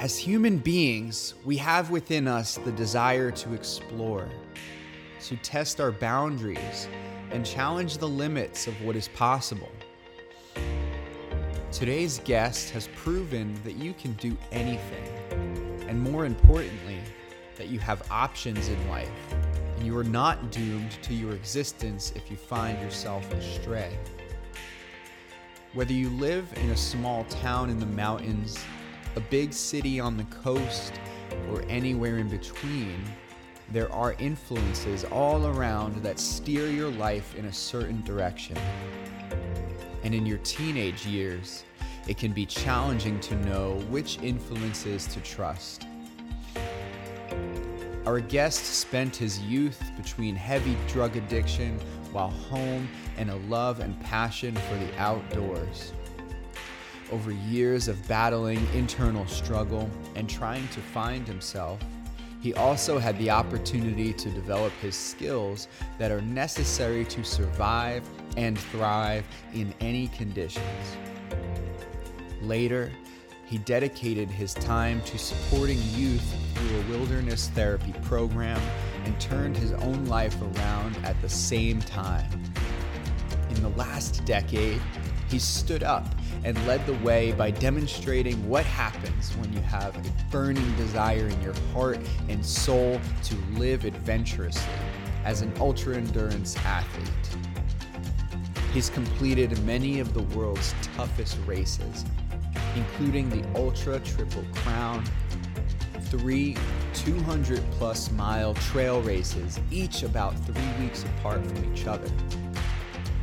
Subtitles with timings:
[0.00, 4.30] As human beings, we have within us the desire to explore,
[5.24, 6.88] to test our boundaries,
[7.30, 9.68] and challenge the limits of what is possible.
[11.70, 15.06] Today's guest has proven that you can do anything,
[15.86, 17.00] and more importantly,
[17.58, 19.10] that you have options in life,
[19.76, 23.98] and you are not doomed to your existence if you find yourself astray.
[25.74, 28.58] Whether you live in a small town in the mountains,
[29.20, 30.94] a big city on the coast,
[31.50, 33.04] or anywhere in between,
[33.70, 38.56] there are influences all around that steer your life in a certain direction.
[40.02, 41.64] And in your teenage years,
[42.08, 45.86] it can be challenging to know which influences to trust.
[48.06, 51.78] Our guest spent his youth between heavy drug addiction
[52.12, 55.92] while home and a love and passion for the outdoors.
[57.12, 61.80] Over years of battling internal struggle and trying to find himself,
[62.40, 68.02] he also had the opportunity to develop his skills that are necessary to survive
[68.36, 70.96] and thrive in any conditions.
[72.40, 72.92] Later,
[73.44, 78.60] he dedicated his time to supporting youth through a wilderness therapy program
[79.04, 82.30] and turned his own life around at the same time.
[83.50, 84.80] In the last decade,
[85.30, 86.06] he stood up
[86.44, 91.42] and led the way by demonstrating what happens when you have a burning desire in
[91.42, 94.72] your heart and soul to live adventurously
[95.24, 97.08] as an ultra endurance athlete.
[98.72, 102.04] He's completed many of the world's toughest races,
[102.76, 105.04] including the Ultra Triple Crown,
[106.02, 106.56] three
[106.94, 112.10] 200 plus mile trail races, each about three weeks apart from each other,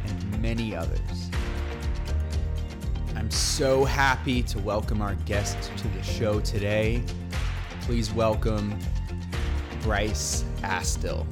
[0.05, 1.26] and many others.
[3.27, 7.03] I'm so happy to welcome our guest to the show today.
[7.81, 8.79] Please welcome
[9.81, 11.27] Bryce Astill.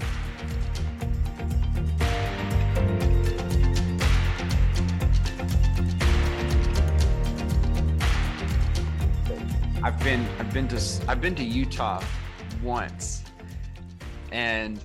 [9.81, 12.03] I've been I've been to I've been to Utah
[12.61, 13.23] once,
[14.33, 14.81] and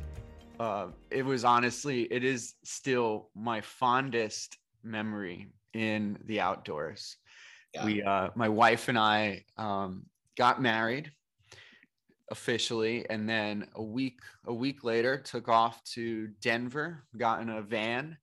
[0.60, 7.16] uh, it was honestly it is still my fondest memory in the outdoors.
[7.74, 7.84] Yeah.
[7.84, 11.12] We uh, my wife and I um, got married
[12.30, 17.62] officially, and then a week a week later took off to Denver, got in a
[17.62, 18.16] van,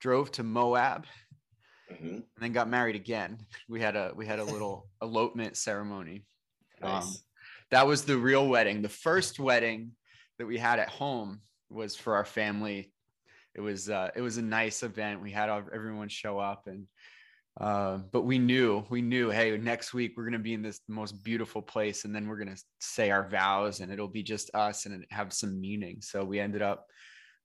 [0.00, 1.06] drove to Moab,
[1.90, 2.06] mm-hmm.
[2.06, 3.38] and then got married again.
[3.68, 6.24] We had a we had a little elopement ceremony.
[6.82, 7.04] Nice.
[7.04, 7.14] Um,
[7.70, 8.82] that was the real wedding.
[8.82, 9.92] The first wedding
[10.38, 12.92] that we had at home was for our family.
[13.54, 15.22] It was uh, it was a nice event.
[15.22, 16.86] We had everyone show up and
[17.60, 20.80] uh, but we knew we knew hey next week we're going to be in this
[20.88, 24.54] most beautiful place and then we're going to say our vows and it'll be just
[24.54, 26.86] us and have some meaning so we ended up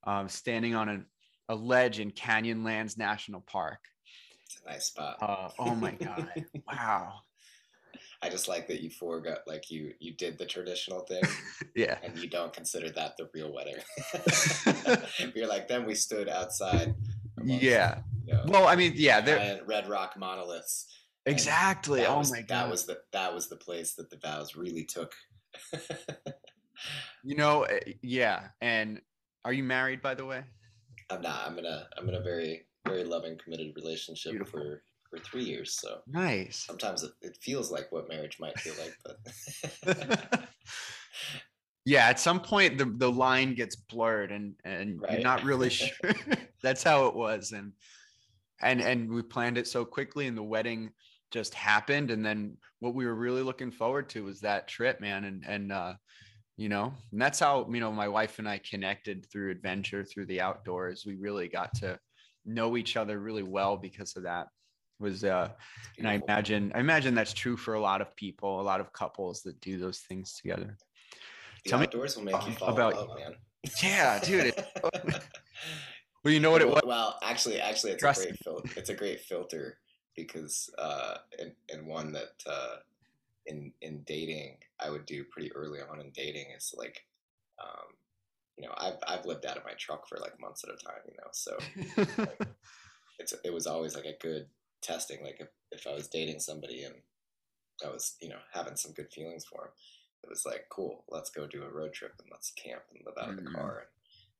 [0.05, 3.79] um, standing on a, a ledge in canyonlands national park
[4.45, 5.17] It's a nice spot.
[5.21, 6.45] Uh, oh my god!
[6.67, 7.13] wow.
[8.21, 11.23] I just like that you forgot, like you you did the traditional thing,
[11.75, 13.75] yeah, and you don't consider that the real wedding.
[15.35, 16.95] You're like, then we stood outside.
[17.43, 17.99] Yeah.
[18.25, 20.87] You know, well, I mean, yeah, there red rock monoliths.
[21.25, 22.05] Exactly.
[22.05, 22.47] Oh was, my god.
[22.49, 25.13] That was the that was the place that the vows really took.
[27.23, 28.47] you know, eh, yeah.
[28.61, 29.01] And
[29.43, 30.43] are you married, by the way?
[31.09, 31.47] I'm not.
[31.47, 34.59] I'm in a I'm in a very very loving, committed relationship Beautiful.
[34.59, 34.83] for
[35.15, 35.73] for three years.
[35.73, 36.65] So nice.
[36.67, 40.49] Sometimes it, it feels like what marriage might feel like, but
[41.85, 45.13] yeah, at some point the the line gets blurred, and and right.
[45.13, 45.93] you're not really sure.
[46.63, 47.73] That's how it was, and
[48.61, 50.91] and and we planned it so quickly, and the wedding
[51.31, 55.23] just happened, and then what we were really looking forward to was that trip, man,
[55.25, 55.93] and and uh,
[56.57, 60.25] you know and that's how you know my wife and i connected through adventure through
[60.25, 61.99] the outdoors we really got to
[62.45, 64.47] know each other really well because of that
[64.99, 65.49] was uh
[65.97, 68.91] and i imagine i imagine that's true for a lot of people a lot of
[68.93, 70.77] couples that do those things together
[71.63, 73.35] the Tell outdoors me will make you fall about love, man
[73.81, 74.53] yeah dude
[76.23, 78.89] well you know what it was well actually actually it's Trust a great filter it's
[78.89, 79.77] a great filter
[80.15, 82.77] because uh and, and one that uh
[83.47, 87.05] in in dating i would do pretty early on in dating is like
[87.61, 87.95] um
[88.57, 91.01] you know, I've I've lived out of my truck for like months at a time,
[91.07, 91.29] you know.
[91.31, 91.57] So
[92.17, 92.39] like,
[93.19, 94.47] it's it was always like a good
[94.85, 95.23] testing.
[95.23, 96.95] Like if, if I was dating somebody and
[97.85, 99.71] I was, you know, having some good feelings for him,
[100.23, 103.15] it was like, cool, let's go do a road trip and let's camp and live
[103.19, 103.39] out mm-hmm.
[103.39, 103.59] of the mm-hmm.
[103.59, 103.83] car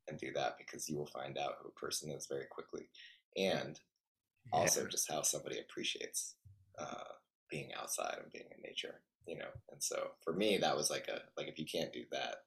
[0.07, 2.89] and, and do that because you will find out who a person is very quickly.
[3.37, 3.79] And
[4.51, 6.35] also just how somebody appreciates
[6.79, 7.03] uh,
[7.49, 9.49] being outside and being in nature, you know.
[9.71, 12.37] And so for me, that was like a like if you can't do that,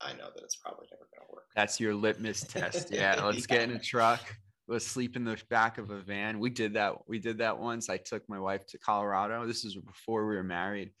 [0.00, 1.46] I know that it's probably never going to work.
[1.54, 2.88] That's your litmus test.
[2.92, 3.56] Yeah, let's yeah.
[3.56, 4.20] get in a truck.
[4.68, 6.38] Let's sleep in the back of a van.
[6.38, 6.94] We did that.
[7.08, 7.90] We did that once.
[7.90, 9.44] I took my wife to Colorado.
[9.46, 10.92] This is before we were married.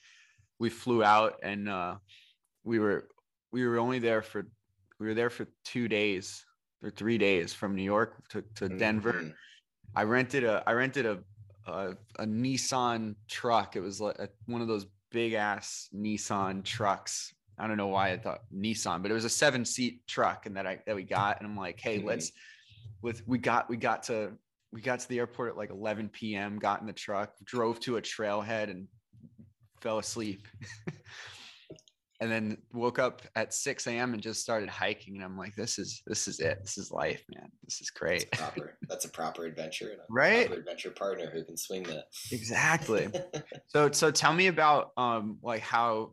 [0.58, 1.96] We flew out and uh,
[2.64, 3.08] we were
[3.52, 4.46] we were only there for
[4.98, 6.44] we were there for two days
[6.82, 9.12] or three days from New York to, to Denver.
[9.12, 9.30] Mm-hmm.
[9.94, 11.18] I rented a I rented a,
[11.66, 13.76] a, a Nissan truck.
[13.76, 17.32] It was like a, one of those big ass Nissan trucks.
[17.58, 20.56] I don't know why I thought Nissan, but it was a seven seat truck and
[20.56, 21.40] that I that we got.
[21.40, 22.08] And I'm like, hey, mm-hmm.
[22.08, 22.32] let's
[23.02, 24.32] with we got we got to
[24.72, 26.58] we got to the airport at like 11 p.m.
[26.58, 28.88] Got in the truck, drove to a trailhead, and
[29.80, 30.48] fell asleep.
[32.20, 34.14] and then woke up at 6 a.m.
[34.14, 35.16] and just started hiking.
[35.16, 36.58] And I'm like, this is this is it.
[36.62, 37.50] This is life, man.
[37.64, 38.30] This is great.
[38.30, 38.78] That's proper.
[38.88, 40.46] That's a proper adventure and a right?
[40.46, 42.04] proper adventure partner who can swing that.
[42.30, 43.08] Exactly.
[43.66, 46.12] so so tell me about um like how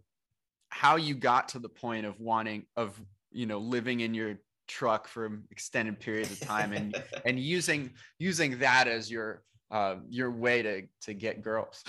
[0.69, 3.00] how you got to the point of wanting of
[3.31, 4.39] you know living in your
[4.69, 10.31] truck for extended periods of time and and using using that as your uh, your
[10.31, 11.83] way to to get girls.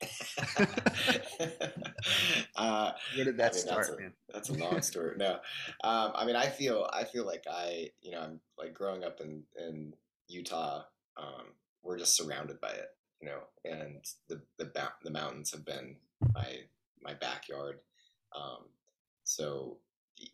[2.56, 4.12] uh, Where did that I mean, start, that's a, man?
[4.32, 5.16] That's a long story.
[5.16, 5.40] No,
[5.82, 9.20] um, I mean, I feel I feel like I, you know, I'm like growing up
[9.20, 9.94] in in
[10.28, 10.84] Utah.
[11.16, 11.46] Um,
[11.82, 12.90] we're just surrounded by it,
[13.20, 14.70] you know, and the the
[15.02, 15.96] the mountains have been
[16.32, 16.58] my
[17.02, 17.80] my backyard.
[18.36, 18.66] Um,
[19.24, 19.78] so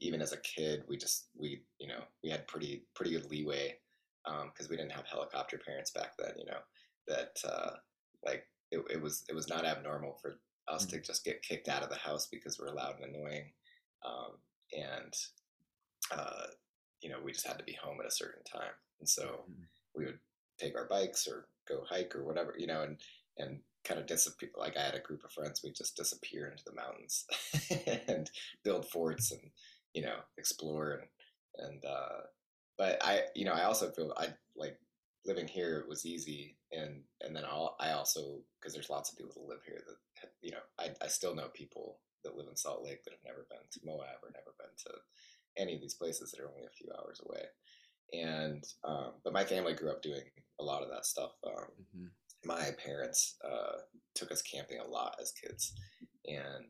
[0.00, 3.74] even as a kid, we just we you know we had pretty pretty good leeway
[4.24, 6.32] because um, we didn't have helicopter parents back then.
[6.38, 6.58] You know
[7.08, 7.70] that uh,
[8.24, 10.38] like it, it was it was not abnormal for
[10.68, 10.96] us mm-hmm.
[10.96, 13.52] to just get kicked out of the house because we're loud and annoying,
[14.04, 14.32] um,
[14.72, 15.14] and
[16.12, 16.46] uh,
[17.00, 19.62] you know we just had to be home at a certain time, and so mm-hmm.
[19.94, 20.18] we would
[20.58, 22.98] take our bikes or go hike or whatever, you know, and
[23.38, 24.50] and kind of disappear.
[24.56, 27.26] Like I had a group of friends, we just disappear into the mountains
[28.08, 28.30] and
[28.62, 29.50] build forts and
[29.94, 31.08] you know explore and
[31.56, 32.20] and uh,
[32.76, 34.78] but I you know I also feel I like
[35.26, 39.32] living here was easy and and then I'll, I also because there's lots of people
[39.34, 42.84] that live here that you know I, I still know people that live in Salt
[42.84, 44.92] Lake that have never been to Moab or never been to
[45.56, 47.42] any of these places that are only a few hours away
[48.12, 50.22] and um, but my family grew up doing
[50.60, 51.66] a lot of that stuff um,
[51.96, 52.06] mm-hmm.
[52.44, 53.78] my parents uh,
[54.14, 55.72] took us camping a lot as kids
[56.26, 56.66] and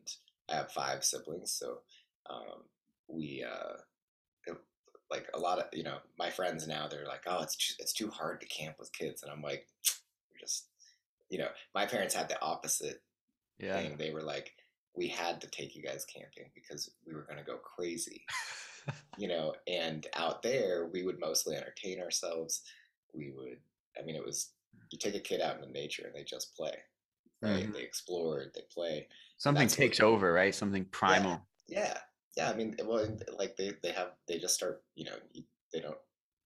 [0.50, 1.79] I have five siblings so
[2.29, 2.62] um,
[3.09, 3.77] we uh,
[5.11, 7.93] like a lot of you know my friends now they're like oh it's just, it's
[7.93, 9.67] too hard to camp with kids and i'm like
[10.31, 10.67] you're just
[11.31, 13.03] you know my parents had the opposite
[13.59, 13.77] yeah.
[13.77, 14.53] thing they were like
[14.97, 18.25] we had to take you guys camping because we were going to go crazy
[19.19, 22.62] you know and out there we would mostly entertain ourselves
[23.12, 23.59] we would
[24.01, 24.51] i mean it was
[24.91, 26.75] you take a kid out into nature and they just play
[27.43, 27.73] right mm-hmm.
[27.73, 29.06] they explore they play
[29.39, 31.99] something takes over right something primal yeah, yeah
[32.36, 33.06] yeah, I mean, well,
[33.38, 35.16] like they, they have, they just start, you know,
[35.72, 35.98] they don't,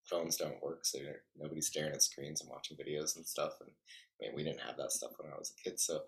[0.09, 0.85] phones don't work.
[0.85, 0.99] So
[1.37, 3.53] nobody's staring at screens and watching videos and stuff.
[3.61, 5.79] And I mean, we didn't have that stuff when I was a kid.
[5.79, 6.01] So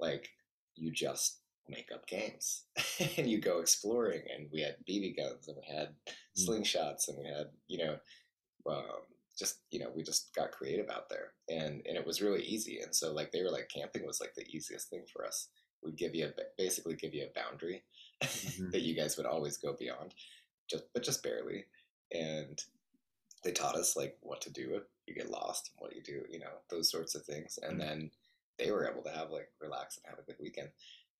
[0.00, 0.28] like
[0.74, 2.64] you just make up games
[3.16, 6.48] and you go exploring and we had BB guns and we had mm.
[6.48, 7.96] slingshots and we had, you know,
[8.70, 9.02] um,
[9.38, 12.80] just, you know, we just got creative out there and, and it was really easy.
[12.80, 15.48] And so like, they were like, camping was like the easiest thing for us.
[15.82, 17.82] We'd give you a, basically give you a boundary
[18.22, 18.70] mm-hmm.
[18.70, 20.14] that you guys would always go beyond,
[20.68, 21.64] just but just barely.
[22.12, 22.62] And
[23.44, 26.22] they taught us like what to do if you get lost and what you do,
[26.30, 27.58] you know, those sorts of things.
[27.62, 27.88] And mm-hmm.
[27.88, 28.10] then
[28.58, 30.68] they were able to have like relax and have a good weekend,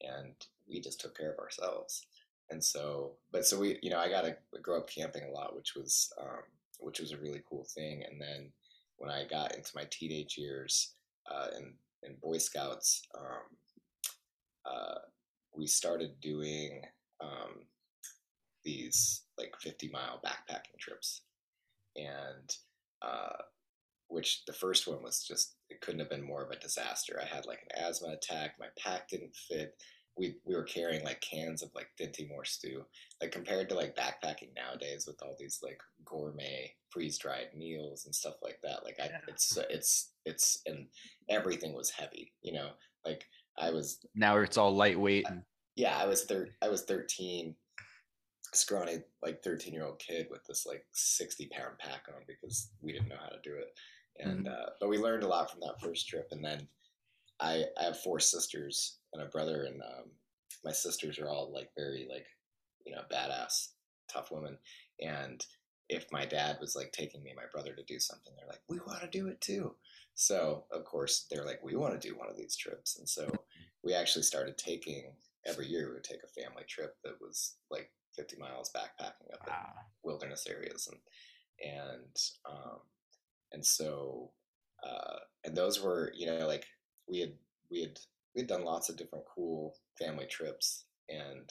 [0.00, 0.34] and
[0.68, 2.06] we just took care of ourselves.
[2.50, 5.56] And so, but so we, you know, I got to grow up camping a lot,
[5.56, 6.42] which was um,
[6.78, 8.04] which was a really cool thing.
[8.08, 8.52] And then
[8.96, 10.92] when I got into my teenage years
[11.30, 13.56] uh, in in Boy Scouts, um,
[14.66, 14.98] uh,
[15.56, 16.82] we started doing
[17.20, 17.66] um,
[18.64, 21.22] these like 50 mile backpacking trips.
[21.96, 22.56] And
[23.02, 23.42] uh,
[24.08, 27.20] which the first one was just it couldn't have been more of a disaster.
[27.20, 28.54] I had like an asthma attack.
[28.58, 29.74] My pack didn't fit.
[30.18, 32.84] We, we were carrying like cans of like Dinty Moore stew.
[33.20, 38.14] Like compared to like backpacking nowadays with all these like gourmet freeze dried meals and
[38.14, 39.18] stuff like that like I yeah.
[39.26, 40.88] it's it's it's and
[41.30, 42.68] everything was heavy you know?
[43.06, 43.24] Like
[43.58, 45.26] I was now it's all lightweight.
[45.28, 45.42] And...
[45.76, 47.54] Yeah, I was thir- I was 13,
[48.54, 52.92] scrawny like 13 year old kid with this like 60 pound pack on because we
[52.92, 53.78] didn't know how to do it.
[54.18, 54.48] And mm-hmm.
[54.48, 56.28] uh, but we learned a lot from that first trip.
[56.30, 56.68] And then
[57.40, 60.10] I I have four sisters and a brother, and um,
[60.64, 62.26] my sisters are all like very like
[62.84, 63.68] you know badass
[64.12, 64.58] tough women.
[65.00, 65.44] And
[65.88, 68.62] if my dad was like taking me and my brother to do something, they're like,
[68.68, 69.74] we want to do it too.
[70.14, 73.30] So of course they're like, we want to do one of these trips, and so
[73.82, 75.12] we actually started taking
[75.46, 79.40] every year we would take a family trip that was like 50 miles backpacking up
[79.48, 79.54] wow.
[79.54, 81.00] in wilderness areas and
[81.62, 82.16] and
[82.48, 82.78] um,
[83.52, 84.30] and so
[84.84, 86.64] uh, and those were you know like
[87.08, 87.32] we had
[87.70, 87.98] we had
[88.34, 91.50] we had done lots of different cool family trips and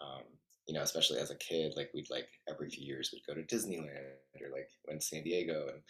[0.00, 0.22] um,
[0.66, 3.54] you know especially as a kid like we'd like every few years we'd go to
[3.54, 5.82] disneyland or like went to san diego and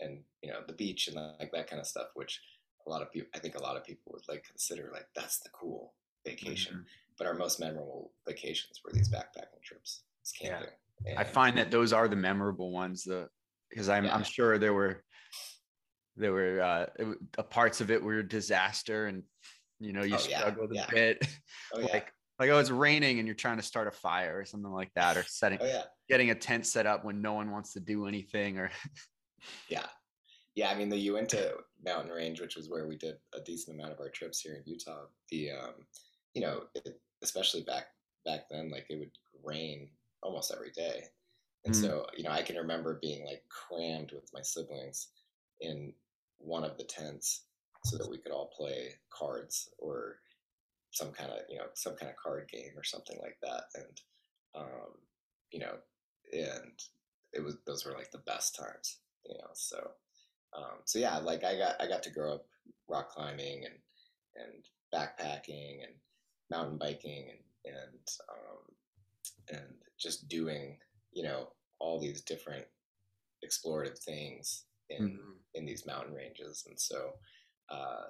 [0.00, 2.40] and you know the beach and like that kind of stuff which
[2.86, 5.38] a lot of people i think a lot of people would like consider like that's
[5.40, 5.94] the cool
[6.26, 6.82] vacation mm-hmm.
[7.16, 10.68] but our most memorable vacations were these backpacking trips it's camping
[11.04, 11.10] yeah.
[11.10, 13.28] And, i find that those are the memorable ones the
[13.70, 14.14] because i'm yeah.
[14.14, 15.02] i'm sure there were
[16.16, 19.22] there were uh, parts of it were disaster and
[19.78, 20.86] you know you oh, struggled yeah.
[20.88, 21.28] a bit
[21.74, 24.70] oh, like like oh it's raining and you're trying to start a fire or something
[24.70, 25.82] like that or setting oh, yeah.
[26.08, 28.70] getting a tent set up when no one wants to do anything or
[29.68, 29.86] yeah.
[30.54, 31.54] Yeah i mean the uinta
[31.84, 34.62] mountain range which was where we did a decent amount of our trips here in
[34.66, 35.74] utah the um
[36.34, 37.86] you know it, especially back
[38.24, 39.10] back then like it would
[39.44, 39.88] rain
[40.22, 41.04] almost every day.
[41.64, 41.80] And mm.
[41.80, 45.08] so you know i can remember being like crammed with my siblings
[45.60, 45.92] in
[46.38, 47.44] one of the tents
[47.84, 50.16] so that we could all play cards or
[50.90, 53.64] some kind of you know some kind of card game or something like that.
[53.74, 54.00] And
[54.54, 54.92] um,
[55.50, 55.74] you know
[56.32, 56.72] and
[57.32, 59.78] it was those were like the best times you know so
[60.56, 62.46] um, so yeah like i got i got to grow up
[62.88, 63.74] rock climbing and
[64.36, 65.94] and backpacking and
[66.50, 70.78] mountain biking and and um, and just doing
[71.12, 72.64] you know all these different
[73.44, 75.32] explorative things in mm-hmm.
[75.54, 77.12] in these mountain ranges and so
[77.70, 78.06] uh,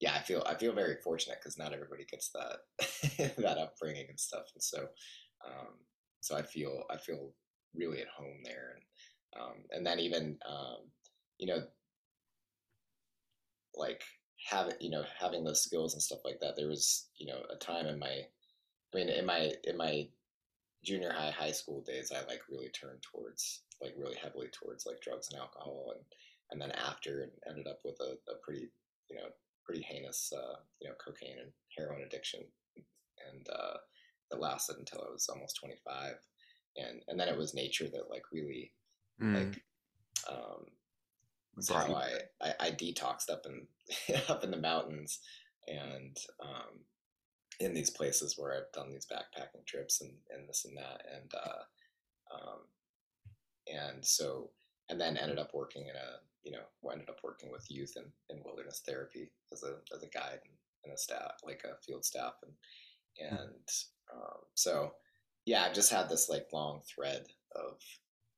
[0.00, 4.20] yeah, I feel I feel very fortunate because not everybody gets that that upbringing and
[4.20, 4.88] stuff, and so
[5.46, 5.74] um,
[6.20, 7.32] so I feel I feel
[7.74, 8.82] really at home there, and
[9.40, 10.78] um, and then even um,
[11.38, 11.62] you know
[13.74, 14.02] like
[14.48, 16.56] having you know having those skills and stuff like that.
[16.56, 20.08] There was you know a time in my I mean in my in my
[20.84, 25.00] junior high high school days I like really turned towards like really heavily towards like
[25.00, 26.04] drugs and alcohol and
[26.50, 28.68] and then after ended up with a, a pretty
[29.10, 29.28] you know
[29.66, 32.40] pretty heinous, uh, you know, cocaine and heroin addiction,
[32.76, 33.76] and uh,
[34.30, 36.14] that lasted until I was almost 25,
[36.76, 38.72] and and then it was nature that like really
[39.20, 39.34] mm.
[39.34, 39.62] like
[40.28, 40.66] um,
[41.60, 43.66] so I, I, I detoxed up in
[44.28, 45.20] up in the mountains
[45.66, 46.80] and um,
[47.60, 51.32] in these places where I've done these backpacking trips and, and this and that and
[51.34, 52.60] uh, um,
[53.72, 54.50] and so
[54.88, 58.04] and then ended up working in a you know, ended up working with youth in,
[58.30, 60.54] in wilderness therapy as a as a guide and,
[60.84, 62.52] and a staff, like a field staff, and
[63.18, 63.36] hmm.
[63.36, 63.68] and
[64.14, 64.92] um, so
[65.44, 67.80] yeah, I've just had this like long thread of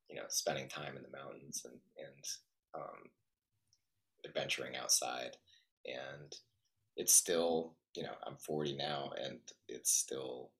[0.09, 2.25] you know spending time in the mountains and and
[2.75, 3.09] um,
[4.25, 5.37] adventuring outside,
[5.85, 6.35] and
[6.95, 10.51] it's still you know I'm 40 now, and it's still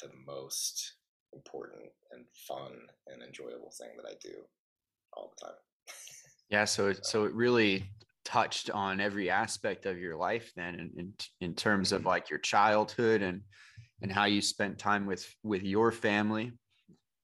[0.00, 0.94] the most
[1.32, 2.72] important and fun
[3.06, 4.42] and enjoyable thing that I do
[5.14, 5.56] all the time.
[6.50, 7.84] Yeah, so it, so it really
[8.24, 12.08] touched on every aspect of your life then in, in, in terms of mm-hmm.
[12.08, 13.40] like your childhood and
[14.00, 16.52] and how you spent time with with your family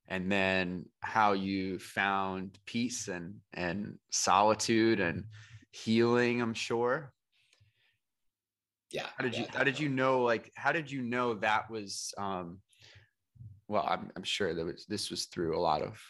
[0.08, 5.24] and then how you found peace and and solitude and
[5.70, 7.12] healing i'm sure?
[8.90, 11.70] Yeah how did yeah, you how did you know like how did you know that
[11.70, 12.58] was um
[13.68, 16.00] well i'm, I'm sure that was this was through a lot of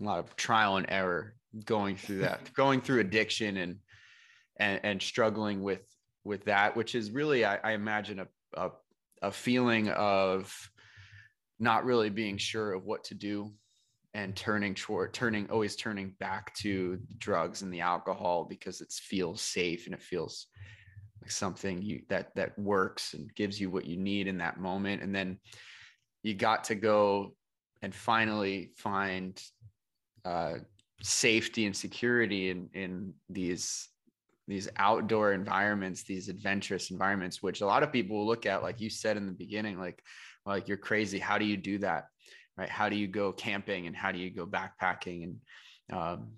[0.00, 1.34] a lot of trial and error
[1.64, 3.76] going through that, going through addiction and
[4.58, 5.82] and and struggling with
[6.24, 8.70] with that, which is really, I, I imagine, a, a
[9.22, 10.70] a feeling of
[11.62, 13.52] not really being sure of what to do
[14.14, 19.40] and turning toward turning always turning back to drugs and the alcohol because it feels
[19.40, 20.48] safe and it feels
[21.22, 25.02] like something you that that works and gives you what you need in that moment.
[25.02, 25.38] And then
[26.22, 27.34] you got to go
[27.80, 29.40] and finally find
[30.24, 30.54] uh,
[31.00, 33.88] safety and security in in these
[34.48, 38.80] these outdoor environments these adventurous environments which a lot of people will look at like
[38.80, 40.02] you said in the beginning like
[40.46, 41.18] like you're crazy.
[41.18, 42.06] How do you do that?
[42.56, 42.68] Right?
[42.68, 45.24] How do you go camping and how do you go backpacking?
[45.24, 45.36] And
[45.92, 46.28] um,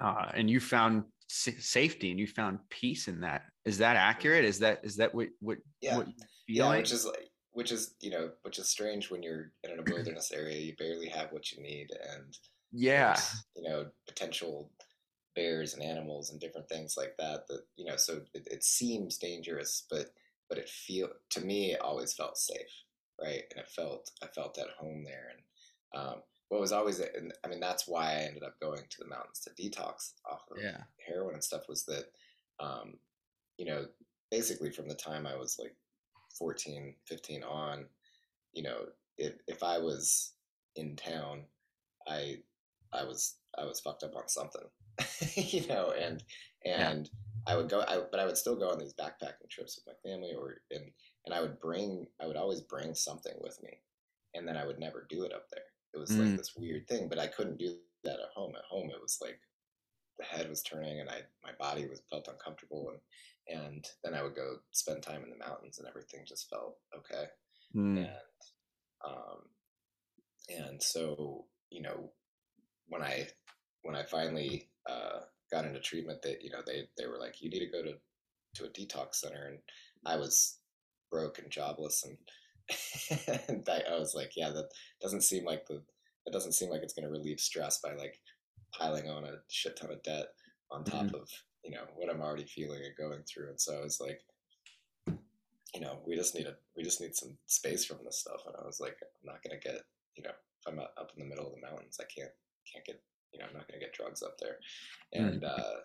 [0.00, 3.42] uh, and you found safety and you found peace in that.
[3.64, 4.44] Is that accurate?
[4.44, 5.98] Is that is that what what yeah.
[5.98, 6.08] what
[6.48, 6.78] yeah like?
[6.78, 10.30] which is like which is you know which is strange when you're in a wilderness
[10.30, 12.36] area you barely have what you need and
[12.70, 13.18] yeah.
[13.56, 14.70] you know potential
[15.34, 19.16] bears and animals and different things like that that you know so it, it seems
[19.16, 20.10] dangerous but
[20.48, 22.84] but it feel to me it always felt safe
[23.22, 25.42] right and it felt i felt at home there and
[26.00, 26.16] um,
[26.48, 29.40] what was always and i mean that's why i ended up going to the mountains
[29.40, 30.82] to detox off of yeah.
[31.06, 32.04] heroin and stuff was that
[32.60, 32.94] um,
[33.58, 33.86] you know
[34.30, 35.74] basically from the time I was like
[36.38, 37.86] 14, 15 on,
[38.52, 38.86] you know,
[39.18, 40.32] if if I was
[40.76, 41.44] in town,
[42.08, 42.38] I
[42.92, 44.62] I was I was fucked up on something,
[45.34, 46.22] you know, and
[46.64, 47.10] and.
[47.46, 50.10] I would go, I, but I would still go on these backpacking trips with my
[50.10, 50.84] family, or and
[51.24, 53.78] and I would bring, I would always bring something with me,
[54.34, 55.64] and then I would never do it up there.
[55.94, 56.26] It was mm.
[56.26, 58.52] like this weird thing, but I couldn't do that at home.
[58.56, 59.38] At home, it was like
[60.18, 64.22] the head was turning, and I my body was felt uncomfortable, and and then I
[64.22, 67.26] would go spend time in the mountains, and everything just felt okay.
[67.74, 67.98] Mm.
[67.98, 68.08] And
[69.04, 69.38] um,
[70.48, 72.10] and so you know
[72.88, 73.28] when I
[73.82, 77.50] when I finally uh, got into treatment, that you know they they were like, you
[77.50, 77.94] need to go to
[78.56, 79.58] to a detox center, and
[80.04, 80.58] I was
[81.10, 84.68] broke and jobless, and, and I, I was like, yeah, that
[85.00, 85.82] doesn't seem like the
[86.26, 88.18] it doesn't seem like it's going to relieve stress by like
[88.72, 90.26] piling on a shit ton of debt
[90.70, 91.14] on top mm-hmm.
[91.14, 91.30] of
[91.64, 94.20] you know what I'm already feeling and going through, and so I was like,
[95.74, 98.54] you know, we just need a we just need some space from this stuff, and
[98.60, 99.82] I was like, I'm not going to get
[100.16, 102.32] you know if I'm up in the middle of the mountains, I can't
[102.72, 103.00] can't get
[103.36, 104.56] you know I'm not going to get drugs up there,
[105.14, 105.28] mm.
[105.28, 105.58] and mm.
[105.58, 105.80] uh,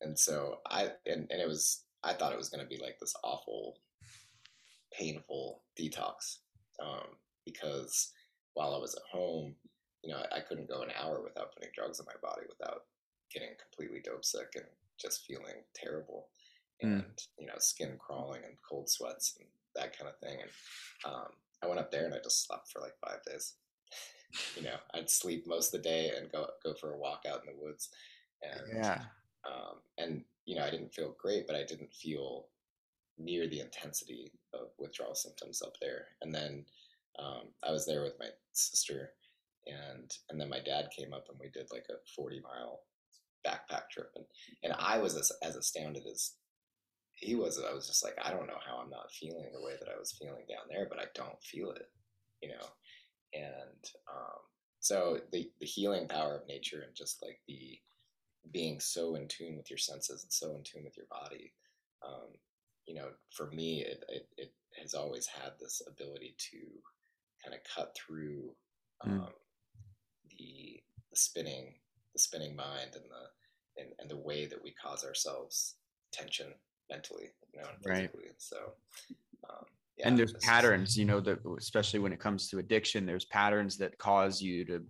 [0.00, 2.98] and so I and and it was I thought it was going to be like
[2.98, 3.78] this awful,
[4.92, 6.38] painful detox
[6.82, 7.06] um,
[7.44, 8.12] because
[8.54, 9.54] while I was at home,
[10.02, 12.84] you know I, I couldn't go an hour without putting drugs in my body without
[13.32, 14.64] getting completely dope sick and
[15.00, 16.28] just feeling terrible
[16.82, 16.88] mm.
[16.88, 17.26] and mm.
[17.38, 20.50] you know skin crawling and cold sweats and that kind of thing and
[21.12, 21.28] um,
[21.62, 23.54] I went up there and I just slept for like five days
[24.56, 27.42] you know, I'd sleep most of the day and go go for a walk out
[27.46, 27.90] in the woods,
[28.42, 29.02] and yeah,
[29.46, 32.46] um, and you know, I didn't feel great, but I didn't feel
[33.18, 36.06] near the intensity of withdrawal symptoms up there.
[36.22, 36.64] And then
[37.18, 39.10] um, I was there with my sister,
[39.66, 42.80] and and then my dad came up and we did like a forty mile
[43.46, 44.24] backpack trip, and
[44.62, 46.32] and I was as, as astounded as
[47.14, 47.58] he was.
[47.58, 49.98] I was just like, I don't know how I'm not feeling the way that I
[49.98, 51.88] was feeling down there, but I don't feel it,
[52.42, 52.66] you know
[53.34, 54.40] and um,
[54.80, 57.78] so the the healing power of nature and just like the
[58.52, 61.52] being so in tune with your senses and so in tune with your body
[62.06, 62.28] um,
[62.86, 66.58] you know for me it, it, it has always had this ability to
[67.44, 68.50] kind of cut through
[69.02, 69.10] hmm.
[69.12, 69.28] um, mm.
[70.38, 71.74] the the spinning
[72.12, 75.74] the spinning mind and the and, and the way that we cause ourselves
[76.12, 76.48] tension
[76.90, 78.34] mentally you know physically right.
[78.38, 78.56] so
[79.50, 79.66] um,
[79.98, 83.76] yeah, and there's patterns you know that especially when it comes to addiction there's patterns
[83.78, 84.84] that cause you to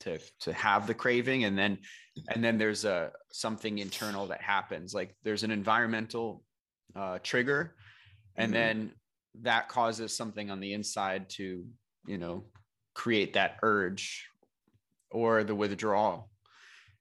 [0.00, 1.78] to to have the craving and then
[2.34, 6.42] and then there's a something internal that happens like there's an environmental
[6.96, 7.74] uh, trigger
[8.36, 8.54] and mm-hmm.
[8.54, 8.92] then
[9.42, 11.64] that causes something on the inside to
[12.06, 12.44] you know
[12.94, 14.26] create that urge
[15.10, 16.28] or the withdrawal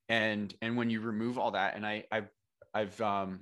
[0.08, 2.30] and and when you remove all that and i i've
[2.74, 3.40] i've um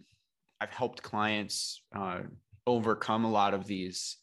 [0.61, 2.21] i've helped clients uh
[2.69, 4.17] overcome a lot of these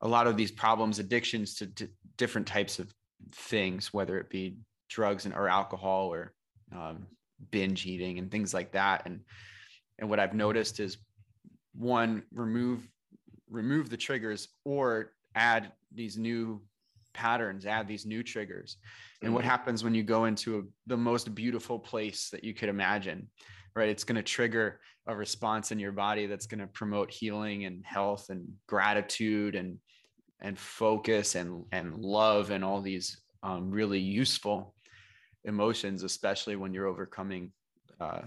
[0.00, 1.88] a lot of these problems addictions to, to
[2.18, 2.92] different types of
[3.32, 4.56] things whether it be
[4.88, 6.34] drugs and or alcohol or
[6.74, 7.06] um,
[7.50, 9.02] binge eating and things like that.
[9.06, 9.20] And
[9.98, 10.98] and what i've noticed is
[11.74, 12.88] one remove
[13.48, 16.60] remove the triggers or add these new
[17.12, 18.76] patterns add these new triggers.
[19.22, 19.50] And what mm-hmm.
[19.50, 23.28] happens when you go into a, the most beautiful place that you could imagine
[23.74, 23.88] right?
[23.88, 27.84] It's going to trigger a response in your body that's going to promote healing and
[27.84, 29.78] health and gratitude and
[30.40, 34.74] and focus and and love and all these um, really useful
[35.44, 37.52] emotions especially when you're overcoming
[38.00, 38.22] uh,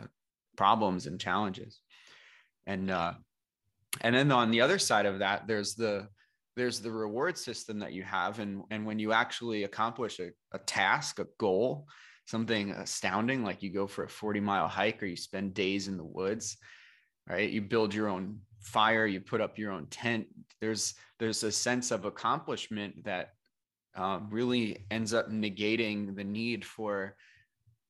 [0.57, 1.79] problems and challenges.
[2.65, 3.13] And uh,
[4.01, 6.07] and then on the other side of that there's the
[6.57, 8.39] there's the reward system that you have.
[8.39, 11.87] And and when you actually accomplish a, a task a goal
[12.27, 15.97] something astounding like you go for a 40 mile hike or you spend days in
[15.97, 16.57] the woods
[17.29, 17.49] right?
[17.49, 20.27] You build your own fire you put up your own tent.
[20.61, 23.33] There's there's a sense of accomplishment that
[23.95, 27.15] uh, really ends up negating the need for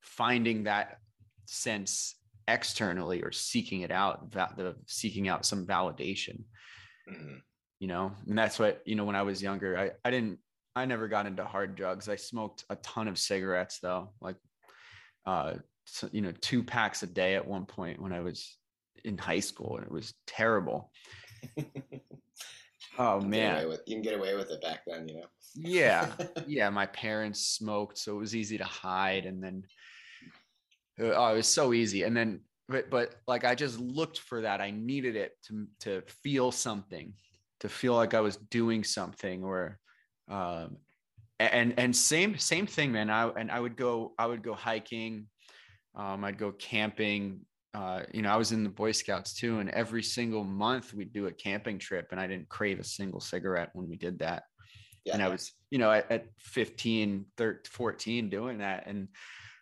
[0.01, 0.97] finding that
[1.45, 2.15] sense
[2.47, 6.43] externally or seeking it out the seeking out some validation
[7.09, 7.35] mm-hmm.
[7.79, 8.13] you know?
[8.25, 10.39] And that's what you know when i was younger i i didn't
[10.77, 12.07] I never got into hard drugs.
[12.07, 14.35] I smoked a ton of cigarettes though, like
[15.25, 18.57] uh so, you know, two packs a day at one point when I was
[19.05, 20.91] in high school and it was terrible.
[22.99, 23.67] oh man.
[23.69, 25.27] With, you can get away with it back then, you know.
[25.55, 26.11] yeah.
[26.47, 29.63] Yeah, my parents smoked so it was easy to hide and then
[30.99, 32.03] uh, oh, it was so easy.
[32.03, 34.61] And then but but like I just looked for that.
[34.61, 37.13] I needed it to to feel something,
[37.61, 39.79] to feel like I was doing something or
[40.29, 40.77] um,
[41.39, 45.27] and and same same thing man i and i would go i would go hiking
[45.95, 47.41] um, i'd go camping
[47.77, 51.13] uh, you know, I was in the Boy Scouts too, and every single month we'd
[51.13, 54.43] do a camping trip, and I didn't crave a single cigarette when we did that.
[55.05, 55.13] Yeah.
[55.13, 58.85] And I was, you know, at, at 15, 13, 14 doing that.
[58.87, 59.09] And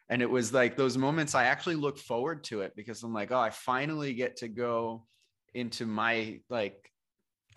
[0.07, 3.31] and it was like those moments I actually look forward to it because I'm like,
[3.31, 5.05] oh, I finally get to go
[5.53, 6.89] into my like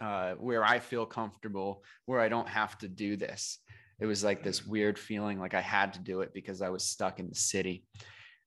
[0.00, 3.58] uh, where I feel comfortable, where I don't have to do this.
[4.00, 6.84] It was like this weird feeling like I had to do it because I was
[6.84, 7.84] stuck in the city.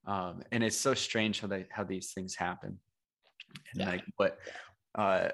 [0.07, 2.79] Um, and it's so strange how they how these things happen.
[3.73, 3.89] And yeah.
[3.89, 4.37] like but
[4.95, 5.29] uh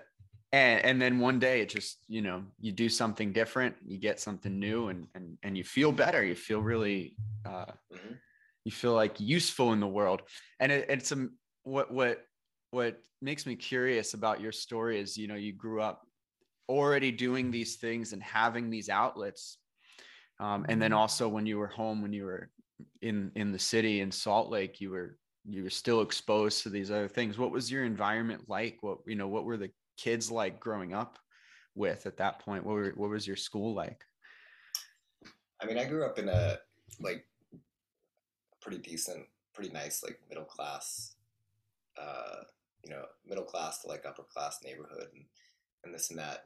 [0.51, 4.19] and and then one day it just you know you do something different you get
[4.19, 8.13] something new and and and you feel better you feel really uh mm-hmm.
[8.63, 10.21] you feel like useful in the world
[10.59, 11.27] and it, it's a
[11.63, 12.23] what what
[12.71, 16.06] what makes me curious about your story is you know you grew up
[16.69, 19.57] already doing these things and having these outlets
[20.39, 20.99] um, and then mm-hmm.
[20.99, 22.49] also when you were home when you were
[23.01, 25.17] in in the city in salt lake you were
[25.49, 27.37] you were still exposed to these other things.
[27.37, 28.77] What was your environment like?
[28.81, 31.17] What you know what were the kids like growing up
[31.73, 32.65] with at that point?
[32.65, 34.03] What were, what was your school like?
[35.61, 36.57] I mean i grew up in a
[36.99, 37.25] like
[38.61, 39.25] pretty decent
[39.55, 41.15] pretty nice like middle class
[41.99, 42.43] uh
[42.83, 45.07] you know middle class to like upper class neighborhood.
[45.15, 45.25] And
[45.87, 46.43] and this and that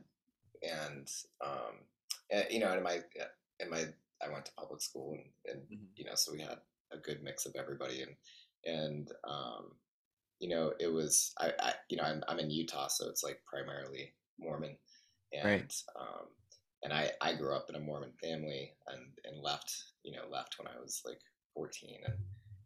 [0.64, 1.10] and
[1.46, 1.76] um
[2.30, 3.00] and, you know in my
[3.60, 3.86] in my
[4.24, 5.86] I went to public school and, and mm-hmm.
[5.96, 6.60] you know so we had
[6.94, 8.16] a good mix of everybody and
[8.66, 9.72] and um
[10.40, 13.40] you know it was I, I you know I'm, I'm in Utah so it's like
[13.46, 14.78] primarily Mormon
[15.34, 15.76] and right.
[16.00, 16.28] um
[16.84, 19.74] and I I grew up in a Mormon family and and left
[20.04, 21.20] you know left when I was like
[21.56, 22.16] 14 and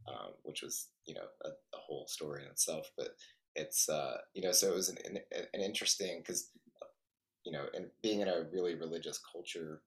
[0.08, 3.10] um, which was you know a, a whole story in itself but
[3.56, 5.20] it's uh, you know so it was an, an,
[5.54, 6.50] an interesting because
[7.46, 9.82] you know and being in a really religious culture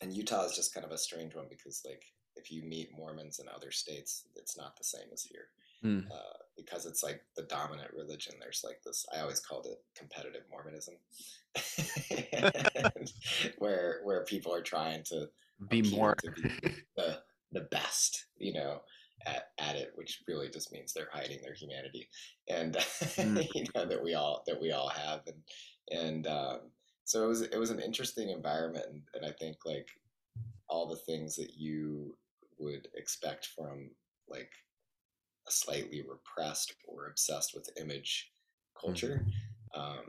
[0.00, 2.04] and utah is just kind of a strange one because like
[2.36, 5.46] if you meet mormons in other states it's not the same as here
[5.84, 6.04] mm.
[6.10, 10.42] uh, because it's like the dominant religion there's like this i always called it competitive
[10.50, 10.94] mormonism
[13.58, 15.28] where where people are trying to
[15.68, 16.50] be more to be
[16.96, 17.18] the,
[17.52, 18.80] the best you know
[19.26, 22.08] at, at it, which really just means they're hiding their humanity,
[22.48, 23.48] and mm.
[23.54, 25.36] you know that we all that we all have, and
[25.90, 26.58] and um,
[27.04, 29.88] so it was it was an interesting environment, and, and I think like
[30.68, 32.16] all the things that you
[32.58, 33.90] would expect from
[34.28, 34.50] like
[35.46, 38.30] a slightly repressed or obsessed with image
[38.80, 39.80] culture mm-hmm.
[39.80, 40.04] um,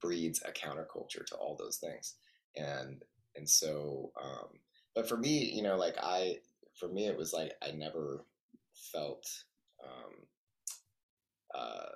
[0.00, 2.14] breeds a counterculture to all those things
[2.56, 3.02] and
[3.36, 4.48] and so um,
[4.94, 6.36] but for me you know like i
[6.74, 8.24] for me, it was like I never
[8.74, 9.26] felt
[9.82, 10.12] um,
[11.54, 11.92] uh,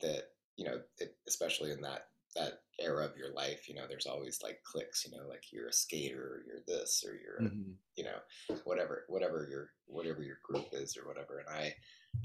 [0.00, 0.24] that
[0.56, 4.40] you know, it, especially in that that era of your life, you know, there's always
[4.42, 7.72] like clicks, you know, like you're a skater, or you're this, or you're, mm-hmm.
[7.96, 11.40] you know, whatever, whatever your whatever your group is, or whatever.
[11.40, 11.74] And I,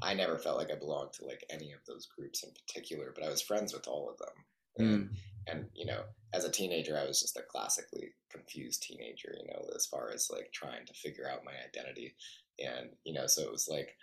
[0.02, 3.26] I never felt like I belonged to like any of those groups in particular, but
[3.26, 4.36] I was friends with all of them.
[4.78, 5.16] And, mm.
[5.48, 9.66] and you know, as a teenager, I was just a classically confused teenager, you know,
[9.76, 12.16] as far as like trying to figure out my identity.
[12.60, 13.96] And, you know, so it was like,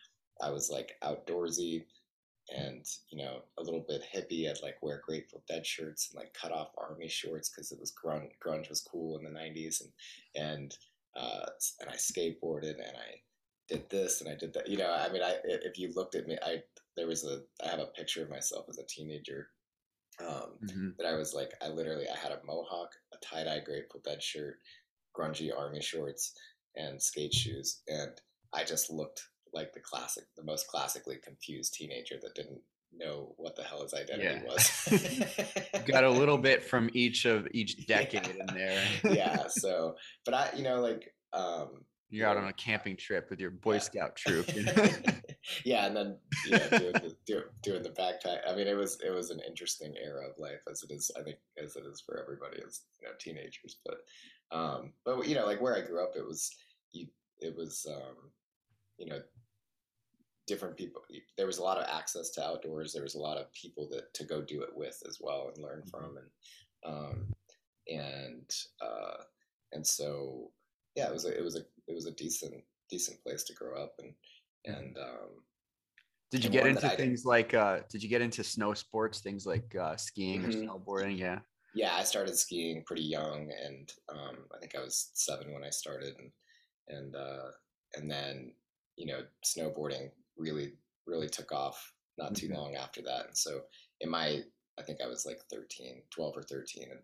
[0.42, 1.84] I was like outdoorsy
[2.50, 4.48] and, you know, a little bit hippie.
[4.48, 7.92] I'd like wear Grateful Dead shirts and like cut off army shorts because it was
[7.92, 9.82] grunge, grunge was cool in the 90s.
[9.82, 10.76] And, and,
[11.16, 11.46] uh,
[11.80, 13.20] and I skateboarded and I
[13.68, 14.68] did this and I did that.
[14.68, 16.62] You know, I mean, I, if you looked at me, I,
[16.96, 19.48] there was a, I have a picture of myself as a teenager
[20.20, 20.88] um, mm-hmm.
[20.98, 24.22] that I was like, I literally, I had a mohawk, a tie dye Grateful Dead
[24.22, 24.58] shirt,
[25.16, 26.34] grungy army shorts,
[26.76, 28.12] and skate shoes, and
[28.52, 32.60] I just looked like the classic, the most classically confused teenager that didn't
[32.96, 34.44] know what the hell his identity yeah.
[34.44, 35.84] was.
[35.86, 38.44] Got a little bit from each of each decade yeah.
[38.48, 38.84] in there.
[39.04, 39.46] yeah.
[39.48, 43.50] So, but I, you know, like, um, you're out on a camping trip with your
[43.50, 43.78] Boy yeah.
[43.80, 44.54] Scout troop.
[44.54, 44.72] You know?
[45.64, 48.38] yeah, and then yeah, doing the, do, doing the backpack.
[48.48, 51.10] I mean, it was it was an interesting era of life, as it is.
[51.18, 53.78] I think as it is for everybody as you know teenagers.
[53.84, 53.96] But
[54.56, 56.54] um, but you know, like where I grew up, it was
[56.92, 57.08] you.
[57.40, 58.30] It was um,
[58.98, 59.20] you know
[60.46, 61.02] different people.
[61.36, 62.92] There was a lot of access to outdoors.
[62.92, 65.62] There was a lot of people that to go do it with as well and
[65.62, 65.90] learn mm-hmm.
[65.90, 67.26] from, and um,
[67.88, 69.22] and uh,
[69.72, 70.50] and so
[70.96, 73.82] yeah, it was a, it was a it was a decent decent place to grow
[73.82, 74.12] up and
[74.66, 75.30] and um,
[76.30, 79.74] did you get into things like uh, did you get into snow sports things like
[79.80, 80.70] uh, skiing mm-hmm.
[80.70, 81.38] or snowboarding yeah
[81.74, 85.70] yeah i started skiing pretty young and um, i think i was seven when i
[85.70, 86.30] started and
[86.88, 87.50] and uh,
[87.94, 88.52] and then
[88.96, 90.72] you know snowboarding really
[91.06, 92.56] really took off not too mm-hmm.
[92.56, 93.60] long after that and so
[94.00, 94.40] in my
[94.78, 97.00] i think i was like 13 12 or 13 and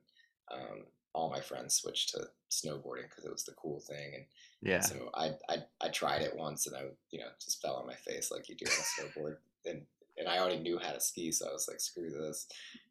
[0.52, 4.12] um, all my friends switched to snowboarding because it was the cool thing.
[4.14, 4.24] And
[4.62, 7.86] yeah, so I, I I tried it once and I you know just fell on
[7.86, 9.36] my face like you do on a snowboard.
[9.66, 9.82] And
[10.18, 12.46] and I already knew how to ski, so I was like, screw this,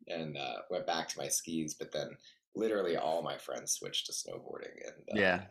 [0.07, 1.75] and uh, went back to my skis.
[1.75, 2.09] But then
[2.55, 5.41] literally all my friends switched to snowboarding, and uh, yeah,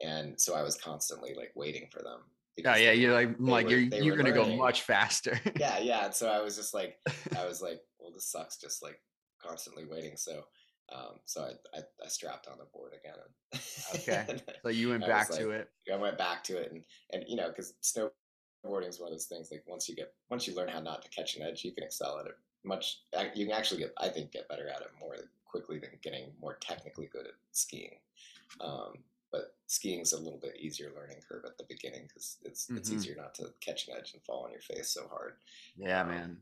[0.00, 2.20] and so I was constantly like waiting for them.
[2.56, 4.56] Yeah, yeah, you're like like were, you're you're gonna learning.
[4.56, 5.40] go much faster.
[5.58, 6.06] yeah, yeah.
[6.06, 6.98] And so I was just like,
[7.36, 8.56] I was like, well, this sucks.
[8.56, 9.00] Just like
[9.42, 10.16] constantly waiting.
[10.16, 10.44] So
[10.92, 13.14] um, so I, I, I, strapped on the board again.
[13.52, 13.62] And
[13.96, 14.42] okay.
[14.62, 15.70] so you went back like, to it.
[15.92, 19.26] I went back to it, and and you know, because snowboarding is one of those
[19.26, 19.48] things.
[19.50, 21.84] Like once you get once you learn how not to catch an edge, you can
[21.84, 23.00] excel at it much.
[23.34, 26.58] You can actually get, I think, get better at it more quickly than getting more
[26.60, 27.96] technically good at skiing.
[28.60, 28.94] Um,
[29.64, 32.76] but skiing is a little bit easier learning curve at the beginning because it's mm-hmm.
[32.76, 35.34] it's easier not to catch an edge and fall on your face so hard.
[35.76, 36.36] Yeah, um, man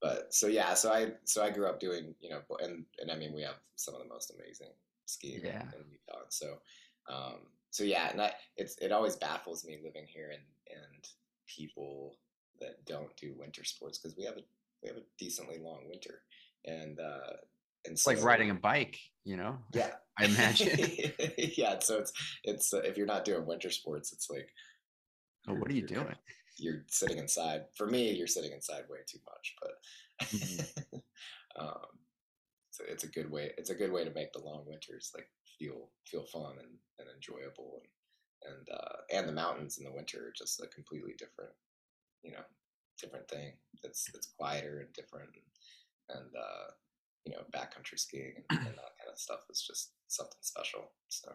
[0.00, 3.16] but so yeah, so I so I grew up doing you know, and and I
[3.16, 4.72] mean we have some of the most amazing
[5.06, 5.62] skiing yeah.
[5.62, 6.24] in Utah.
[6.28, 6.58] So
[7.08, 7.38] um,
[7.70, 11.08] so yeah, and that it's it always baffles me living here and and
[11.46, 12.16] people
[12.60, 14.42] that don't do winter sports because we have a
[14.82, 16.22] we have a decently long winter
[16.64, 17.38] and uh and
[17.92, 20.78] it's so, like riding a bike you know yeah i imagine
[21.56, 22.12] yeah so it's
[22.44, 24.48] it's uh, if you're not doing winter sports it's like
[25.48, 26.14] oh, what are you doing
[26.58, 27.62] you're sitting inside.
[27.74, 30.98] For me, you're sitting inside way too much, but mm-hmm.
[31.60, 31.86] um,
[32.70, 33.52] so it's a good way.
[33.56, 37.08] It's a good way to make the long winters like feel feel fun and, and
[37.14, 37.80] enjoyable,
[38.44, 41.52] and and uh, and the mountains in the winter are just a completely different,
[42.22, 42.44] you know,
[43.00, 43.52] different thing.
[43.84, 45.30] It's it's quieter and different,
[46.08, 46.70] and, and uh,
[47.24, 50.92] you know, backcountry skiing and, and that kind of stuff is just something special.
[51.08, 51.32] So.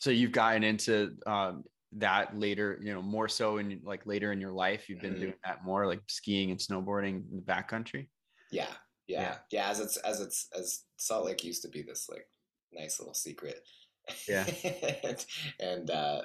[0.00, 4.40] So you've gotten into um, that later, you know, more so in like later in
[4.40, 5.20] your life, you've been mm-hmm.
[5.20, 8.08] doing that more like skiing and snowboarding in the backcountry?
[8.50, 8.66] Yeah,
[9.06, 9.20] yeah.
[9.20, 9.36] Yeah.
[9.50, 9.70] Yeah.
[9.70, 12.26] As it's, as it's, as Salt Lake used to be this like
[12.72, 13.60] nice little secret.
[14.28, 14.46] Yeah.
[15.04, 15.24] and,
[15.60, 16.22] and, uh,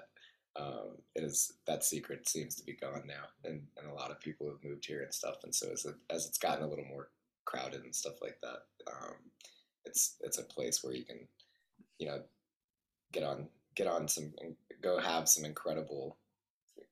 [0.60, 4.20] um, it is that secret seems to be gone now, and, and a lot of
[4.20, 5.36] people have moved here and stuff.
[5.44, 7.10] And so as it, as it's gotten a little more
[7.48, 9.16] crowded and stuff like that, um,
[9.86, 11.28] it's it's a place where you can,
[11.98, 12.22] you know,
[13.12, 14.34] get on get on some
[14.82, 16.18] go have some incredible,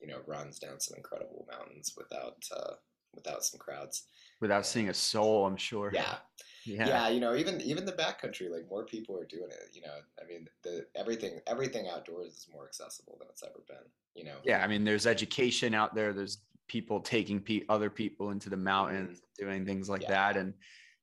[0.01, 2.75] you know, runs down some incredible mountains without uh,
[3.13, 4.03] without some crowds.
[4.39, 5.91] Without seeing a soul, I'm sure.
[5.93, 6.15] Yeah.
[6.67, 6.87] Yeah.
[6.87, 9.69] yeah, you know, even even the backcountry, like more people are doing it.
[9.71, 13.85] You know, I mean, the everything everything outdoors is more accessible than it's ever been.
[14.15, 14.37] You know.
[14.43, 16.11] Yeah, I mean, there's education out there.
[16.11, 19.45] There's people taking pe- other people into the mountains, mm-hmm.
[19.45, 20.33] doing things like yeah.
[20.33, 20.53] that, and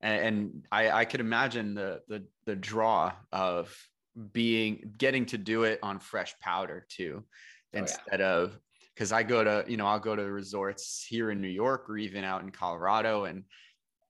[0.00, 3.74] and I I could imagine the the the draw of
[4.32, 8.26] being getting to do it on fresh powder too oh, instead yeah.
[8.26, 8.58] of
[8.94, 11.96] because I go to you know I'll go to resorts here in New York or
[11.96, 13.44] even out in Colorado and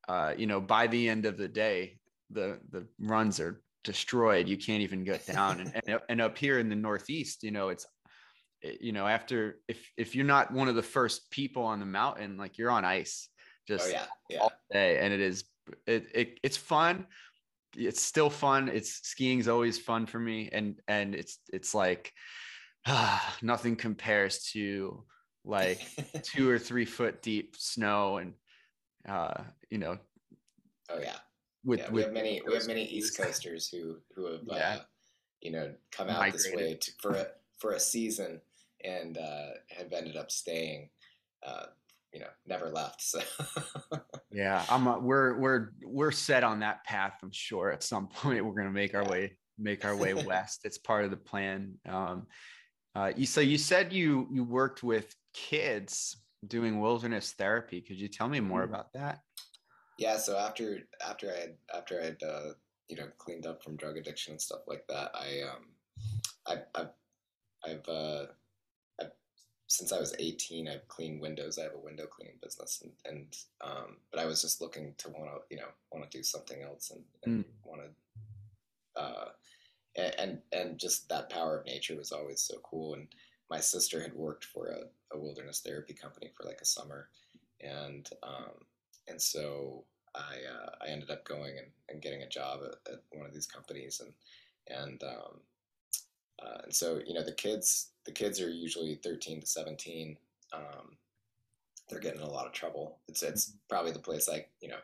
[0.08, 1.98] uh, you know by the end of the day
[2.30, 6.58] the the runs are destroyed you can't even get down and, and, and up here
[6.58, 7.86] in the Northeast you know it's
[8.80, 12.36] you know after if if you're not one of the first people on the mountain
[12.36, 14.38] like you're on ice oh, just oh, yeah, yeah.
[14.38, 15.44] all day and it is
[15.86, 17.06] it, it it's fun
[17.76, 18.68] it's still fun.
[18.68, 22.12] It's skiing's always fun for me, and and it's it's like
[22.86, 25.04] ah, nothing compares to
[25.44, 25.80] like
[26.22, 28.34] two or three foot deep snow and
[29.08, 29.98] uh you know
[30.88, 31.16] oh yeah
[31.64, 34.76] with, yeah, we with have many we have many east coasters who who have yeah.
[34.76, 34.78] uh,
[35.40, 36.38] you know come out Migrated.
[36.38, 37.26] this way to, for a
[37.58, 38.40] for a season
[38.84, 40.88] and uh have ended up staying
[41.46, 41.66] uh
[42.12, 43.20] you know never left so
[44.32, 48.44] yeah i'm a, we're we're we're set on that path i'm sure at some point
[48.44, 49.10] we're going to make our yeah.
[49.10, 52.26] way make our way west it's part of the plan um
[52.94, 56.18] uh you so you said you you worked with kids
[56.48, 58.74] doing wilderness therapy could you tell me more mm-hmm.
[58.74, 59.20] about that
[59.98, 62.52] yeah so after after i had after i had uh
[62.88, 65.64] you know cleaned up from drug addiction and stuff like that i um
[66.46, 66.90] i i've
[67.64, 68.26] i've uh
[69.72, 71.58] since I was 18, I've cleaned windows.
[71.58, 75.08] I have a window cleaning business, and, and um, but I was just looking to
[75.08, 77.48] want to, you know, want to do something else and, and mm.
[77.64, 79.28] want to, uh,
[80.18, 82.92] and and just that power of nature was always so cool.
[82.92, 83.06] And
[83.48, 87.08] my sister had worked for a, a wilderness therapy company for like a summer,
[87.62, 88.52] and um,
[89.08, 93.00] and so I uh, I ended up going and, and getting a job at, at
[93.10, 94.12] one of these companies, and
[94.78, 95.40] and um,
[96.44, 100.16] uh, and so you know the kids the kids are usually 13 to 17.
[100.52, 100.96] Um,
[101.88, 102.98] they're getting in a lot of trouble.
[103.08, 104.78] It's it's probably the place like you know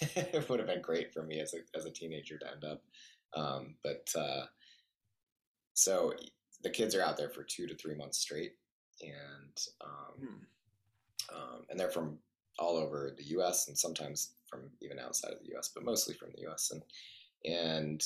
[0.00, 2.82] it would have been great for me as a as a teenager to end up.
[3.34, 4.44] Um, but uh,
[5.74, 6.14] so
[6.62, 8.54] the kids are out there for two to three months straight,
[9.00, 11.34] and um, hmm.
[11.34, 12.18] um, and they're from
[12.58, 13.68] all over the U.S.
[13.68, 16.70] and sometimes from even outside of the U.S., but mostly from the U.S.
[16.70, 16.82] and
[17.44, 18.04] and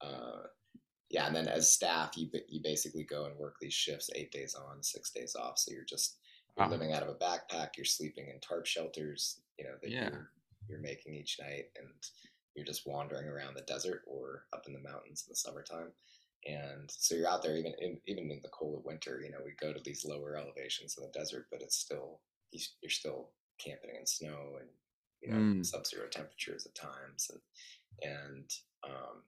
[0.00, 0.46] uh,
[1.12, 4.54] yeah, and then as staff, you you basically go and work these shifts, eight days
[4.54, 5.58] on, six days off.
[5.58, 6.16] So you're just
[6.56, 6.72] you're wow.
[6.72, 7.76] living out of a backpack.
[7.76, 9.40] You're sleeping in tarp shelters.
[9.58, 10.08] You know that yeah.
[10.10, 10.30] you're
[10.68, 11.88] you're making each night, and
[12.56, 15.92] you're just wandering around the desert or up in the mountains in the summertime.
[16.46, 19.20] And so you're out there even in, even in the cold of winter.
[19.22, 22.20] You know, we go to these lower elevations in the desert, but it's still
[22.52, 24.68] you're still camping in snow and
[25.20, 25.66] you know mm.
[25.66, 28.50] sub-zero temperatures at times, and and
[28.84, 29.22] um,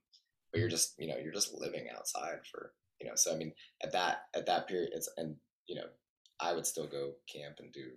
[0.54, 3.16] but you're just you know you're just living outside for you know.
[3.16, 5.34] So I mean, at that at that period, it's and
[5.66, 5.86] you know
[6.40, 7.90] I would still go camp and do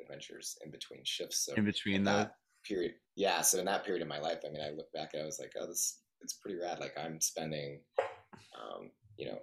[0.00, 1.44] adventures in between shifts.
[1.44, 2.36] So in between that
[2.66, 3.42] period, yeah.
[3.42, 5.38] So in that period of my life, I mean, I look back, and I was
[5.38, 6.80] like, oh, this it's pretty rad.
[6.80, 9.38] Like I'm spending, um, you know,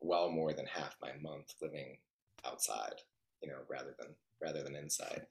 [0.00, 1.98] well more than half my month living
[2.46, 3.00] outside,
[3.42, 5.26] you know, rather than rather than inside,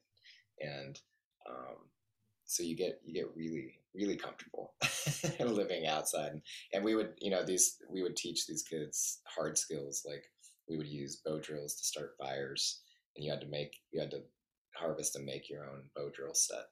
[0.60, 1.00] and
[1.48, 1.88] um,
[2.46, 4.74] so you get you get really really comfortable
[5.40, 6.40] living outside,
[6.72, 10.24] and, we would you know these we would teach these kids hard skills like
[10.68, 12.80] we would use bow drills to start fires,
[13.16, 14.22] and you had to make you had to
[14.74, 16.66] harvest and make your own bow drill set.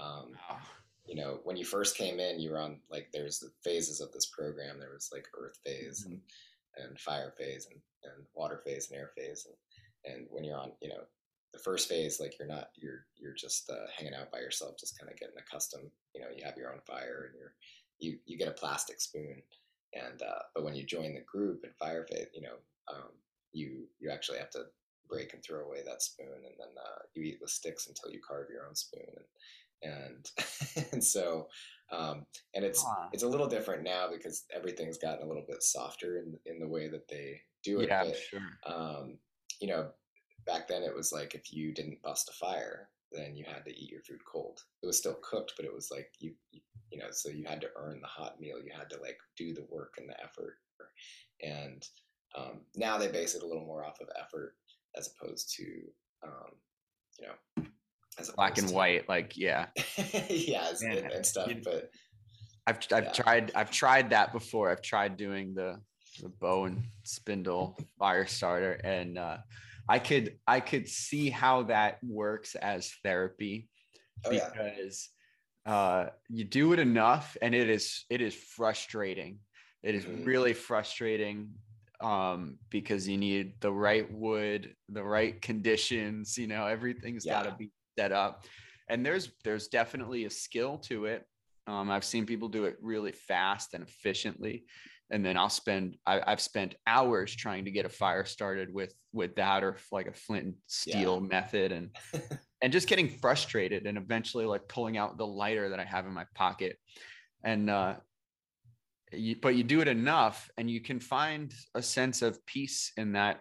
[0.00, 0.58] Um, wow.
[1.06, 4.10] You know, when you first came in, you were on like there's the phases of
[4.12, 4.78] this program.
[4.78, 6.14] There was like earth phase mm-hmm.
[6.14, 9.46] and, and fire phase and, and water phase and air phase.
[9.46, 11.04] And, and when you're on, you know,
[11.54, 14.98] the first phase, like you're not, you're, you're just uh, hanging out by yourself, just
[14.98, 15.90] kind of getting accustomed.
[16.14, 17.54] You know, you have your own fire and you're,
[17.98, 19.40] you, you get a plastic spoon.
[19.94, 22.56] And, uh, but when you join the group in fire phase, you know,
[22.92, 23.10] um,
[23.54, 24.64] you you actually have to
[25.08, 28.20] break and throw away that spoon, and then uh, you eat with sticks until you
[28.26, 29.06] carve your own spoon,
[29.82, 31.48] and and and so
[31.92, 36.18] um, and it's it's a little different now because everything's gotten a little bit softer
[36.18, 37.88] in in the way that they do it.
[37.88, 38.58] Yeah, but, sure.
[38.66, 39.18] Um,
[39.60, 39.90] you know,
[40.46, 43.70] back then it was like if you didn't bust a fire, then you had to
[43.70, 44.60] eat your food cold.
[44.82, 47.60] It was still cooked, but it was like you, you, you know, so you had
[47.60, 48.58] to earn the hot meal.
[48.58, 50.58] You had to like do the work and the effort.
[51.42, 51.86] And
[52.36, 54.54] um, now they base it a little more off of effort
[54.96, 55.64] as opposed to,
[56.24, 56.50] um,
[57.18, 57.64] you know,
[58.18, 59.66] as black and to, white, like yeah,
[60.28, 61.50] yeah, and, and, stuff.
[61.62, 61.90] But
[62.66, 63.12] I've I've yeah.
[63.12, 64.70] tried I've tried that before.
[64.70, 65.80] I've tried doing the
[66.22, 69.38] the bow and spindle fire starter, and uh,
[69.88, 73.68] I could I could see how that works as therapy
[74.24, 75.10] oh, because
[75.66, 75.74] yeah.
[75.74, 79.38] uh, you do it enough, and it is it is frustrating.
[79.82, 80.24] It is mm-hmm.
[80.24, 81.50] really frustrating
[82.00, 86.38] um, because you need the right wood, the right conditions.
[86.38, 87.42] You know, everything's yeah.
[87.42, 88.44] got to be set up,
[88.88, 91.24] and there's there's definitely a skill to it.
[91.66, 94.64] Um, I've seen people do it really fast and efficiently,
[95.10, 98.94] and then I'll spend I, have spent hours trying to get a fire started with
[99.12, 101.28] with that or like a flint and steel yeah.
[101.28, 101.90] method, and
[102.62, 106.12] and just getting frustrated, and eventually like pulling out the lighter that I have in
[106.12, 106.78] my pocket,
[107.42, 107.94] and uh,
[109.16, 113.12] you, but you do it enough and you can find a sense of peace in
[113.12, 113.40] that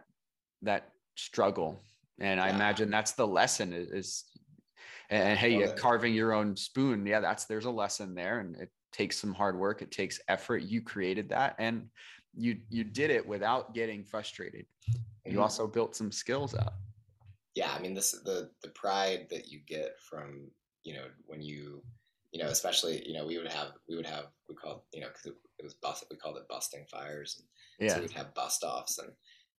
[0.62, 1.84] that struggle
[2.19, 2.45] and yeah.
[2.45, 4.23] i imagine that's the lesson is, is
[5.10, 8.69] and hey well, carving your own spoon yeah that's there's a lesson there and it
[8.94, 11.88] takes some hard work it takes effort you created that and
[12.36, 14.66] you you did it without getting frustrated
[15.26, 15.42] you mm-hmm.
[15.42, 16.78] also built some skills up
[17.56, 20.50] yeah i mean this the the pride that you get from
[20.84, 21.82] you know when you
[22.34, 25.08] you know, especially, you know, we would have, we would have, we called, you know,
[25.08, 27.40] cause it, it was bust, we called it busting fires.
[27.40, 27.96] And yeah.
[27.96, 29.12] So we'd have bust offs and,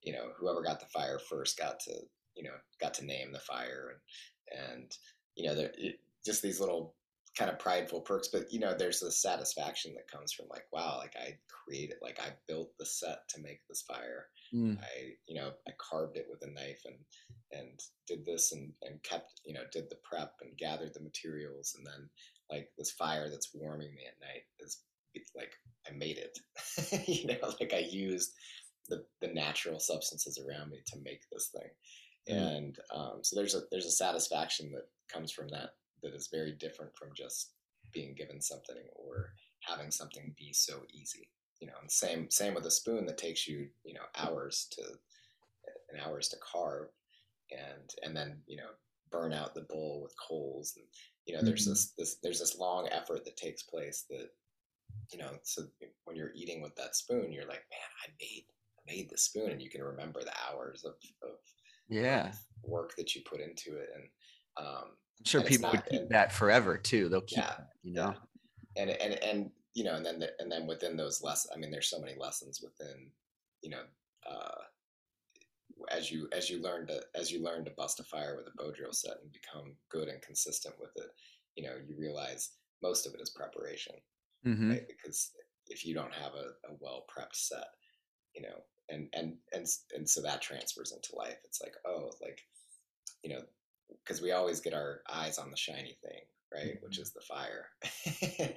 [0.03, 1.93] you know, whoever got the fire first got to,
[2.35, 3.93] you know, got to name the fire
[4.51, 4.93] and, and,
[5.37, 6.97] you know, there, it, just these little
[7.37, 10.99] kind of prideful perks, but you know, there's the satisfaction that comes from like, wow,
[10.99, 14.27] like I created, like I built the set to make this fire.
[14.55, 14.79] Mm.
[14.79, 16.97] I, you know, I carved it with a knife and,
[17.53, 21.75] and did this and, and kept, you know, did the prep and gathered the materials
[21.77, 22.09] and then
[22.51, 24.79] like this fire that's warming me at night is
[25.37, 25.53] like
[25.89, 26.39] I made it.
[27.09, 28.33] you know, like I used
[28.89, 32.57] the the natural substances around me to make this thing, mm.
[32.57, 35.71] and um, so there's a there's a satisfaction that comes from that
[36.05, 37.53] that is very different from just
[37.93, 41.29] being given something or having something be so easy.
[41.61, 44.83] You know, and same same with a spoon that takes you you know hours to
[45.91, 46.89] and hours to carve,
[47.51, 48.71] and and then you know
[49.11, 50.87] burn out the bowl with coals and
[51.25, 51.71] you know there's mm-hmm.
[51.71, 54.29] this this there's this long effort that takes place that
[55.13, 55.63] you know so
[56.05, 58.45] when you're eating with that spoon you're like man i made
[58.79, 61.37] i made the spoon and you can remember the hours of, of
[61.89, 62.33] yeah
[62.65, 64.05] work that you put into it and
[64.67, 64.91] um
[65.21, 68.15] i'm sure people would keep that forever too they'll keep yeah, you know
[68.77, 68.83] yeah.
[68.83, 71.71] and and and you know and then the, and then within those lessons i mean
[71.71, 73.11] there's so many lessons within
[73.63, 73.83] you know
[74.29, 74.63] uh
[75.91, 78.57] as you as you learn to as you learn to bust a fire with a
[78.57, 81.11] bow drill set and become good and consistent with it,
[81.57, 82.51] you know, you realize
[82.83, 83.95] most of it is preparation,
[84.47, 84.71] mm-hmm.
[84.71, 84.87] right?
[84.89, 85.31] Because
[85.69, 87.67] if you don't have a, a well prepped set,
[88.35, 91.39] you know, and and and and so that transfers into life.
[91.45, 92.41] It's like oh, like
[93.23, 93.43] you know,
[94.03, 96.21] because we always get our eyes on the shiny thing,
[96.53, 96.75] right?
[96.77, 96.85] Mm-hmm.
[96.85, 97.69] Which is the fire,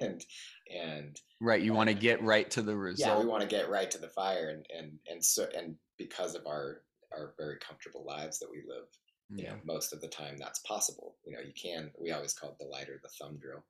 [0.00, 0.24] and
[0.70, 1.62] and right.
[1.62, 3.18] You want to get right to the result.
[3.18, 6.34] Yeah, we want to get right to the fire, and and and so and because
[6.34, 8.86] of our our very comfortable lives that we live,
[9.30, 9.50] you yeah.
[9.50, 12.58] know most of the time that's possible you know you can we always call it
[12.58, 13.62] the lighter the thumb drill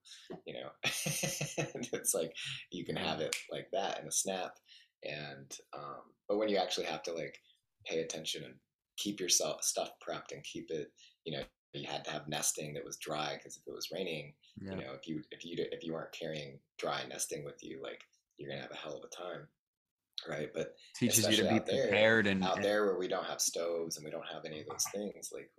[0.47, 2.33] you know it's like
[2.71, 4.53] you can have it like that in a snap
[5.05, 7.37] and um, but when you actually have to like
[7.87, 8.55] pay attention and
[8.97, 10.93] keep yourself stuff prepped and keep it
[11.29, 11.43] you know
[11.75, 14.71] you had to have nesting that was dry because if it was raining yeah.
[14.71, 18.01] you know if you if you if you weren't carrying dry nesting with you like
[18.39, 19.47] you're gonna have a hell of a time
[20.27, 23.43] right but teaches you to be prepared there, and out there where we don't have
[23.43, 25.51] stoves and we don't have any of those things like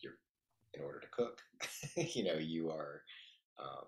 [0.00, 0.18] you're
[0.74, 1.40] in order to cook
[1.96, 3.02] you know you are
[3.62, 3.86] um,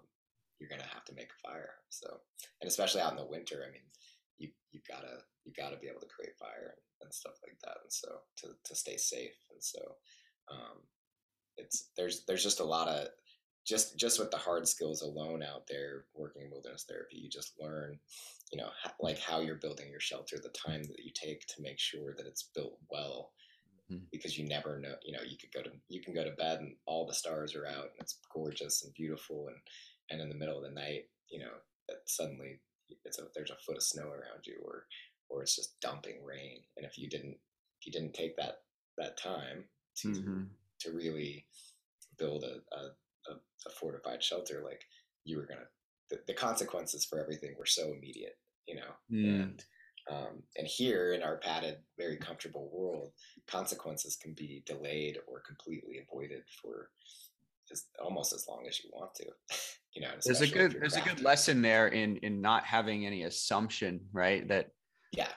[0.61, 2.07] you're gonna have to make a fire so
[2.61, 3.83] and especially out in the winter i mean
[4.39, 7.79] you you gotta you gotta be able to create fire and, and stuff like that
[7.83, 9.81] and so to, to stay safe and so
[10.51, 10.79] um,
[11.57, 13.09] it's there's there's just a lot of
[13.67, 17.53] just just with the hard skills alone out there working in wilderness therapy you just
[17.61, 17.99] learn
[18.53, 18.69] you know
[19.01, 22.27] like how you're building your shelter the time that you take to make sure that
[22.27, 23.31] it's built well
[23.91, 24.03] mm-hmm.
[24.11, 26.61] because you never know you know you could go to you can go to bed
[26.61, 29.57] and all the stars are out and it's gorgeous and beautiful and
[30.11, 31.53] and in the middle of the night you know
[31.89, 32.61] that suddenly
[33.05, 34.87] it's a, there's a foot of snow around you or
[35.29, 37.37] or it's just dumping rain and if you didn't
[37.81, 38.63] if you didn't take that
[38.99, 39.65] that time
[39.97, 40.43] to mm-hmm.
[40.83, 41.47] To really
[42.19, 43.35] build a, a,
[43.67, 44.83] a, fortified shelter like
[45.25, 45.67] you were gonna
[46.11, 48.93] the, the, consequences for everything were so immediate you know?
[49.13, 49.43] Mm.
[49.43, 49.65] and
[50.11, 53.13] um, and here in our padded very comfortable world
[53.47, 56.91] consequences can be delayed or completely avoided for
[57.71, 59.25] as almost as long as you want to
[59.95, 63.23] you know there's a good there's a good lesson there in in not having any
[63.25, 64.71] assumption right that
[65.13, 65.29] yeah.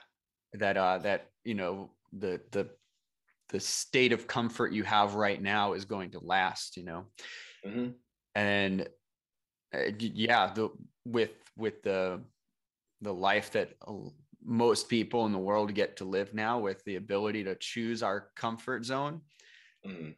[0.54, 2.68] that uh that you know the the
[3.50, 7.04] the state of comfort you have right now is going to last you know
[7.66, 7.88] mm-hmm.
[8.34, 8.88] and
[9.74, 10.68] uh, yeah the
[11.04, 12.20] with with the
[13.02, 13.70] the life that
[14.44, 18.28] most people in the world get to live now with the ability to choose our
[18.36, 19.20] comfort zone
[19.86, 20.10] mm-hmm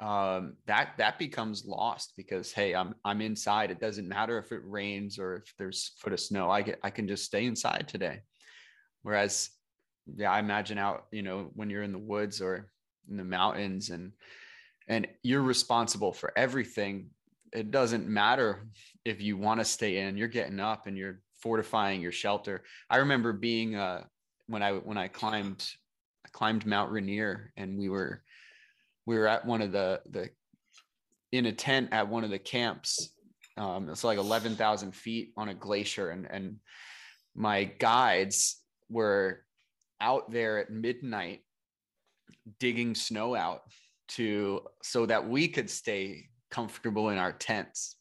[0.00, 3.70] um, that that becomes lost because hey, I'm I'm inside.
[3.70, 6.50] It doesn't matter if it rains or if there's foot of snow.
[6.50, 8.20] I get I can just stay inside today.
[9.02, 9.48] Whereas,
[10.14, 12.70] yeah, I imagine out you know when you're in the woods or
[13.08, 14.12] in the mountains and
[14.88, 17.10] and you're responsible for everything.
[17.52, 18.68] It doesn't matter
[19.04, 20.16] if you want to stay in.
[20.16, 22.62] You're getting up and you're fortifying your shelter.
[22.88, 24.04] I remember being uh
[24.46, 25.66] when I when I climbed
[26.24, 28.22] I climbed Mount Rainier and we were
[29.06, 30.30] we were at one of the the
[31.32, 33.10] in a tent at one of the camps.
[33.56, 36.56] Um, it's like eleven thousand feet on a glacier, and and
[37.34, 39.44] my guides were
[40.00, 41.40] out there at midnight
[42.58, 43.62] digging snow out
[44.08, 47.96] to so that we could stay comfortable in our tents.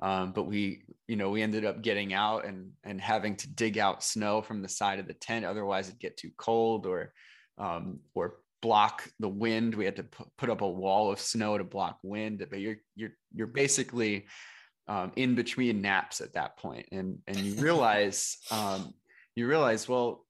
[0.00, 3.78] Um, but we, you know, we ended up getting out and and having to dig
[3.78, 5.44] out snow from the side of the tent.
[5.44, 7.12] Otherwise, it'd get too cold or
[7.58, 9.74] um, or block the wind.
[9.74, 10.06] We had to
[10.38, 12.44] put up a wall of snow to block wind.
[12.50, 14.26] But you're you're you're basically
[14.88, 18.94] um, in between naps at that point, and and you realize um,
[19.36, 20.26] you realize well,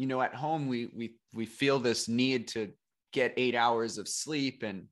[0.00, 2.70] you know, at home we we we feel this need to
[3.12, 4.86] get eight hours of sleep and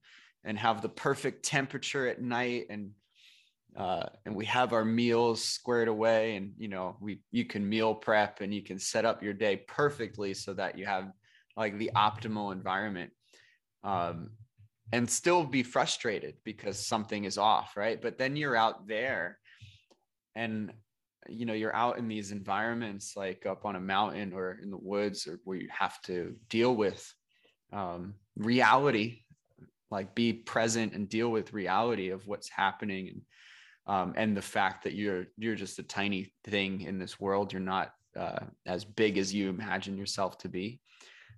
[0.45, 2.67] and have the perfect temperature at night.
[2.69, 2.91] And
[3.75, 7.95] uh, and we have our meals squared away and you know we you can meal
[7.95, 11.11] prep and you can set up your day perfectly so that you have
[11.57, 13.11] like the optimal environment.
[13.83, 14.33] Um,
[14.93, 18.01] and still be frustrated because something is off right?
[18.01, 19.39] But then you're out there
[20.35, 20.71] and
[21.29, 24.79] you know you're out in these environments like up on a mountain or in the
[24.79, 27.13] woods or where you have to deal with
[27.73, 29.21] um, reality
[29.91, 33.23] like be present and deal with reality of what's happening and
[33.89, 37.53] um, and the fact that you're you're just a tiny thing in this world.
[37.53, 40.81] You're not uh, as big as you imagine yourself to be.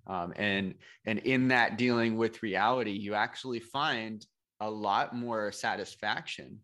[0.05, 0.75] Um, and
[1.05, 4.25] and in that dealing with reality you actually find
[4.59, 6.59] a lot more satisfaction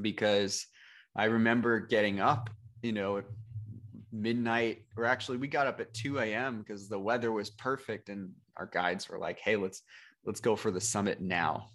[0.00, 0.66] because
[1.16, 2.50] i remember getting up
[2.82, 3.22] you know
[4.12, 8.30] midnight or actually we got up at 2 a.m because the weather was perfect and
[8.56, 9.82] our guides were like hey let's
[10.26, 11.68] let's go for the summit now.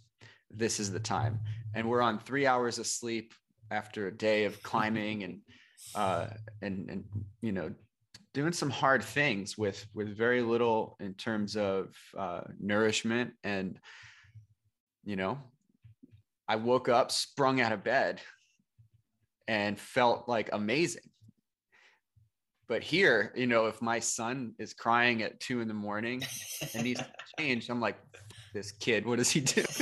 [0.52, 1.40] This is the time.
[1.74, 3.34] And we're on three hours of sleep
[3.72, 5.40] after a day of climbing and
[5.94, 6.28] uh
[6.62, 7.04] and and
[7.42, 7.72] you know
[8.34, 13.80] doing some hard things with with very little in terms of uh, nourishment and
[15.06, 15.38] you know
[16.48, 18.20] i woke up sprung out of bed
[19.50, 21.02] and felt like amazing.
[22.68, 26.22] But here you know if my son is crying at two in the morning
[26.76, 27.08] and needs to
[27.40, 27.98] change i'm like
[28.54, 29.64] this kid what does he do?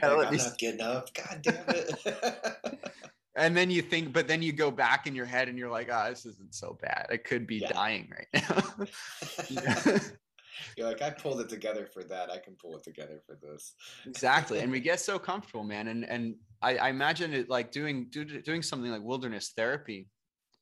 [0.00, 2.78] Like, i'm not getting up god damn it.
[3.34, 5.88] And then you think but then you go back in your head and you're like
[5.92, 7.08] oh this isn't so bad.
[7.10, 7.72] I could be yeah.
[7.72, 10.12] dying right now
[10.76, 13.74] you're like i pulled it together for that i can pull it together for this
[14.06, 18.06] exactly and we get so comfortable man and and i, I imagine it like doing
[18.10, 20.08] do, doing something like wilderness therapy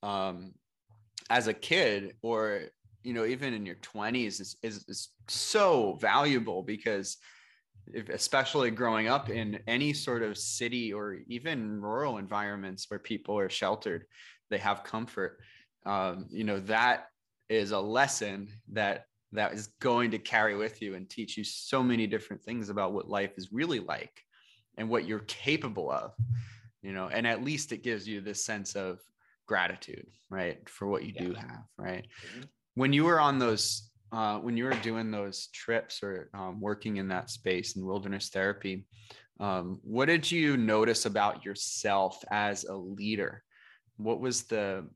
[0.02, 0.52] um
[1.28, 2.62] as a kid or
[3.02, 7.16] you know even in your 20s is, is, is so valuable because
[7.92, 13.38] if, especially growing up in any sort of city or even rural environments where people
[13.38, 14.04] are sheltered,
[14.50, 15.38] they have comfort.
[15.86, 17.06] Um, you know that
[17.48, 21.82] is a lesson that that is going to carry with you and teach you so
[21.82, 24.22] many different things about what life is really like
[24.76, 26.12] and what you're capable of
[26.82, 29.00] you know and at least it gives you this sense of
[29.46, 31.22] gratitude right for what you yeah.
[31.22, 32.42] do have right mm-hmm.
[32.74, 36.96] when you were on those uh, when you were doing those trips or um, working
[36.96, 38.84] in that space in wilderness therapy,
[39.38, 43.42] um, what did you notice about yourself as a leader?
[43.96, 44.86] What was the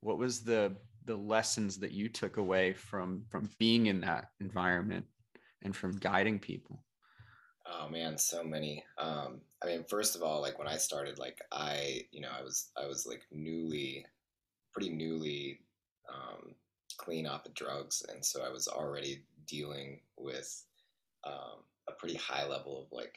[0.00, 0.76] what was the
[1.08, 5.06] the lessons that you took away from from being in that environment
[5.62, 6.84] and from guiding people?
[7.66, 8.84] Oh man, so many.
[8.98, 12.42] Um, I mean, first of all, like when I started, like I, you know, I
[12.42, 14.04] was I was like newly,
[14.70, 15.60] pretty newly
[16.12, 16.54] um,
[16.98, 20.62] clean off of drugs, and so I was already dealing with
[21.24, 23.16] um, a pretty high level of like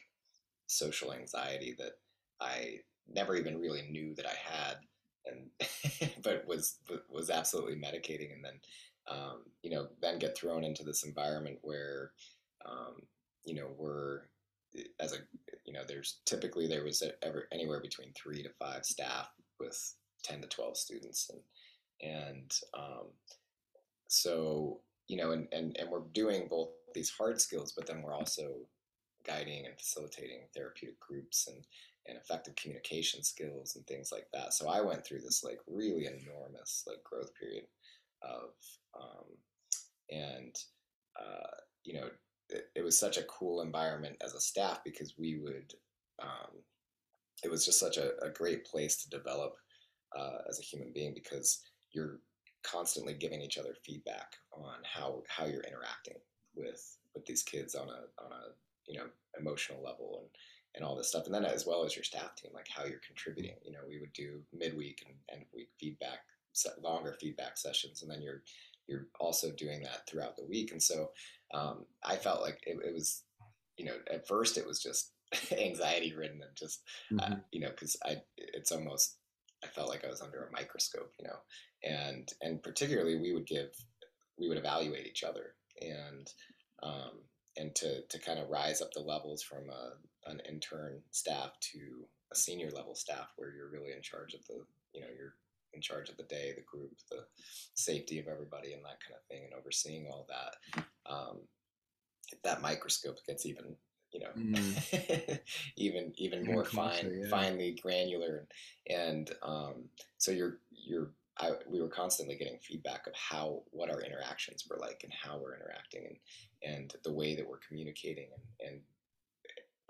[0.66, 1.92] social anxiety that
[2.40, 4.76] I never even really knew that I had,
[5.26, 8.60] and but was was absolutely medicating, and then
[9.08, 12.12] um, you know then get thrown into this environment where
[12.64, 13.02] um,
[13.44, 14.22] you know we're
[15.00, 15.18] as a
[15.64, 19.28] you know there's typically there was ever anywhere between three to five staff
[19.60, 19.94] with
[20.24, 23.06] 10 to 12 students and and um,
[24.08, 28.14] so you know and, and and we're doing both these hard skills but then we're
[28.14, 28.54] also
[29.24, 31.64] guiding and facilitating therapeutic groups and
[32.06, 34.52] and effective communication skills and things like that.
[34.52, 37.64] So i went through this like really enormous like growth period
[38.22, 38.50] of
[39.00, 39.26] um,
[40.10, 40.54] and
[41.18, 42.08] uh, you know
[42.48, 45.72] it, it, was such a cool environment as a staff because we would
[46.22, 46.58] um,
[47.42, 49.54] it was just such a, a great place to develop
[50.16, 52.20] uh, as a human being because you're
[52.62, 56.16] constantly giving each other feedback on how how you're interacting
[56.54, 58.52] with with these kids on a on a
[58.86, 59.06] you know
[59.38, 60.30] emotional level and
[60.74, 63.00] and all this stuff and then as well as your staff team like how you're
[63.06, 66.20] contributing you know we would do midweek and end week feedback
[66.82, 68.42] longer feedback sessions and then you're
[68.86, 71.10] you're also doing that throughout the week and so
[71.54, 73.22] um, i felt like it, it, was
[73.76, 75.12] you know at first it was just
[75.58, 77.32] anxiety ridden and just uh, mm-hmm.
[77.34, 79.16] uh, you know because i it's almost
[79.64, 81.36] i felt like i was under a microscope you know
[81.84, 83.70] and and particularly we would give
[84.38, 86.30] we would evaluate each other and
[86.82, 87.12] um,
[87.56, 89.92] and to to kind of rise up the levels from a,
[90.26, 94.64] an intern staff to a senior level staff where you're really in charge of the
[94.92, 95.34] you know you're
[95.74, 97.24] in charge of the day the group the
[97.74, 101.38] safety of everybody and that kind of thing and overseeing all that um,
[102.44, 103.76] that microscope gets even
[104.12, 105.38] you know mm.
[105.76, 107.28] even even more fine yeah.
[107.28, 108.46] finely granular
[108.88, 109.84] and um,
[110.18, 114.76] so you're you're I, we were constantly getting feedback of how what our interactions were
[114.78, 116.16] like and how we're interacting and
[116.62, 118.28] and the way that we're communicating
[118.60, 118.80] and, and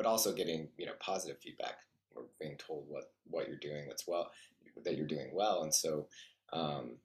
[0.03, 1.77] but also getting you know positive feedback
[2.15, 4.31] we're being told what what you're doing that's well
[4.85, 6.07] that you're doing well and so
[6.53, 6.97] um,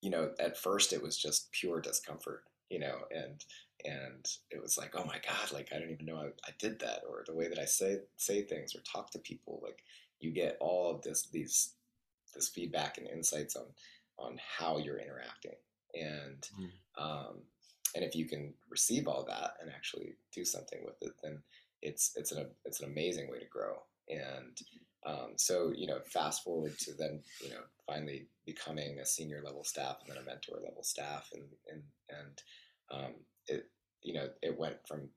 [0.00, 3.44] you know at first it was just pure discomfort you know and
[3.84, 6.80] and it was like oh my god like i don't even know I, I did
[6.80, 9.82] that or the way that i say say things or talk to people like
[10.18, 11.74] you get all of this these
[12.34, 13.66] this feedback and insights on
[14.18, 15.56] on how you're interacting
[15.94, 17.02] and mm.
[17.02, 17.36] um,
[17.94, 21.38] and if you can receive all that and actually do something with it then
[21.82, 23.74] it's it's an it's an amazing way to grow.
[24.08, 24.58] And
[25.06, 29.64] um, so you know fast forward to then you know finally becoming a senior level
[29.64, 32.42] staff and then a mentor level staff and and and
[32.92, 33.14] um,
[33.46, 33.70] it
[34.02, 35.08] you know it went from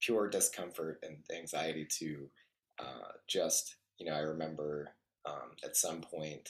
[0.00, 2.28] pure discomfort and anxiety to
[2.78, 4.90] uh, just you know I remember
[5.26, 6.48] um, at some point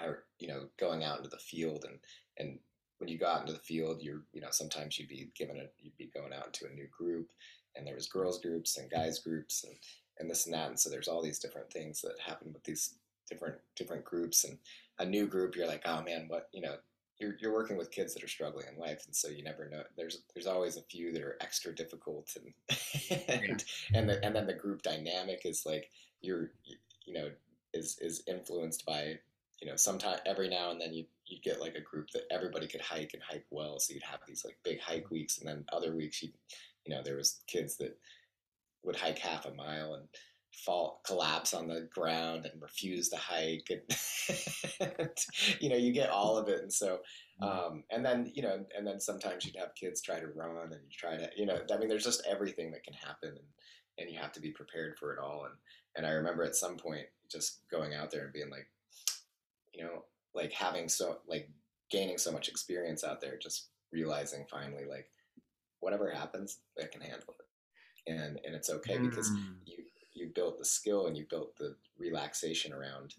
[0.00, 1.98] are you know going out into the field and
[2.38, 2.58] and
[2.98, 5.64] when you go out into the field you're you know sometimes you'd be given a
[5.78, 7.28] you'd be going out into a new group
[7.76, 9.74] and there was girls groups and guys groups and
[10.18, 12.94] and this and that and so there's all these different things that happen with these
[13.28, 14.58] different different groups and
[14.98, 16.76] a new group you're like oh man what you know
[17.18, 19.82] you're, you're working with kids that are struggling in life and so you never know
[19.96, 22.78] there's there's always a few that are extra difficult and
[23.28, 23.64] and,
[23.94, 26.50] and, the, and then the group dynamic is like you're
[27.04, 27.30] you know
[27.72, 29.18] is is influenced by
[29.60, 32.66] you know sometime every now and then you you'd get like a group that everybody
[32.66, 35.64] could hike and hike well so you'd have these like big hike weeks and then
[35.72, 36.28] other weeks you
[36.84, 37.96] you know there was kids that
[38.82, 40.08] would hike half a mile and
[40.54, 45.10] fall collapse on the ground and refuse to hike and
[45.60, 46.98] you know you get all of it and so
[47.42, 47.44] mm-hmm.
[47.44, 50.80] um, and then you know and then sometimes you'd have kids try to run and
[50.84, 53.38] you try to you know i mean there's just everything that can happen and
[53.98, 55.54] and you have to be prepared for it all and
[55.96, 58.68] and i remember at some point just going out there and being like
[59.72, 60.04] you know
[60.34, 61.48] like having so like
[61.90, 65.08] gaining so much experience out there just realizing finally like
[65.84, 69.08] whatever happens i can handle it and and it's okay mm.
[69.08, 69.30] because
[69.66, 73.14] you you built the skill and you built the relaxation around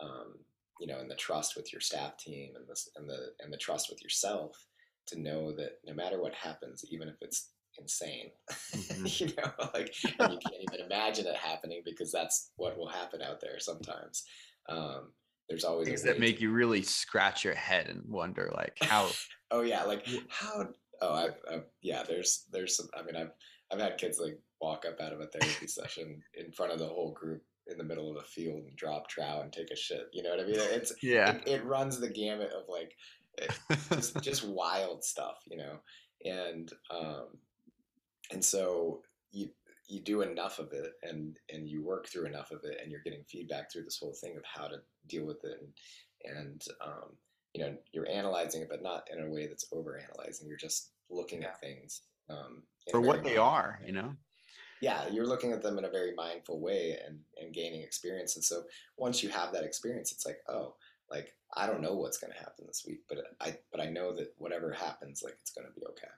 [0.00, 0.34] um,
[0.80, 3.58] you know and the trust with your staff team and the and the and the
[3.58, 4.66] trust with yourself
[5.06, 9.06] to know that no matter what happens even if it's insane mm-hmm.
[9.24, 10.40] you know like you can't
[10.72, 14.24] even imagine it happening because that's what will happen out there sometimes
[14.68, 15.10] um,
[15.48, 16.42] there's always things that make to...
[16.42, 19.08] you really scratch your head and wonder like how
[19.50, 20.68] oh yeah like how
[21.04, 23.32] oh I've, I've, yeah there's there's some i mean i've
[23.72, 26.86] i've had kids like walk up out of a therapy session in front of the
[26.86, 30.08] whole group in the middle of a field and drop trout and take a shit.
[30.12, 30.56] You know what I mean?
[30.56, 31.34] It's yeah.
[31.34, 32.96] It, it runs the gamut of like
[33.38, 35.78] eh, just, just wild stuff, you know,
[36.24, 37.26] and um,
[38.30, 39.02] and so
[39.32, 39.50] you
[39.86, 43.02] you do enough of it and and you work through enough of it and you're
[43.02, 44.76] getting feedback through this whole thing of how to
[45.08, 47.10] deal with it and and um,
[47.52, 50.92] you know you're analyzing it but not in a way that's over analyzing you're just
[51.10, 54.12] looking at things um, for what they are you know
[54.80, 58.36] yeah, you're looking at them in a very mindful way and, and gaining experience.
[58.36, 58.64] And so
[58.98, 60.74] once you have that experience, it's like, oh,
[61.10, 64.14] like I don't know what's going to happen this week, but I but I know
[64.14, 66.08] that whatever happens, like it's going to be okay.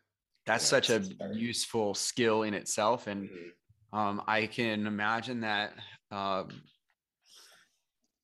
[0.46, 3.98] That's you know, such a useful skill in itself, and mm-hmm.
[3.98, 5.72] um, I can imagine that.
[6.10, 6.48] Um,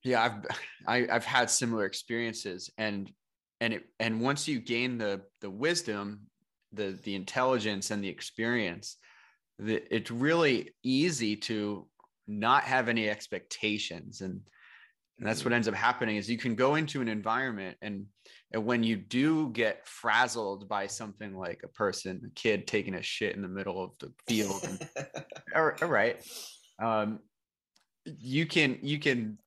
[0.04, 0.56] yeah, I've
[0.86, 3.12] I, have i have had similar experiences, and
[3.60, 6.20] and it and once you gain the the wisdom,
[6.72, 8.96] the the intelligence, and the experience,
[9.58, 11.86] it's really easy to
[12.26, 14.20] not have any expectations.
[14.20, 14.40] And,
[15.18, 15.56] and that's what mm-hmm.
[15.56, 18.06] ends up happening is you can go into an environment and,
[18.52, 23.02] and when you do get frazzled by something like a person a kid taking a
[23.02, 24.88] shit in the middle of the field and,
[25.56, 26.24] all, all right.
[26.82, 27.20] Um,
[28.04, 29.38] you can you can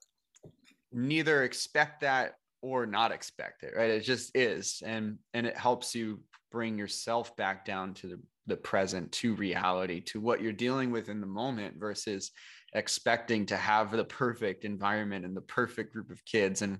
[0.93, 3.89] neither expect that or not expect it right?
[3.89, 4.81] It just is.
[4.85, 6.19] And and it helps you
[6.55, 11.09] bring yourself back down to the the present to reality to what you're dealing with
[11.09, 12.31] in the moment versus
[12.73, 16.61] expecting to have the perfect environment and the perfect group of kids.
[16.61, 16.79] And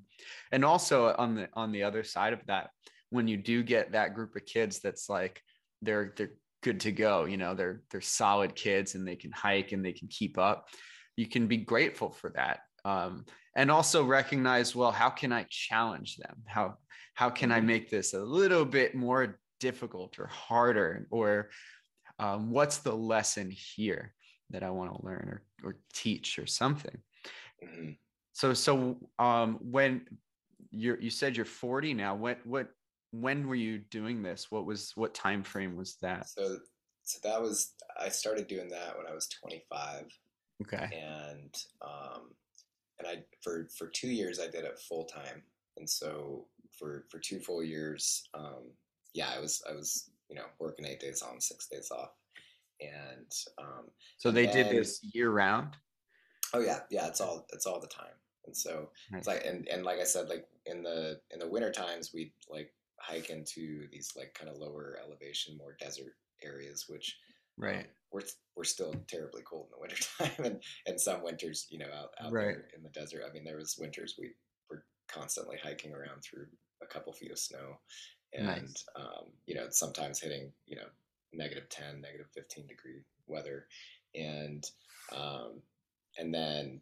[0.53, 2.69] and also on the on the other side of that
[3.09, 5.41] when you do get that group of kids that's like
[5.82, 9.73] they're they're good to go you know they're they're solid kids and they can hike
[9.73, 10.67] and they can keep up
[11.17, 12.59] you can be grateful for that.
[12.86, 13.26] Um,
[13.57, 16.38] and also recognize well how can i challenge them?
[16.45, 16.76] How
[17.15, 17.67] how can i mm-hmm.
[17.67, 21.49] make this a little bit more difficult or harder or
[22.20, 24.13] um, what's the lesson here
[24.49, 26.97] that i want to learn or, or teach or something?
[27.63, 27.91] Mm-hmm.
[28.34, 30.05] so so um, when
[30.72, 32.68] you you said you're 40 now what what
[33.11, 34.51] when were you doing this?
[34.51, 36.28] What was what time frame was that?
[36.28, 36.57] So
[37.05, 40.05] so that was i started doing that when i was 25
[40.63, 40.89] okay.
[40.91, 42.32] And um
[42.99, 45.43] and i for for two years i did it full time
[45.78, 46.47] and so
[46.78, 48.72] for for two full years um
[49.16, 52.11] yeah, I was I was you know working eight days on, six days off,
[52.82, 53.86] and um,
[54.18, 55.76] so they then, did this year round.
[56.53, 58.13] Oh yeah, yeah, it's all it's all the time,
[58.45, 59.20] and so nice.
[59.20, 62.34] it's like and and like I said, like in the in the winter times we
[62.49, 67.18] like hike into these like kind of lower elevation, more desert areas, which
[67.57, 68.22] right um, we're
[68.57, 72.09] we're still terribly cold in the winter time, and and some winters, you know, out
[72.20, 72.43] out right.
[72.43, 73.24] there in the desert.
[73.28, 74.34] I mean, there was winters we
[74.70, 76.47] were constantly hiking around through
[76.82, 77.78] a couple feet of snow
[78.36, 78.86] and nice.
[78.96, 80.88] um, you know sometimes hitting you know
[81.34, 83.68] negative 10 negative 15 degree weather
[84.14, 84.66] and
[85.16, 85.62] um,
[86.18, 86.82] and then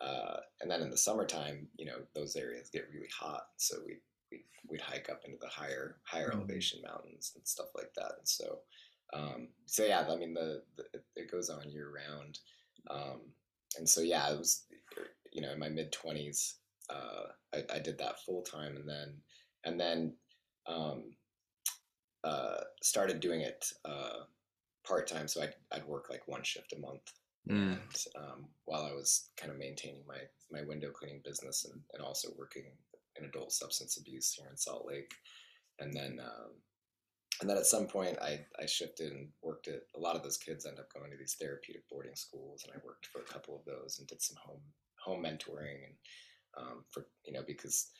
[0.00, 3.96] uh, and then in the summertime you know those areas get really hot so we
[4.30, 6.38] we'd, we'd hike up into the higher higher mm-hmm.
[6.38, 8.58] elevation mountains and stuff like that and so
[9.12, 10.84] um, so yeah i mean the, the
[11.16, 12.38] it goes on year round
[12.90, 13.20] um,
[13.78, 14.64] and so yeah it was
[15.32, 16.54] you know in my mid 20s
[16.90, 19.14] uh, I, I did that full time and then
[19.64, 20.12] and then
[20.66, 21.02] um,
[22.22, 24.24] uh, started doing it uh,
[24.86, 25.28] part time.
[25.28, 27.12] So I'd, I'd work like one shift a month.
[27.48, 27.72] Mm.
[27.72, 30.18] And um, while I was kind of maintaining my,
[30.50, 32.64] my window cleaning business and, and also working
[33.16, 35.12] in adult substance abuse here in Salt Lake.
[35.78, 36.52] And then, um,
[37.40, 40.38] and then at some point I, I shifted and worked at a lot of those
[40.38, 43.56] kids end up going to these therapeutic boarding schools and I worked for a couple
[43.56, 44.60] of those and did some home
[45.00, 45.94] home mentoring and
[46.56, 47.90] um, for you know because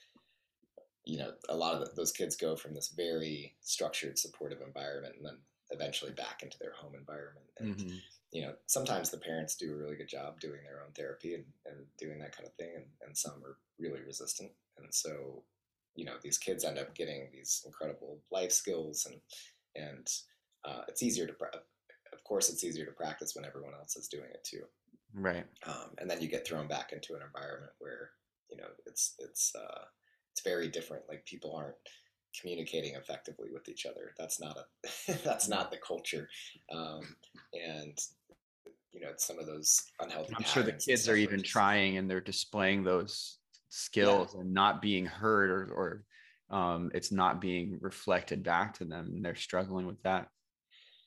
[1.05, 5.15] you know a lot of the, those kids go from this very structured supportive environment
[5.17, 5.39] and then
[5.71, 7.47] eventually back into their home environment.
[7.59, 7.97] And mm-hmm.
[8.33, 11.45] you know sometimes the parents do a really good job doing their own therapy and,
[11.67, 14.51] and doing that kind of thing and, and some are really resistant.
[14.79, 15.43] And so
[15.95, 19.21] you know these kids end up getting these incredible life skills and
[19.77, 20.09] and
[20.65, 21.35] uh, it's easier to
[22.13, 24.63] of course it's easier to practice when everyone else is doing it too.
[25.15, 25.45] Right.
[25.67, 28.11] Um, and then you get thrown back into an environment where
[28.51, 29.85] you know it's it's uh,
[30.35, 31.76] it's very different like people aren't
[32.41, 36.28] communicating effectively with each other that's not a that's not the culture
[36.74, 37.03] um,
[37.53, 37.97] and
[38.93, 42.20] you know some of those unhealthy i'm sure the kids are even trying and they're
[42.20, 44.41] displaying those skills yeah.
[44.41, 46.05] and not being heard or, or
[46.57, 50.28] um, it's not being reflected back to them and they're struggling with that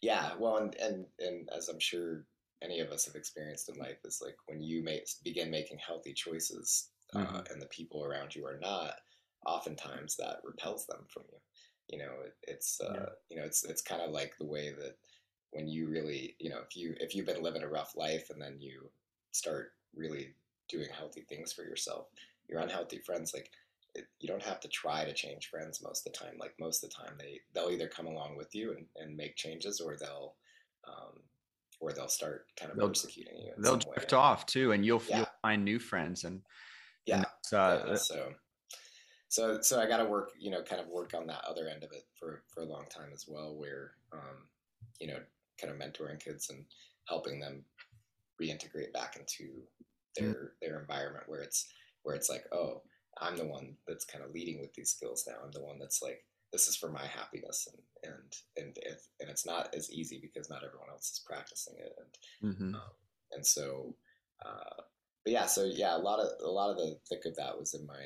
[0.02, 2.26] yeah well and and, and as i'm sure
[2.64, 6.14] any of us have experienced in life is like when you make, begin making healthy
[6.14, 7.54] choices uh, mm-hmm.
[7.54, 8.96] and the people around you are not
[9.46, 11.38] oftentimes that repels them from you
[11.90, 13.06] you know it, it's uh, yeah.
[13.30, 14.98] you know it's it's kind of like the way that
[15.52, 18.42] when you really you know if you if you've been living a rough life and
[18.42, 18.90] then you
[19.32, 20.34] start really
[20.70, 22.08] doing healthy things for yourself
[22.50, 23.52] your unhealthy friends like
[23.96, 26.84] it, you don't have to try to change friends most of the time like most
[26.84, 29.96] of the time they they'll either come along with you and, and make changes or
[29.98, 30.34] they'll
[30.88, 31.20] um,
[31.80, 34.18] or they'll start kind of they'll, persecuting you they'll drift way.
[34.18, 35.20] off too and you'll, yeah.
[35.20, 36.42] you'll find new friends and
[37.06, 38.30] yeah, and uh, yeah so
[39.30, 41.84] so so i got to work you know kind of work on that other end
[41.84, 44.48] of it for for a long time as well where um,
[45.00, 45.20] you know
[45.60, 46.66] kind of mentoring kids and
[47.08, 47.64] helping them
[48.42, 49.50] reintegrate back into
[50.16, 50.50] their mm.
[50.62, 51.68] their environment where it's
[52.08, 52.82] where it's like, oh,
[53.20, 55.36] I'm the one that's kind of leading with these skills now.
[55.44, 56.24] I'm the one that's like,
[56.54, 60.50] this is for my happiness, and and and if, and it's not as easy because
[60.50, 62.76] not everyone else is practicing it, and mm-hmm.
[62.76, 62.82] um,
[63.34, 63.94] and so,
[64.46, 64.82] uh,
[65.26, 67.74] but yeah, so yeah, a lot of a lot of the thick of that was
[67.74, 68.02] in my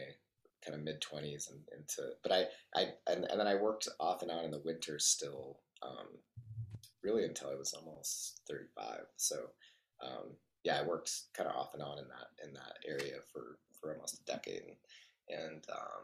[0.65, 2.45] kind of mid twenties and into, but I
[2.75, 6.07] I and, and then I worked off and on in the winters still, um,
[7.03, 9.05] really until I was almost thirty five.
[9.17, 9.37] So.
[10.03, 10.31] Um,
[10.63, 13.93] yeah, I worked kind of off and on in that in that area for for
[13.93, 14.63] almost a decade,
[15.29, 16.03] and, and um,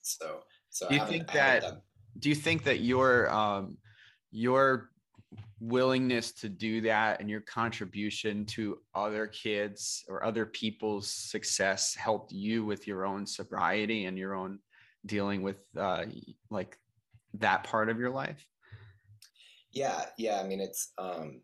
[0.00, 0.40] so
[0.70, 0.88] so.
[0.88, 1.60] Do you think that?
[1.60, 1.82] Done...
[2.18, 3.76] Do you think that your um,
[4.30, 4.90] your
[5.60, 12.32] willingness to do that and your contribution to other kids or other people's success helped
[12.32, 14.58] you with your own sobriety and your own
[15.06, 16.04] dealing with uh,
[16.50, 16.78] like
[17.34, 18.46] that part of your life?
[19.72, 20.40] Yeah, yeah.
[20.40, 21.40] I mean, it's um,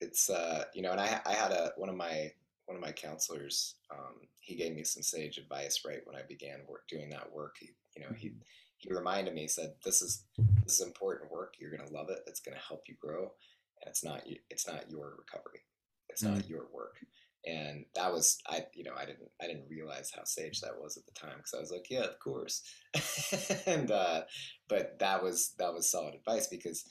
[0.00, 2.32] it's uh, you know, and I I had a one of my
[2.66, 3.76] one of my counselors.
[3.90, 7.56] Um, he gave me some sage advice right when I began work doing that work.
[7.60, 8.38] He you know he mm-hmm.
[8.80, 10.24] He reminded me he said this is
[10.64, 11.54] this is important work.
[11.58, 12.18] You're gonna love it.
[12.26, 13.32] It's gonna help you grow,
[13.80, 15.60] and it's not it's not your recovery.
[16.08, 16.34] It's mm-hmm.
[16.34, 16.96] not your work.
[17.46, 20.96] And that was I you know I didn't I didn't realize how sage that was
[20.96, 22.62] at the time because I was like yeah of course,
[23.66, 24.22] and uh,
[24.68, 26.84] but that was that was solid advice because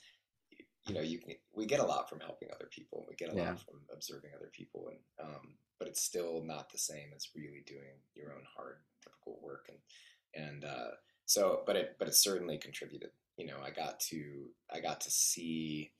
[0.86, 3.06] you know, you can, we get a lot from helping other people.
[3.08, 3.50] We get a yeah.
[3.50, 7.62] lot from observing other people, and um, but it's still not the same as really
[7.66, 9.68] doing your own hard, difficult work.
[9.68, 10.90] And and uh,
[11.30, 13.10] so, but it but it certainly contributed.
[13.36, 15.92] You know, I got to I got to see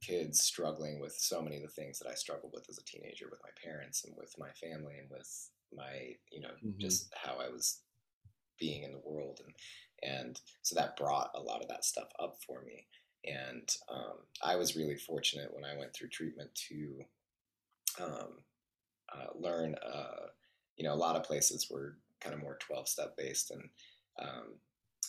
[0.00, 3.26] kids struggling with so many of the things that I struggled with as a teenager
[3.30, 6.80] with my parents and with my family and with my you know mm-hmm.
[6.80, 7.80] just how I was
[8.58, 9.54] being in the world and
[10.02, 12.86] and so that brought a lot of that stuff up for me
[13.24, 17.04] and um, I was really fortunate when I went through treatment to
[18.02, 18.38] um,
[19.14, 19.76] uh, learn.
[19.76, 20.26] Uh,
[20.76, 23.62] you know, a lot of places were kind of more twelve step based, and
[24.18, 24.54] um,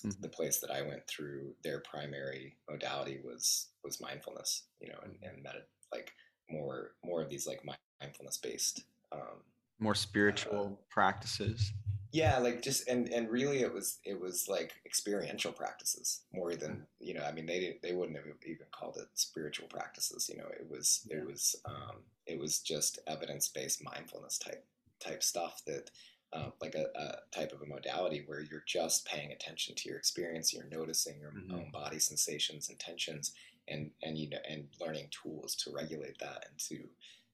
[0.05, 0.21] mm-hmm.
[0.21, 4.63] the place that I went through, their primary modality was was mindfulness.
[4.79, 6.11] You know, and, and med- like
[6.49, 7.63] more more of these like
[8.01, 8.83] mindfulness based.
[9.11, 9.41] Um,
[9.79, 11.73] more spiritual uh, practices
[12.13, 16.71] yeah like just and and really it was it was like experiential practices more than
[16.71, 16.85] mm.
[16.99, 20.37] you know i mean they didn't they wouldn't have even called it spiritual practices you
[20.37, 21.17] know it was yeah.
[21.17, 21.97] it was um
[22.27, 24.63] it was just evidence-based mindfulness type
[24.99, 25.89] type stuff that
[26.33, 29.97] uh, like a, a, type of a modality where you're just paying attention to your
[29.97, 31.53] experience you're noticing your mm-hmm.
[31.53, 33.33] own body sensations and tensions
[33.67, 36.83] and and you know and learning tools to regulate that and to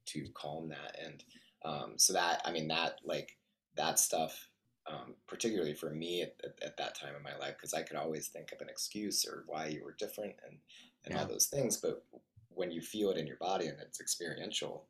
[0.05, 1.23] to calm that and
[1.65, 3.37] um, so that i mean that like
[3.75, 4.49] that stuff
[4.89, 7.97] um, particularly for me at, at, at, that time in my life, because I could
[7.97, 10.57] always think of an excuse or why you were different and,
[11.05, 11.21] and yeah.
[11.21, 11.77] all those things.
[11.77, 12.03] But
[12.49, 14.85] when you feel it in your body and it's experiential,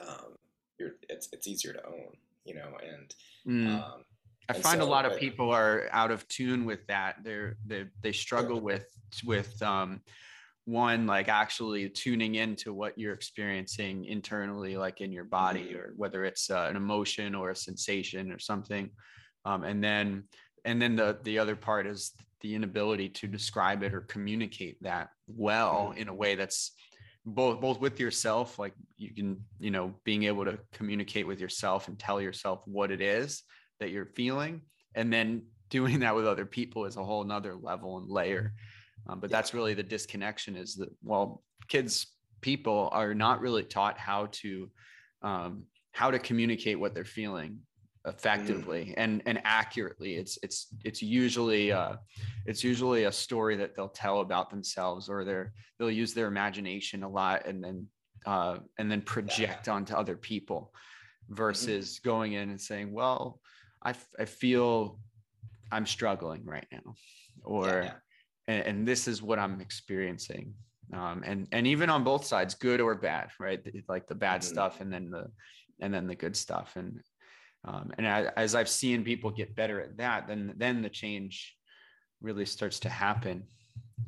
[0.00, 0.36] um,
[0.78, 3.14] it's, it's easier to own, you know, and,
[3.46, 3.74] mm.
[3.74, 4.04] um,
[4.48, 7.16] I and find so, a lot but, of people are out of tune with that.
[7.22, 8.86] They're, they they struggle with,
[9.24, 10.00] with, um,
[10.68, 15.78] one like actually tuning into what you're experiencing internally like in your body mm-hmm.
[15.78, 18.90] or whether it's uh, an emotion or a sensation or something
[19.46, 20.24] um, and then
[20.66, 22.12] and then the the other part is
[22.42, 26.00] the inability to describe it or communicate that well mm-hmm.
[26.00, 26.72] in a way that's
[27.26, 31.88] both both with yourself like you can you know being able to communicate with yourself
[31.88, 33.42] and tell yourself what it is
[33.80, 34.62] that you're feeling
[34.94, 38.54] and then doing that with other people is a whole nother level and layer.
[39.06, 42.06] Um, but that's really the disconnection is that well kids
[42.40, 44.70] people are not really taught how to
[45.22, 47.58] um, how to communicate what they're feeling
[48.06, 48.94] effectively mm.
[48.96, 51.96] and and accurately it's it's it's usually uh
[52.46, 57.02] it's usually a story that they'll tell about themselves or they're they'll use their imagination
[57.02, 57.86] a lot and then
[58.26, 59.72] uh and then project yeah.
[59.72, 60.72] onto other people
[61.24, 61.34] mm-hmm.
[61.34, 62.08] versus mm-hmm.
[62.08, 63.40] going in and saying well
[63.82, 64.98] I, I feel
[65.72, 66.94] i'm struggling right now
[67.44, 67.92] or yeah, yeah.
[68.46, 70.54] And, and this is what i'm experiencing
[70.94, 74.52] um and and even on both sides good or bad right like the bad mm-hmm.
[74.52, 75.26] stuff and then the
[75.80, 77.00] and then the good stuff and
[77.64, 81.56] um, and as, as I've seen people get better at that, then then the change
[82.20, 83.44] really starts to happen.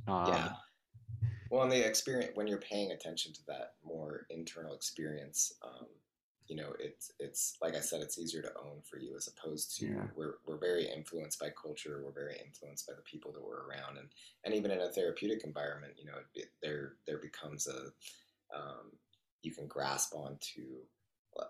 [0.07, 0.53] Um, yeah.
[1.51, 5.87] Well, in the experience, when you're paying attention to that more internal experience, um,
[6.47, 9.77] you know, it's it's like I said, it's easier to own for you as opposed
[9.79, 10.07] to yeah.
[10.17, 13.99] we're we're very influenced by culture, we're very influenced by the people that we're around,
[13.99, 14.09] and
[14.45, 17.87] and even in a therapeutic environment, you know, it, there there becomes a
[18.57, 18.93] um,
[19.43, 20.83] you can grasp onto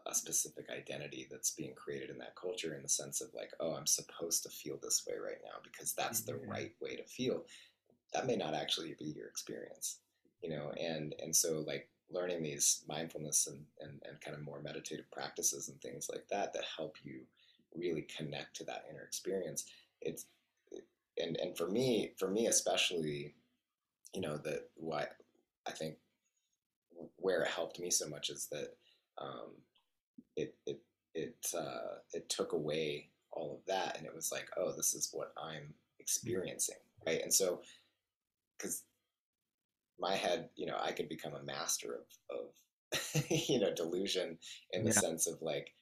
[0.06, 3.74] a specific identity that's being created in that culture in the sense of like oh
[3.74, 6.50] i'm supposed to feel this way right now because that's the mm-hmm.
[6.50, 7.44] right way to feel
[8.12, 9.98] that may not actually be your experience
[10.42, 14.60] you know and and so like learning these mindfulness and, and, and kind of more
[14.60, 17.20] meditative practices and things like that that help you
[17.76, 19.66] really connect to that inner experience
[20.00, 20.26] it's
[21.18, 23.34] and and for me for me especially
[24.14, 25.10] you know that what
[25.66, 25.96] i think
[27.16, 28.74] where it helped me so much is that
[29.18, 29.52] um,
[30.36, 30.80] it it
[31.14, 35.10] it uh, it took away all of that, and it was like, oh, this is
[35.12, 36.76] what I'm experiencing,
[37.06, 37.20] right?
[37.22, 37.60] And so,
[38.58, 38.82] because
[39.98, 42.00] my head, you know, I could become a master
[42.30, 42.46] of of
[43.30, 44.38] you know delusion
[44.72, 45.00] in the yeah.
[45.00, 45.72] sense of like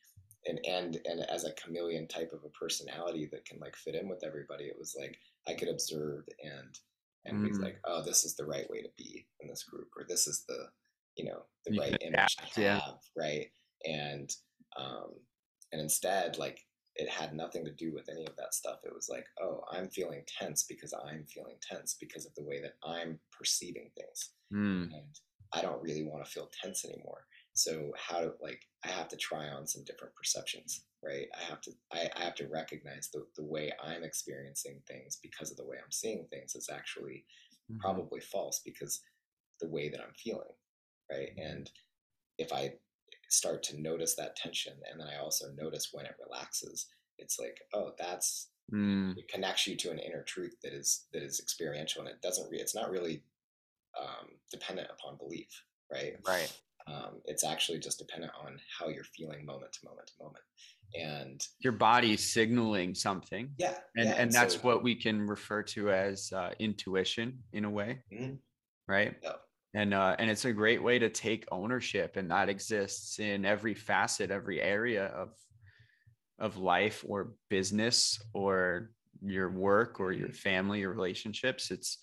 [0.46, 4.08] and and and as a chameleon type of a personality that can like fit in
[4.08, 5.18] with everybody it was like
[5.48, 6.78] i could observe and
[7.24, 7.50] and mm.
[7.50, 10.26] be like oh this is the right way to be in this group or this
[10.26, 10.66] is the
[11.16, 12.80] you know the right image to have yeah.
[13.16, 13.50] right
[13.84, 14.30] and
[14.78, 15.12] um,
[15.72, 16.64] and instead like
[16.96, 18.78] it had nothing to do with any of that stuff.
[18.84, 22.60] It was like oh i'm feeling tense because i'm feeling tense because of the way
[22.60, 24.82] that i'm perceiving things mm.
[24.82, 25.20] and
[25.52, 27.24] i don't really want to feel tense anymore.
[27.54, 31.28] So how to like i have to try on some different perceptions right?
[31.40, 35.50] I have to i, I have to recognize the, the way i'm experiencing things because
[35.50, 37.24] of the way i'm seeing things is actually
[37.70, 37.78] mm-hmm.
[37.78, 39.00] probably false because
[39.60, 40.54] the way that i'm feeling
[41.10, 41.30] right?
[41.36, 41.70] And
[42.38, 42.72] if i
[43.28, 46.86] start to notice that tension and then i also notice when it relaxes
[47.18, 49.16] it's like oh that's mm.
[49.16, 52.50] it connects you to an inner truth that is that is experiential and it doesn't
[52.50, 53.22] re- it's not really
[54.00, 56.56] um, dependent upon belief right right
[56.86, 60.44] um, it's actually just dependent on how you're feeling moment to moment to moment
[60.98, 65.62] and your body signaling something yeah and yeah, and that's so, what we can refer
[65.62, 68.34] to as uh, intuition in a way mm-hmm.
[68.86, 69.40] right yep
[69.74, 73.74] and uh, and it's a great way to take ownership and that exists in every
[73.74, 75.30] facet every area of
[76.38, 78.90] of life or business or
[79.24, 81.70] your work or your family or relationships.
[81.70, 81.98] It's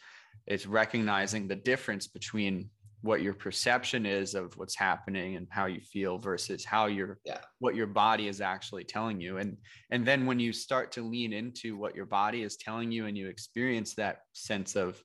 [0.47, 2.69] it's recognizing the difference between
[3.01, 7.39] what your perception is of what's happening and how you feel versus how your yeah.
[7.59, 9.37] what your body is actually telling you.
[9.37, 9.57] And
[9.91, 13.17] and then when you start to lean into what your body is telling you and
[13.17, 15.01] you experience that sense of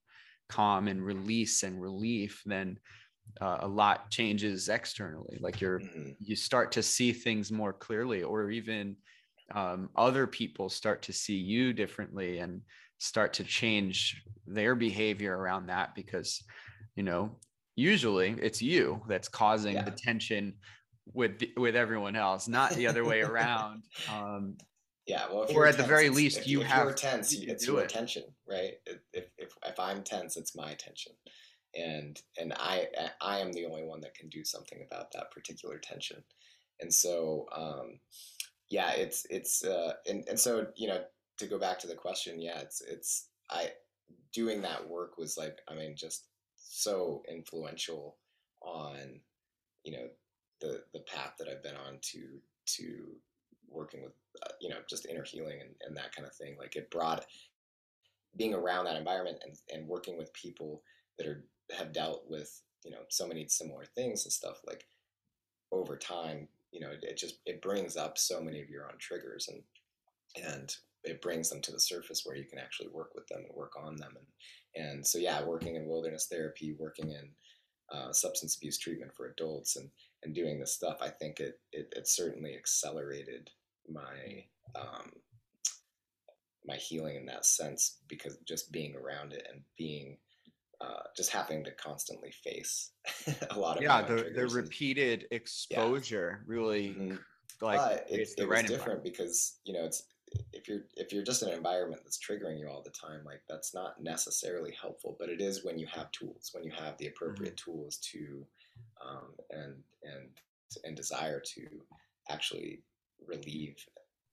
[0.51, 2.78] calm and release and relief, then
[3.40, 5.38] uh, a lot changes externally.
[5.40, 6.11] Like you're, mm-hmm.
[6.18, 8.96] you start to see things more clearly, or even
[9.55, 12.61] um, other people start to see you differently and
[12.98, 16.42] start to change their behavior around that because,
[16.96, 17.36] you know,
[17.76, 19.84] usually it's you that's causing yeah.
[19.84, 20.55] the tension
[21.12, 23.84] with with everyone else, not the other way around.
[24.12, 24.57] Um,
[25.07, 27.34] yeah, well, or at tense, the very least, if, you if have you're tense.
[27.34, 27.84] You it's your it.
[27.84, 28.74] attention, right?
[29.12, 31.12] If, if if I'm tense, it's my attention,
[31.74, 32.88] and and I
[33.20, 36.22] I am the only one that can do something about that particular tension,
[36.80, 38.01] and so um,
[38.68, 41.03] yeah, it's it's uh, and and so you know
[41.38, 43.70] to go back to the question, yeah, it's it's I
[44.32, 46.26] doing that work was like I mean just
[46.57, 48.16] so influential
[48.62, 49.20] on
[49.84, 50.09] you know
[50.61, 52.38] the the path that I've been on to
[52.76, 53.07] to
[53.70, 54.12] working with
[54.44, 57.24] uh, you know just inner healing and, and that kind of thing like it brought
[58.36, 60.82] being around that environment and, and working with people
[61.18, 61.44] that are
[61.76, 64.86] have dealt with you know so many similar things and stuff like
[65.72, 68.98] over time you know it, it just it brings up so many of your own
[68.98, 69.62] triggers and
[70.46, 73.56] and it brings them to the surface where you can actually work with them and
[73.56, 77.28] work on them and and so yeah working in wilderness therapy working in
[77.92, 79.90] uh, substance abuse treatment for adults and
[80.22, 83.50] and doing this stuff i think it it, it certainly accelerated
[83.88, 85.10] my um,
[86.66, 90.16] my healing in that sense because just being around it and being
[90.80, 92.92] uh, just having to constantly face
[93.50, 96.44] a lot of yeah the, the repeated exposure yeah.
[96.46, 97.16] really mm-hmm.
[97.60, 100.04] like but it, it right different because you know it's
[100.52, 103.42] if you're if you're just in an environment that's triggering you all the time like
[103.48, 107.08] that's not necessarily helpful but it is when you have tools when you have the
[107.08, 107.72] appropriate mm-hmm.
[107.72, 108.46] tools to
[109.04, 109.74] um, and
[110.04, 110.28] and
[110.84, 111.62] and desire to
[112.30, 112.82] actually
[113.26, 113.76] relieve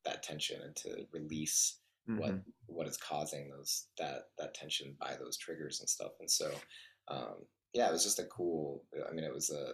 [0.05, 1.79] that tension and to release
[2.09, 2.19] mm-hmm.
[2.19, 2.35] what
[2.67, 6.51] what is causing those that that tension by those triggers and stuff and so
[7.09, 7.35] um,
[7.73, 9.73] yeah it was just a cool i mean it was a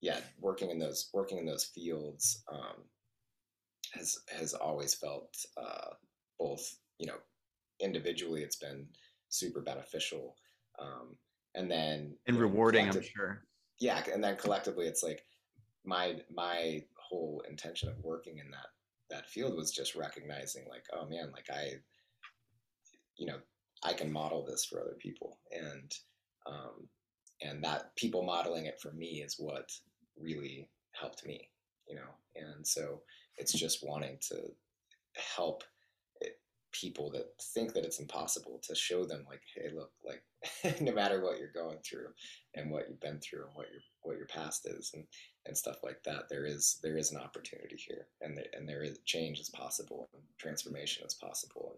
[0.00, 2.84] yeah working in those working in those fields um,
[3.92, 5.90] has has always felt uh,
[6.38, 7.16] both you know
[7.80, 8.86] individually it's been
[9.28, 10.34] super beneficial
[10.78, 11.16] um,
[11.54, 13.42] and then and rewarding i'm sure
[13.80, 15.22] yeah and then collectively it's like
[15.84, 18.66] my my whole intention of working in that
[19.10, 21.72] that field was just recognizing like oh man like i
[23.16, 23.38] you know
[23.84, 25.38] i can model this for other people.
[25.52, 25.92] And
[26.46, 26.88] um,
[27.42, 29.70] and that people modeling it for me is what
[30.16, 31.50] really helped me
[31.86, 32.10] you know?
[32.34, 33.02] And so
[33.36, 34.36] it's just wanting to
[35.36, 35.62] help
[36.72, 40.22] people that think that it's impossible to show them like hey look like
[40.82, 42.08] no matter what you're going through
[42.54, 44.90] and what you've been through and what your what your past is.
[44.92, 45.04] And
[45.46, 48.82] and stuff like that there is there is an opportunity here and there, and there
[48.82, 51.76] is change is possible and transformation is possible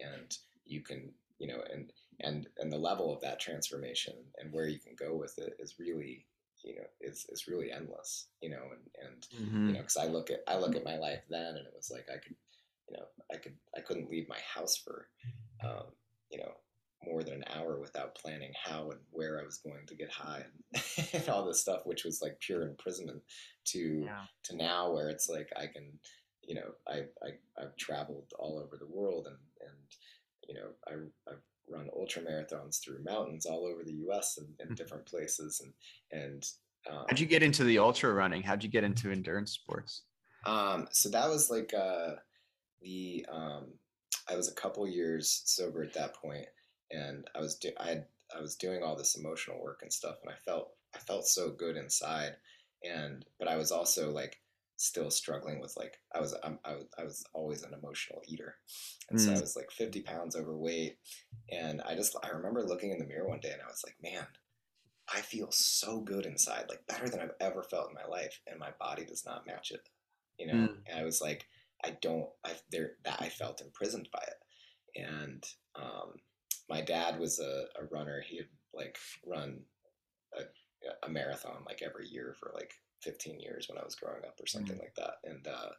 [0.00, 4.52] and and you can you know and and and the level of that transformation and
[4.52, 6.26] where you can go with it is really
[6.64, 9.68] you know is is really endless you know and and mm-hmm.
[9.68, 11.90] you know because i look at i look at my life then and it was
[11.92, 12.34] like i could
[12.88, 15.08] you know i could i couldn't leave my house for
[15.64, 15.84] um,
[16.30, 16.52] you know
[17.04, 20.44] more than an hour without planning how and where I was going to get high
[20.74, 23.22] and, and all this stuff, which was like pure imprisonment
[23.66, 24.24] to yeah.
[24.44, 25.98] to now where it's like I can,
[26.42, 27.30] you know, I, I
[27.60, 29.78] I've traveled all over the world and and
[30.48, 34.38] you know I I've run ultra marathons through mountains all over the U.S.
[34.38, 34.74] and, and hmm.
[34.74, 36.44] different places and and
[36.90, 38.42] um, how'd you get into the ultra running?
[38.42, 40.02] How'd you get into endurance sports?
[40.46, 42.12] Um, so that was like uh,
[42.80, 43.66] the um,
[44.28, 46.46] I was a couple years sober at that point
[46.90, 50.16] and I was do- I had, I was doing all this emotional work and stuff,
[50.22, 52.36] and I felt I felt so good inside,
[52.82, 54.40] and but I was also like
[54.78, 58.54] still struggling with like I was I'm, I was I was always an emotional eater,
[59.10, 59.22] and mm.
[59.22, 59.40] so I mm.
[59.40, 60.98] was like 50 pounds overweight,
[61.50, 63.96] and I just I remember looking in the mirror one day and I was like,
[64.02, 64.26] man,
[65.12, 68.58] I feel so good inside, like better than I've ever felt in my life, and
[68.58, 69.88] my body does not match it,
[70.38, 70.68] you know.
[70.68, 70.74] Mm.
[70.86, 71.46] And I was like,
[71.84, 75.44] I don't I there that I felt imprisoned by it, and
[75.76, 76.14] um,
[76.68, 78.22] my dad was a, a runner.
[78.26, 79.60] He had like run
[80.36, 80.42] a,
[81.06, 84.46] a, marathon like every year for like 15 years when I was growing up or
[84.46, 84.82] something mm-hmm.
[84.82, 85.14] like that.
[85.24, 85.70] And, uh,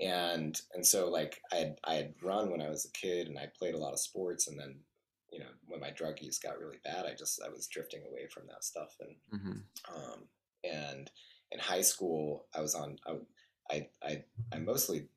[0.00, 3.38] and, and so like I had, I had run when I was a kid and
[3.38, 4.76] I played a lot of sports and then,
[5.32, 8.28] you know, when my drug use got really bad, I just, I was drifting away
[8.32, 8.96] from that stuff.
[9.00, 9.94] And, mm-hmm.
[9.94, 10.22] um,
[10.64, 11.10] and
[11.50, 13.16] in high school I was on, I,
[13.70, 15.08] I, I, I mostly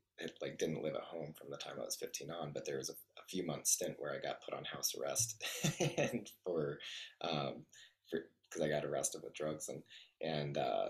[0.42, 2.90] like didn't live at home from the time I was 15 on, but there was
[2.90, 5.44] a, a few months stint where I got put on house arrest
[5.98, 6.80] and for,
[7.22, 7.66] um,
[8.10, 8.20] for,
[8.52, 9.82] cause I got arrested with drugs and,
[10.22, 10.90] and, uh,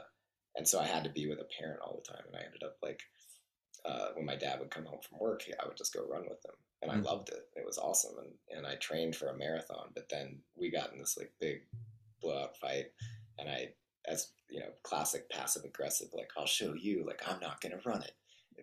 [0.56, 2.24] and so I had to be with a parent all the time.
[2.28, 3.02] And I ended up like,
[3.86, 6.44] uh, when my dad would come home from work, I would just go run with
[6.44, 7.08] him and mm-hmm.
[7.08, 7.48] I loved it.
[7.56, 8.16] It was awesome.
[8.20, 11.62] And, and I trained for a marathon, but then we got in this like big
[12.22, 12.88] blowout fight
[13.40, 13.70] and I,
[14.08, 17.90] as you know, classic passive aggressive, like I'll show you, like I'm not going to
[17.90, 18.14] run it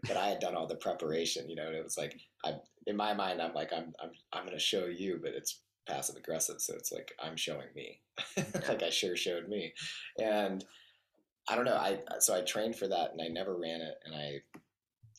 [0.07, 2.55] but I had done all the preparation, you know, and it was like I
[2.87, 6.61] in my mind I'm like I'm I'm I'm gonna show you, but it's passive aggressive,
[6.61, 8.01] so it's like I'm showing me,
[8.37, 9.73] like I sure showed me,
[10.19, 10.65] and
[11.49, 11.77] I don't know.
[11.77, 14.41] I so I trained for that, and I never ran it, and I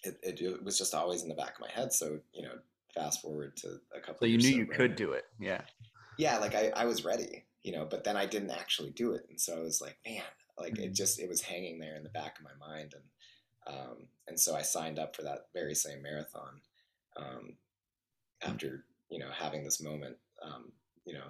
[0.03, 1.91] it, it, it was just always in the back of my head.
[1.91, 2.53] So you know,
[2.93, 4.19] fast forward to a couple.
[4.19, 5.61] So you knew you could do it, yeah.
[6.17, 9.25] Yeah, like I I was ready, you know, but then I didn't actually do it,
[9.29, 10.21] and so I was like, man,
[10.57, 10.83] like mm-hmm.
[10.83, 13.03] it just it was hanging there in the back of my mind, and
[13.69, 16.61] um, and so I signed up for that very same marathon
[17.17, 17.53] um,
[18.41, 20.71] after you know having this moment, um,
[21.05, 21.27] you know,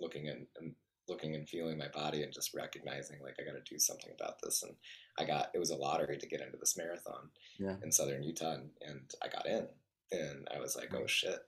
[0.00, 0.74] looking and, and
[1.08, 4.36] looking and feeling my body and just recognizing like I got to do something about
[4.42, 4.62] this.
[4.62, 4.74] And
[5.18, 7.28] I got it was a lottery to get into this marathon
[7.58, 7.76] yeah.
[7.82, 9.66] in southern Utah, and, and I got in.
[10.12, 11.38] And I was like, oh shit.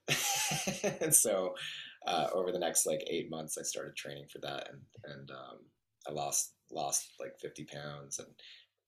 [1.02, 1.54] and so
[2.06, 5.58] uh, over the next like eight months, I started training for that, and and um,
[6.08, 8.28] I lost lost like 50 pounds and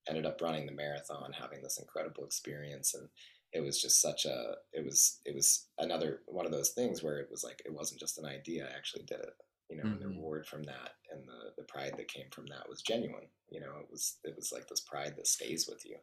[0.09, 3.09] ended up running the marathon, having this incredible experience, and
[3.53, 7.19] it was just such a it was it was another one of those things where
[7.19, 9.35] it was like it wasn't just an idea, I actually did it,
[9.71, 9.93] you know, mm-hmm.
[9.93, 10.17] and the mm-hmm.
[10.17, 13.73] reward from that and the the pride that came from that was genuine, you know,
[13.81, 15.97] it was it was like this pride that stays with you,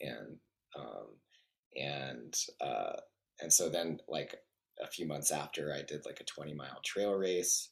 [0.00, 0.36] and
[0.78, 1.16] um,
[1.76, 2.96] and uh,
[3.40, 4.36] and so then like
[4.82, 7.70] a few months after I did like a 20 mile trail race,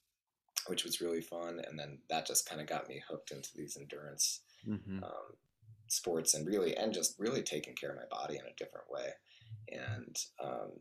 [0.67, 1.61] which was really fun.
[1.67, 5.03] And then that just kind of got me hooked into these endurance mm-hmm.
[5.03, 5.37] um,
[5.93, 9.11] sports and really, and just really taking care of my body in a different way.
[9.71, 10.73] And, um,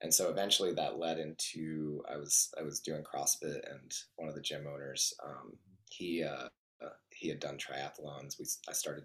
[0.00, 4.34] and so eventually that led into, I was, I was doing CrossFit and one of
[4.34, 5.52] the gym owners, um,
[5.90, 6.48] he, uh,
[6.82, 8.38] uh, he had done triathlons.
[8.38, 9.04] We, I started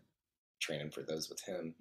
[0.60, 1.76] training for those with him.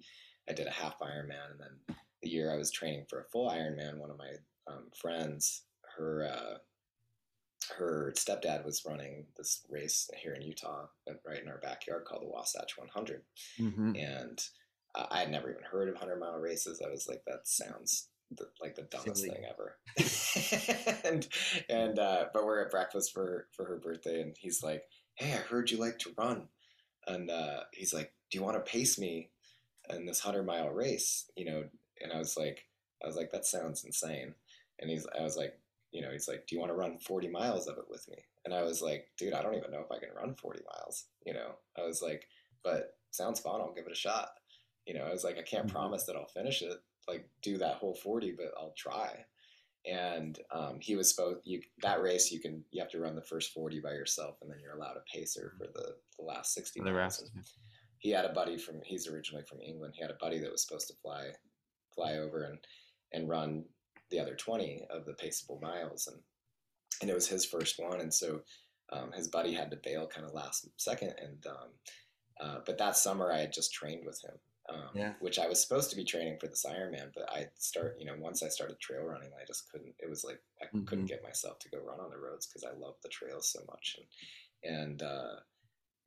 [0.49, 3.49] I did a half Ironman and then the year I was training for a full
[3.49, 4.33] Ironman, one of my
[4.67, 5.63] um, friends,
[5.97, 6.57] her uh,
[7.77, 12.23] her stepdad was running this race here in Utah, uh, right in our backyard, called
[12.23, 13.23] the Wasatch 100,
[13.59, 13.95] mm-hmm.
[13.95, 14.41] and
[14.95, 16.81] uh, I had never even heard of 100 mile races.
[16.85, 19.29] I was like, that sounds the, like the dumbest Silly.
[19.29, 19.77] thing ever.
[21.05, 21.27] and
[21.69, 24.83] and uh, but we're at breakfast for for her birthday, and he's like,
[25.15, 26.47] "Hey, I heard you like to run,"
[27.05, 29.29] and uh, he's like, "Do you want to pace me
[29.89, 31.63] in this hundred mile race?" You know,
[32.01, 32.65] and I was like,
[33.03, 34.33] I was like, that sounds insane.
[34.79, 35.57] And he's, I was like,
[35.91, 38.17] you know, he's like, do you want to run 40 miles of it with me?
[38.45, 41.05] And I was like, dude, I don't even know if I can run 40 miles.
[41.25, 42.27] You know, I was like,
[42.63, 43.61] but sounds fun.
[43.61, 44.29] I'll give it a shot.
[44.85, 45.75] You know, I was like, I can't mm-hmm.
[45.75, 46.77] promise that I'll finish it,
[47.07, 49.25] like do that whole 40, but I'll try.
[49.89, 53.21] And um, he was supposed you that race you can you have to run the
[53.21, 56.81] first 40 by yourself and then you're allowed a pacer for the, the last 60
[56.81, 56.95] the miles.
[56.95, 57.31] Rest.
[57.99, 59.93] He had a buddy from he's originally from England.
[59.95, 61.27] He had a buddy that was supposed to fly
[61.95, 62.59] fly over and
[63.13, 63.63] and run
[64.09, 66.17] the other 20 of the paceable miles and
[67.01, 68.41] and it was his first one and so
[68.91, 71.69] um, his buddy had to bail kind of last second and um,
[72.39, 74.33] uh, but that summer I had just trained with him
[74.69, 75.13] um, yeah.
[75.19, 78.15] which I was supposed to be training for this Ironman but I start you know
[78.19, 80.85] once I started trail running I just couldn't it was like I mm-hmm.
[80.85, 83.59] couldn't get myself to go run on the roads because I love the trails so
[83.67, 84.07] much and
[84.63, 85.35] and uh,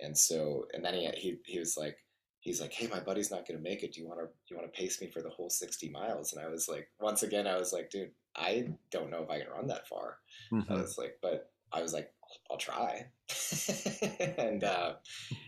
[0.01, 1.98] and so and then he he, he was like
[2.41, 3.93] he's like, "Hey, my buddy's not going to make it.
[3.93, 6.45] Do you want to you want to pace me for the whole 60 miles?" And
[6.45, 9.51] I was like, once again, I was like, "Dude, I don't know if I can
[9.51, 10.18] run that far."
[10.53, 10.72] Mm-hmm.
[10.72, 12.12] I was like, but I was like,
[12.51, 13.07] "I'll try,"
[14.38, 14.95] and uh,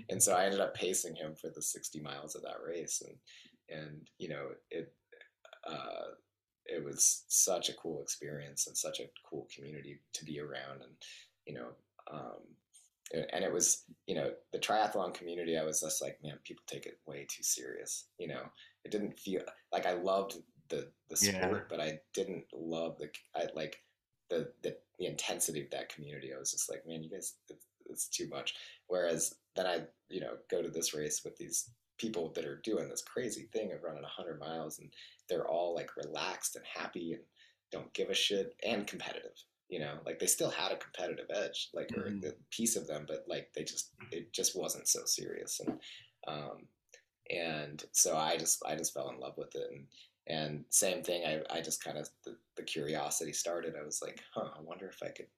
[0.09, 3.78] and so I ended up pacing him for the 60 miles of that race, and
[3.80, 4.93] and you know it.
[5.66, 6.14] Uh,
[6.66, 10.93] it was such a cool experience and such a cool community to be around and
[11.45, 11.68] you know
[12.12, 12.40] um,
[13.12, 16.86] and it was you know the triathlon community i was just like man people take
[16.86, 18.42] it way too serious you know?
[18.84, 19.42] It didn't feel
[19.72, 20.36] like i loved
[20.68, 21.60] the the sport yeah.
[21.68, 23.78] but i didn't love the I, like
[24.32, 26.32] the, the the intensity of that community.
[26.34, 28.54] I was just like man you guys it's, it's too much.
[28.88, 32.88] Whereas then i you know go to this race with these people that are doing
[32.88, 34.90] this crazy thing of running 100 miles and
[35.28, 37.22] they're all like relaxed and happy and
[37.70, 39.36] don't give a shit and competitive
[39.72, 42.28] you know like they still had a competitive edge like or mm-hmm.
[42.28, 45.60] a piece of them but like they just it just wasn't so serious.
[45.60, 45.78] And
[46.28, 46.66] um
[47.30, 49.66] and so i just i just fell in love with it.
[49.72, 49.86] And
[50.28, 53.74] and same thing i i just kind of the, the curiosity started.
[53.80, 55.28] I was like huh i wonder if i could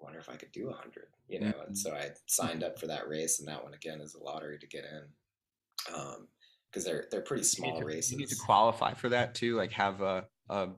[0.00, 1.46] wonder if i could do a 100 you know?
[1.46, 1.60] Mm-hmm.
[1.68, 4.58] and so i signed up for that race and that one again is a lottery
[4.58, 5.94] to get in.
[5.94, 6.26] Um
[6.68, 9.56] because they're they're pretty small you to, races you need to qualify for that too
[9.56, 10.68] like have a, a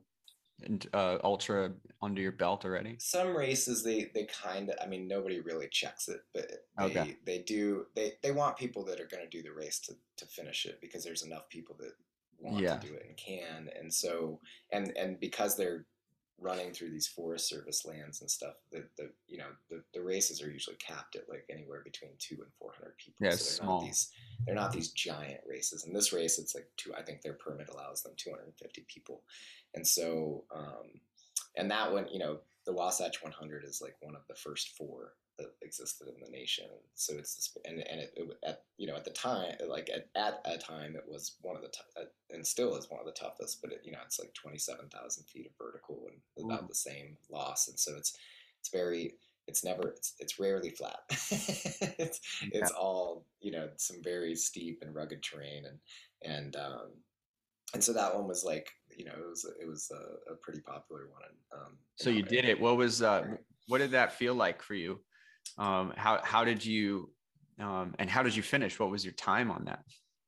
[0.95, 1.73] uh, ultra
[2.03, 2.97] under your belt already?
[2.99, 7.16] Some races they they kind of I mean nobody really checks it, but they okay.
[7.24, 10.27] they do they they want people that are going to do the race to to
[10.27, 11.93] finish it because there's enough people that
[12.39, 12.77] want yeah.
[12.77, 14.41] to do it and can and so
[14.73, 15.85] and and because they're
[16.41, 20.43] running through these forest service lands and stuff the, the you know the, the races
[20.43, 23.81] are usually capped at like anywhere between two and 400 people yeah, so they're small.
[23.81, 24.11] not these
[24.47, 27.69] they're not these giant races and this race it's like two i think their permit
[27.69, 29.23] allows them 250 people
[29.75, 31.01] and so um
[31.57, 35.13] and that one you know the wasatch 100 is like one of the first four
[35.41, 36.67] that existed in the nation.
[36.95, 40.09] So it's this, and and it, it, at you know at the time like at,
[40.15, 43.07] at a time it was one of the t- uh, and still is one of
[43.07, 43.61] the toughest.
[43.63, 46.75] But it, you know it's like twenty seven thousand feet of vertical and about the
[46.75, 48.17] same loss, and so it's
[48.61, 49.15] it's very
[49.49, 51.01] it's never it's, it's rarely flat.
[51.11, 52.49] it's yeah.
[52.53, 55.79] it's all you know some very steep and rugged terrain and
[56.23, 56.91] and um,
[57.73, 58.71] and so that one was like
[59.01, 61.23] you know it was it was a, a pretty popular one.
[61.55, 62.61] Um, so you did it.
[62.61, 63.25] What was uh,
[63.69, 65.01] what did that feel like for you?
[65.57, 67.11] Um, how how did you
[67.59, 68.79] um, and how did you finish?
[68.79, 69.85] What was your time on that?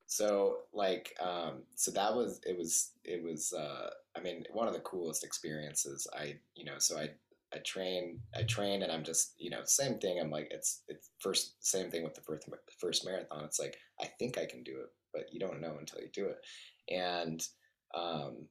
[0.06, 4.72] So like um, so that was it was it was uh, I mean one of
[4.72, 6.06] the coolest experiences.
[6.14, 7.10] I you know so I
[7.54, 10.18] I train, I train, and I'm just, you know, same thing.
[10.18, 13.44] I'm like, it's, it's first, same thing with the first, first marathon.
[13.44, 16.28] It's like, I think I can do it, but you don't know until you do
[16.28, 16.38] it.
[16.88, 17.46] And
[17.94, 18.46] um,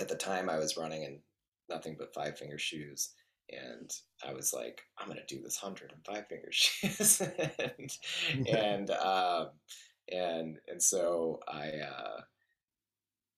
[0.00, 1.20] at the time, I was running in
[1.68, 3.10] nothing but five finger shoes,
[3.50, 3.90] and
[4.26, 9.48] I was like, I'm gonna do this hundred and five finger shoes, and and, um,
[10.10, 11.68] and and so I.
[11.68, 12.20] Uh,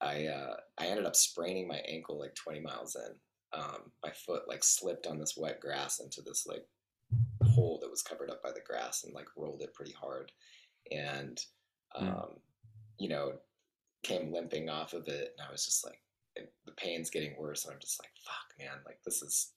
[0.02, 3.14] I uh, I ended up spraining my ankle like 20 miles in
[3.52, 6.64] um, my foot like slipped on this wet grass into this like
[7.42, 10.30] hole that was covered up by the grass and like rolled it pretty hard
[10.90, 11.40] and
[11.94, 12.06] hmm.
[12.06, 12.38] um, mm.
[12.98, 13.32] you know
[14.02, 16.00] came limping off of it and i was just like
[16.36, 19.52] the pain's getting worse and i'm just like fuck man like this is,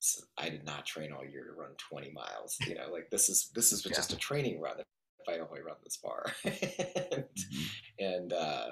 [0.00, 3.10] this is i did not train all year to run 20 miles you know like
[3.10, 3.94] this is this is yeah.
[3.94, 8.04] just a training run if i only run this far and, mm-hmm.
[8.04, 8.70] and uh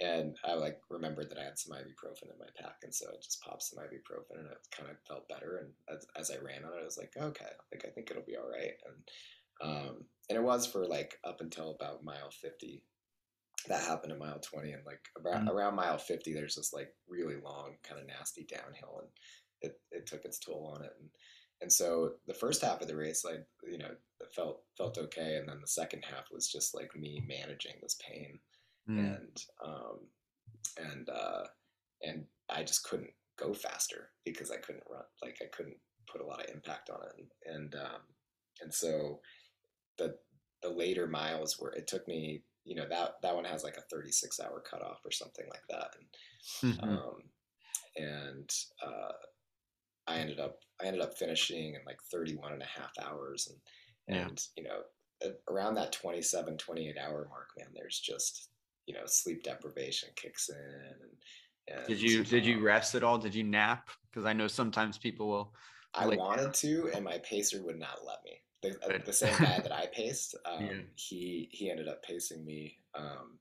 [0.00, 3.16] and I like remembered that I had some ibuprofen in my pack, and so I
[3.22, 5.58] just popped some ibuprofen, and it kind of felt better.
[5.58, 8.22] And as, as I ran on it, I was like, okay, like I think it'll
[8.22, 8.74] be all right.
[8.86, 8.96] And
[9.60, 12.82] um, and it was for like up until about mile fifty.
[13.68, 15.56] That happened at mile twenty, and like around, mm-hmm.
[15.56, 19.08] around mile fifty, there's this like really long, kind of nasty downhill, and
[19.60, 20.92] it, it took its toll on it.
[21.00, 21.10] And
[21.60, 23.90] and so the first half of the race, like you know,
[24.34, 28.38] felt felt okay, and then the second half was just like me managing this pain
[28.88, 28.98] mm.
[28.98, 29.98] and um,
[30.76, 31.44] and uh,
[32.02, 35.02] and I just couldn't go faster because I couldn't run.
[35.22, 35.76] Like I couldn't
[36.10, 38.00] put a lot of impact on it, and and, um,
[38.60, 39.20] and so
[39.98, 40.14] the
[40.62, 43.82] the later miles were it took me you know that that one has like a
[43.90, 45.94] 36 hour cutoff or something like that.
[46.62, 46.88] And mm-hmm.
[46.88, 47.22] um,
[47.96, 48.50] and
[48.84, 49.12] uh,
[50.06, 53.48] I ended up I ended up finishing in like 31 and a half hours.
[53.48, 54.28] And yeah.
[54.28, 54.80] and you know
[55.50, 58.50] around that 27 28 hour mark man there's just
[58.86, 63.18] you know sleep deprivation kicks in and, and did you did you rest at all?
[63.18, 63.88] Did you nap?
[64.10, 65.54] Because i know sometimes people will
[65.94, 69.60] i wanted to and my pacer would not let me the, uh, the same guy
[69.60, 70.72] that i paced um, yeah.
[70.96, 73.38] he he ended up pacing me um,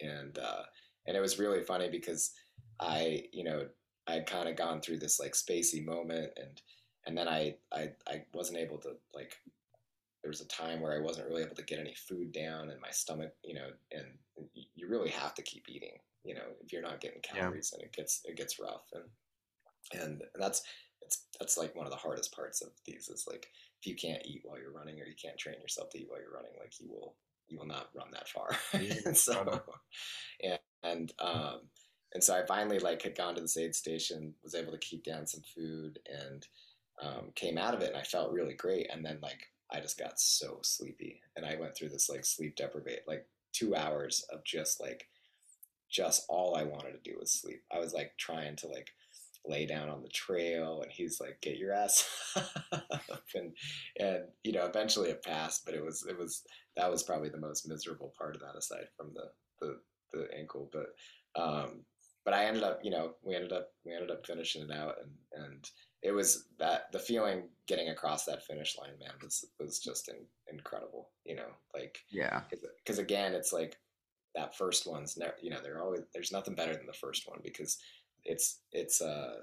[0.00, 0.62] and uh,
[1.06, 2.32] and it was really funny because
[2.80, 3.66] i you know
[4.06, 6.60] i had kind of gone through this like spacey moment and
[7.06, 9.36] and then I, I i wasn't able to like
[10.24, 12.80] there was a time where I wasn't really able to get any food down and
[12.80, 14.06] my stomach, you know, and
[14.74, 17.76] you really have to keep eating, you know, if you're not getting calories yeah.
[17.76, 18.88] and it gets, it gets rough.
[18.94, 20.62] And, and, and that's,
[21.02, 23.48] it's, that's like one of the hardest parts of these is like,
[23.84, 26.20] if you can't eat while you're running or you can't train yourself to eat while
[26.20, 27.16] you're running, like you will,
[27.48, 28.56] you will not run that far.
[29.14, 29.62] so,
[30.42, 31.60] and, and, um,
[32.14, 35.04] and so I finally like had gone to the aid station, was able to keep
[35.04, 36.46] down some food and,
[37.02, 38.88] um, came out of it and I felt really great.
[38.90, 42.56] And then like I just got so sleepy, and I went through this like sleep
[42.56, 45.08] deprivation, like two hours of just like,
[45.90, 47.62] just all I wanted to do was sleep.
[47.72, 48.90] I was like trying to like
[49.46, 52.08] lay down on the trail, and he's like, "Get your ass
[52.72, 53.52] up," and
[53.98, 56.42] and you know, eventually it passed, but it was it was
[56.76, 59.30] that was probably the most miserable part of that, aside from the
[59.60, 59.80] the
[60.12, 60.94] the ankle, but
[61.40, 61.84] um,
[62.24, 64.96] but I ended up, you know, we ended up we ended up finishing it out,
[65.02, 65.70] and and
[66.02, 70.16] it was that the feeling getting across that finish line, man, was was just in,
[70.50, 71.10] incredible.
[71.24, 73.76] You know, like yeah, because again, it's like
[74.34, 77.40] that first one's never, you know, there always there's nothing better than the first one
[77.42, 77.78] because
[78.24, 79.36] it's it's a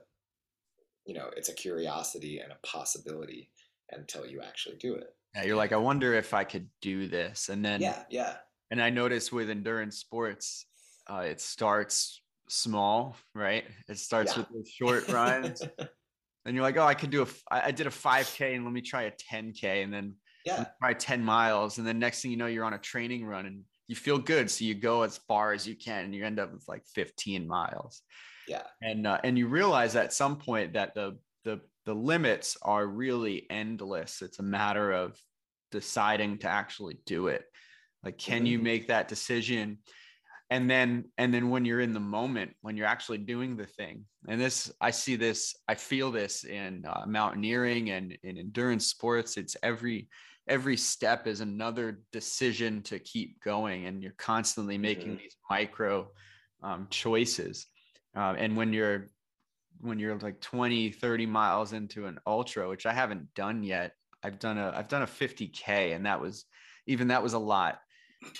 [1.05, 3.49] you know it's a curiosity and a possibility
[3.91, 5.15] until you actually do it.
[5.35, 8.35] Yeah, you're like, I wonder if I could do this, and then yeah, yeah.
[8.69, 10.65] And I notice with endurance sports,
[11.09, 13.65] uh, it starts small, right?
[13.89, 14.43] It starts yeah.
[14.51, 15.61] with short runs.
[16.45, 18.81] and you're like, oh, I could do a, I did a 5K and let me
[18.81, 21.77] try a 10K and then yeah, try 10 miles.
[21.77, 24.49] And then next thing you know, you're on a training run and you feel good.
[24.49, 27.47] So you go as far as you can and you end up with like 15
[27.47, 28.01] miles.
[28.51, 28.63] Yeah.
[28.81, 33.47] And, uh, and you realize at some point that the, the, the limits are really
[33.49, 34.21] endless.
[34.21, 35.17] It's a matter of
[35.71, 37.43] deciding to actually do it.
[38.03, 38.45] Like, can mm-hmm.
[38.47, 39.79] you make that decision?
[40.51, 44.03] and then and then when you're in the moment when you're actually doing the thing
[44.27, 49.37] and this i see this i feel this in uh, mountaineering and in endurance sports
[49.37, 50.07] it's every
[50.47, 55.23] every step is another decision to keep going and you're constantly making mm-hmm.
[55.23, 56.07] these micro
[56.61, 57.67] um, choices
[58.15, 59.09] uh, and when you're
[59.79, 63.93] when you're like 20 30 miles into an ultra which i haven't done yet
[64.23, 66.45] i've done a i've done a 50k and that was
[66.85, 67.79] even that was a lot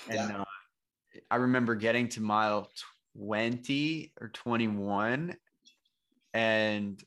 [0.08, 0.40] and yeah.
[0.40, 0.44] uh,
[1.30, 2.70] I remember getting to mile
[3.18, 5.36] 20 or 21
[6.34, 7.02] and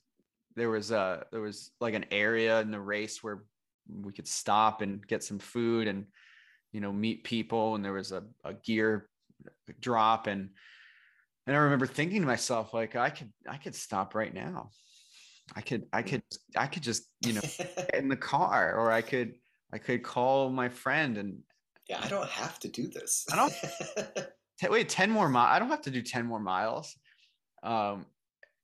[0.56, 3.44] there was a there was like an area in the race where
[4.02, 6.06] we could stop and get some food and
[6.72, 9.10] you know meet people and there was a, a gear
[9.80, 10.50] drop and
[11.48, 14.70] and I remember thinking to myself like I could I could stop right now
[15.54, 16.24] I could, I could,
[16.56, 19.36] I could just, you know, get in the car, or I could,
[19.74, 21.40] I could call my friend and.
[21.90, 23.26] Yeah, I don't have to do this.
[23.32, 23.54] I don't.
[24.60, 25.56] t- wait, ten more miles.
[25.56, 26.98] I don't have to do ten more miles.
[27.62, 28.08] Um,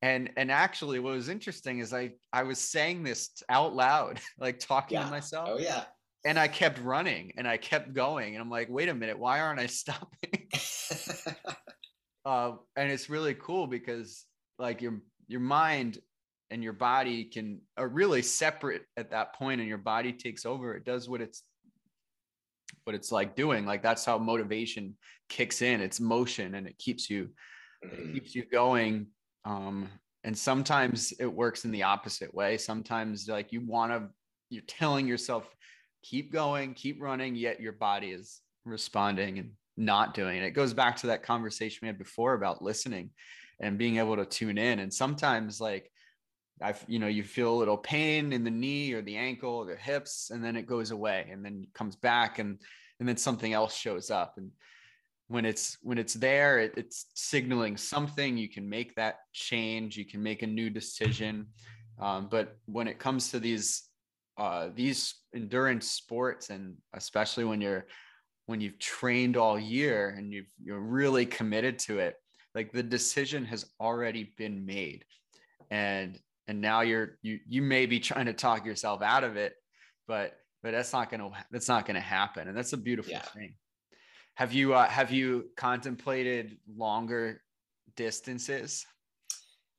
[0.00, 4.58] and and actually, what was interesting is I I was saying this out loud, like
[4.58, 5.04] talking yeah.
[5.04, 5.48] to myself.
[5.52, 5.84] Oh yeah.
[6.24, 9.38] And I kept running and I kept going, and I'm like, wait a minute, why
[9.38, 10.48] aren't I stopping?
[12.24, 14.24] Uh, and it's really cool because
[14.58, 15.98] like your your mind
[16.50, 20.74] and your body can are really separate at that point and your body takes over.
[20.74, 21.42] It does what it's
[22.84, 23.64] what it's like doing.
[23.64, 24.96] Like that's how motivation
[25.28, 25.80] kicks in.
[25.80, 27.30] It's motion and it keeps you
[27.84, 28.10] mm-hmm.
[28.10, 29.06] it keeps you going.
[29.44, 29.88] Um
[30.24, 32.56] and sometimes it works in the opposite way.
[32.56, 34.08] Sometimes like you want to
[34.50, 35.48] you're telling yourself
[36.02, 40.74] keep going keep running yet your body is responding and not doing it it goes
[40.74, 43.10] back to that conversation we had before about listening
[43.60, 45.90] and being able to tune in and sometimes like
[46.62, 49.66] I've, you know, you feel a little pain in the knee or the ankle or
[49.66, 52.58] the hips, and then it goes away, and then comes back, and
[53.00, 54.34] and then something else shows up.
[54.36, 54.50] And
[55.28, 58.36] when it's when it's there, it, it's signaling something.
[58.36, 59.96] You can make that change.
[59.96, 61.46] You can make a new decision.
[62.00, 63.84] Um, but when it comes to these
[64.38, 67.86] uh, these endurance sports, and especially when you're
[68.52, 72.16] when you've trained all year and you've you're really committed to it,
[72.54, 75.04] like the decision has already been made
[75.70, 79.54] and and now you're you you may be trying to talk yourself out of it
[80.06, 83.22] but but that's not gonna that's not gonna happen and that's a beautiful yeah.
[83.22, 83.54] thing
[84.34, 87.40] have you uh, have you contemplated longer
[87.96, 88.84] distances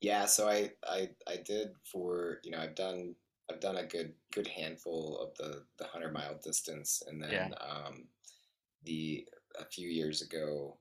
[0.00, 3.14] yeah so i i i did for you know i've done
[3.50, 7.48] i've done a good good handful of the the 100 mile distance and then yeah.
[7.60, 8.04] um
[8.84, 9.26] the
[9.58, 10.76] a few years ago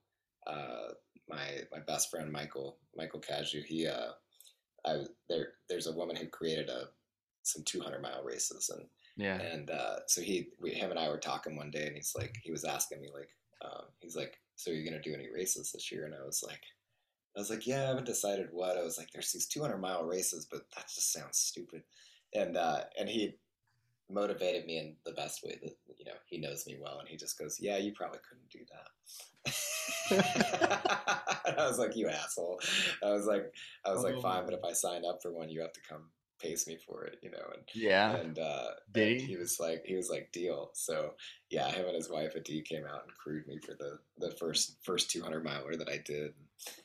[0.48, 0.90] uh
[1.30, 4.12] my my best friend michael michael Caju, he uh
[4.86, 5.54] I there.
[5.70, 6.90] There's a woman who created a
[7.44, 8.86] some 200 mile races, and
[9.18, 12.14] yeah, and uh, so he, we, him and I were talking one day, and he's
[12.18, 13.30] like, he was asking me like,
[13.64, 16.06] um, he's like, so you're gonna do any races this year?
[16.06, 16.62] And I was like,
[17.36, 18.78] I was like, yeah, I haven't decided what.
[18.78, 21.84] I was like, there's these 200 mile races, but that just sounds stupid.
[22.36, 23.36] And uh, and he
[24.12, 27.18] motivated me in the best way that you know he knows me well, and he
[27.18, 28.88] just goes, yeah, you probably couldn't do that.
[31.58, 32.60] I was like, you asshole.
[33.04, 33.54] I was like,
[33.86, 34.10] I was oh.
[34.10, 36.10] like, fine, but if I sign up for one, you have to come
[36.44, 37.46] pace me for it, you know.
[37.54, 39.28] And yeah, and uh, did he?
[39.28, 40.72] he was like, he was like, deal.
[40.74, 41.14] So
[41.50, 44.78] yeah, him and his wife Adi came out and crewed me for the the first
[44.84, 46.34] first 200 miler that I did.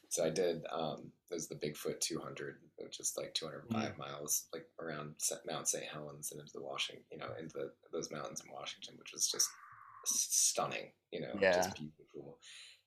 [0.09, 0.65] So I did.
[0.73, 3.99] Um, was the Bigfoot 200, which is like 205 mm.
[3.99, 5.15] miles, like around
[5.47, 5.85] Mount St.
[5.85, 9.31] Helens and into the Washington, you know, into the, those mountains in Washington, which was
[9.31, 9.49] just
[10.07, 11.57] stunning, you know, yeah.
[11.57, 12.39] just beautiful.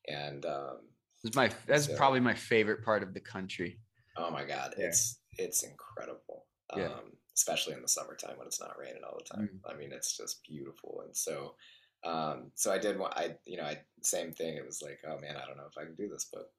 [0.07, 0.77] And um,
[1.23, 3.79] it's my that's so, probably my favorite part of the country.
[4.17, 4.87] Oh my god, yeah.
[4.87, 6.45] it's it's incredible.
[6.75, 6.85] Yeah.
[6.85, 9.49] Um, especially in the summertime when it's not raining all the time.
[9.53, 9.71] Mm.
[9.71, 11.01] I mean, it's just beautiful.
[11.05, 11.55] And so,
[12.03, 14.55] um, so I did want I you know I same thing.
[14.55, 16.51] It was like, oh man, I don't know if I can do this, but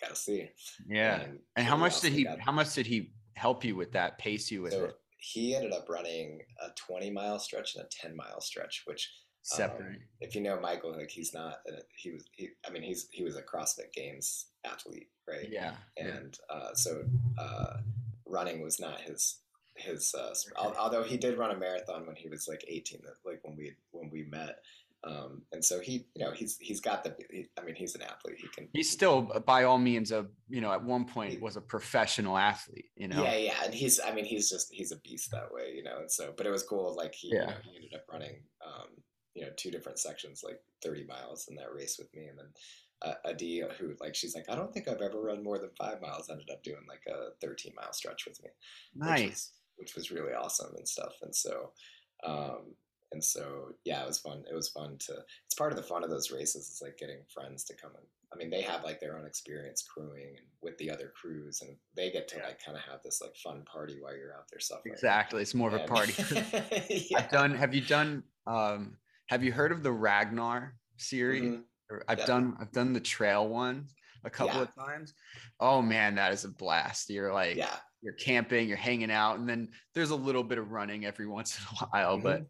[0.00, 0.48] gotta see.
[0.88, 1.20] Yeah.
[1.20, 2.26] And, and how much did he?
[2.38, 4.18] How much did he help you with that?
[4.18, 4.96] Pace you with so it?
[5.18, 9.10] He ended up running a 20 mile stretch and a 10 mile stretch, which
[9.42, 9.86] separate.
[9.86, 11.60] Um, if you know Michael, like he's not.
[11.94, 12.24] He was.
[12.32, 15.48] He, I mean, he's he was a CrossFit Games athlete, right?
[15.50, 15.74] Yeah.
[15.96, 16.56] And yeah.
[16.56, 17.04] Uh, so
[17.38, 17.78] uh,
[18.26, 19.38] running was not his
[19.76, 20.14] his.
[20.14, 20.34] Uh,
[20.78, 24.10] although he did run a marathon when he was like 18, like when we when
[24.10, 24.60] we met.
[25.02, 27.16] Um, and so he, you know, he's he's got the.
[27.30, 28.36] He, I mean, he's an athlete.
[28.38, 28.68] He can.
[28.72, 32.36] He's still, by all means, a you know, at one point he, was a professional
[32.36, 32.90] athlete.
[32.96, 33.22] You know.
[33.22, 33.98] Yeah, yeah, and he's.
[33.98, 35.98] I mean, he's just he's a beast that way, you know.
[36.00, 36.94] And so, but it was cool.
[36.94, 37.40] Like he, yeah.
[37.40, 38.42] you know, he ended up running.
[38.64, 38.88] Um,
[39.34, 42.46] you know two different sections like 30 miles in that race with me and then
[43.02, 46.02] uh, Adi who like she's like I don't think I've ever run more than five
[46.02, 48.50] miles ended up doing like a 13 mile stretch with me
[48.94, 51.72] nice which was, which was really awesome and stuff and so
[52.24, 52.74] um
[53.12, 55.12] and so yeah it was fun it was fun to
[55.46, 58.06] it's part of the fun of those races is like getting friends to come and
[58.32, 61.76] I mean they have like their own experience crewing and with the other crews and
[61.96, 62.46] they get to yeah.
[62.46, 65.54] like kind of have this like fun party while you're out there suffering exactly it's
[65.54, 66.14] more of a party
[67.10, 67.18] yeah.
[67.18, 68.96] I've done have you done um
[69.30, 71.42] have you heard of the Ragnar series?
[71.42, 71.96] Mm-hmm.
[72.08, 72.26] I've yeah.
[72.26, 73.86] done I've done the trail one
[74.24, 75.14] a couple of times.
[75.60, 77.10] Oh man, that is a blast.
[77.10, 77.76] You're like yeah.
[78.02, 81.58] you're camping, you're hanging out, and then there's a little bit of running every once
[81.58, 82.24] in a while, mm-hmm.
[82.24, 82.42] but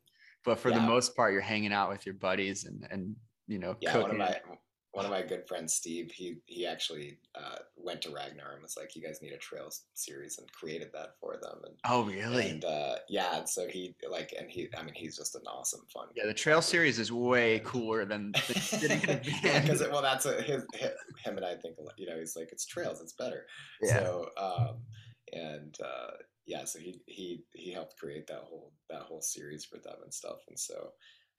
[0.44, 0.76] but for yeah.
[0.76, 4.18] the most part, you're hanging out with your buddies and and you know yeah, cooking.
[4.18, 4.56] One of my
[4.92, 8.76] one of my good friends, Steve, he he actually uh, went to Ragnar and was
[8.76, 11.60] like, "You guys need a trail series," and created that for them.
[11.64, 12.48] And oh, really?
[12.48, 15.82] And uh, yeah, and so he like, and he, I mean, he's just an awesome
[15.94, 16.08] fun.
[16.16, 19.60] Yeah, the trail series is way cooler than, than sitting in a.
[19.60, 23.00] Because well, that's a, his, him and I think you know he's like it's trails,
[23.00, 23.46] it's better.
[23.82, 23.98] Yeah.
[23.98, 24.78] So um,
[25.32, 26.10] and uh,
[26.50, 30.12] yeah, so he he he helped create that whole that whole series for them and
[30.12, 30.38] stuff.
[30.48, 30.90] And so,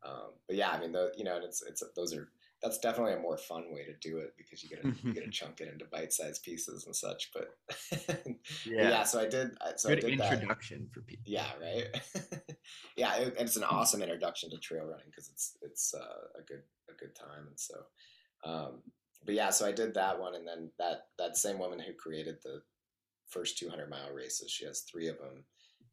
[0.06, 2.30] um, but yeah, I mean, the, you know, it's it's those are
[2.64, 5.26] that's definitely a more fun way to do it because you get to you get
[5.26, 7.30] to chunk it into bite sized pieces and such.
[7.92, 8.26] But
[8.66, 8.90] yeah.
[8.90, 9.52] yeah, so I did.
[9.76, 10.94] So Good I did introduction that.
[10.94, 11.26] for people.
[11.28, 11.88] Yeah, right.
[12.96, 16.44] yeah, it, and it's an awesome introduction to trail running because it's it's uh, a
[16.48, 17.48] good a good time.
[17.48, 17.76] And so,
[18.46, 18.82] um,
[19.26, 22.38] but yeah, so I did that one, and then that that same woman who created
[22.44, 22.62] the
[23.32, 25.44] first 200 mile races, she has three of them,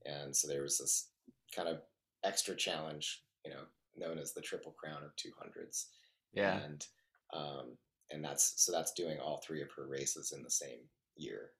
[0.05, 1.09] and so there was this
[1.55, 1.81] kind of
[2.24, 3.62] extra challenge, you know,
[3.97, 5.86] known as the Triple Crown of 200s
[6.32, 6.59] yeah.
[6.59, 6.86] And
[7.32, 7.77] um,
[8.10, 10.81] and that's so that's doing all three of her races in the same
[11.16, 11.51] year.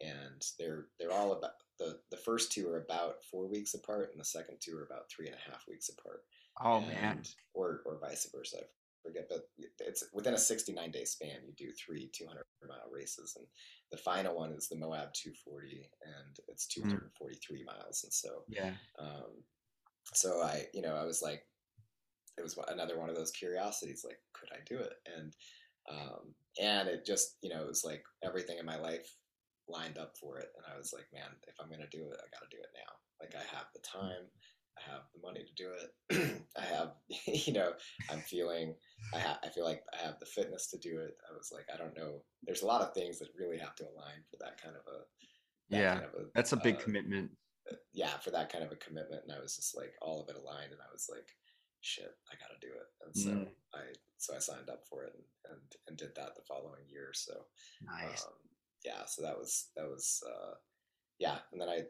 [0.00, 4.20] And they're they're all about the the first two are about four weeks apart, and
[4.20, 6.22] the second two are about three and a half weeks apart.
[6.62, 7.22] Oh and, man.
[7.54, 8.58] Or or vice versa.
[8.58, 8.64] I
[9.02, 9.48] forget, but
[9.80, 11.40] it's within a 69 day span.
[11.46, 13.46] You do three 200 mile races, and
[13.90, 17.66] the final one is the Moab 240, and it's 243 mm.
[17.66, 18.04] miles.
[18.04, 18.72] And so yeah.
[18.98, 19.42] Um,
[20.14, 21.44] so I, you know, I was like,
[22.38, 25.34] it was another one of those curiosities like could i do it and
[25.90, 29.16] um, and it just you know it was like everything in my life
[29.68, 32.18] lined up for it and i was like man if i'm going to do it
[32.18, 34.26] i got to do it now like i have the time
[34.78, 36.92] i have the money to do it i have
[37.26, 37.72] you know
[38.10, 38.74] i'm feeling
[39.14, 41.66] I, ha- I feel like i have the fitness to do it i was like
[41.72, 44.60] i don't know there's a lot of things that really have to align for that
[44.62, 47.30] kind of a yeah kind of a, that's a big uh, commitment
[47.70, 50.28] uh, yeah for that kind of a commitment and i was just like all of
[50.28, 51.28] it aligned and i was like
[51.82, 52.88] shit, I got to do it.
[53.04, 53.48] And so mm.
[53.74, 57.10] I so I signed up for it and, and, and did that the following year.
[57.12, 57.34] So
[57.82, 58.24] nice.
[58.24, 58.38] Um,
[58.84, 60.54] yeah, so that was that was uh,
[61.18, 61.82] yeah, and then I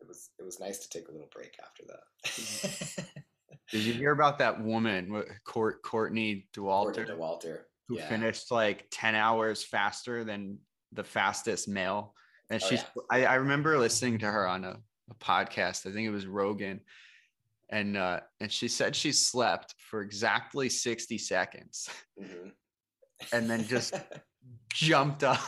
[0.00, 3.06] it was it was nice to take a little break after that.
[3.70, 6.94] Did you hear about that woman, Court Courtney Dauwalter?
[6.94, 7.58] Courtney Dauwalter,
[7.88, 8.08] who yeah.
[8.08, 10.58] finished like ten hours faster than
[10.92, 12.14] the fastest male.
[12.48, 13.02] And oh, she's, yeah.
[13.10, 14.76] I, I remember listening to her on a,
[15.10, 15.86] a podcast.
[15.86, 16.80] I think it was Rogan,
[17.70, 21.88] and uh, and she said she slept for exactly 60 seconds
[22.20, 22.48] mm-hmm.
[23.32, 23.94] and then just
[24.72, 25.40] jumped up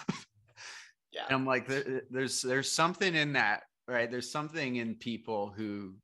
[1.12, 4.10] yeah and i'm like there, there's there's something in that right?
[4.10, 5.94] There's something in people who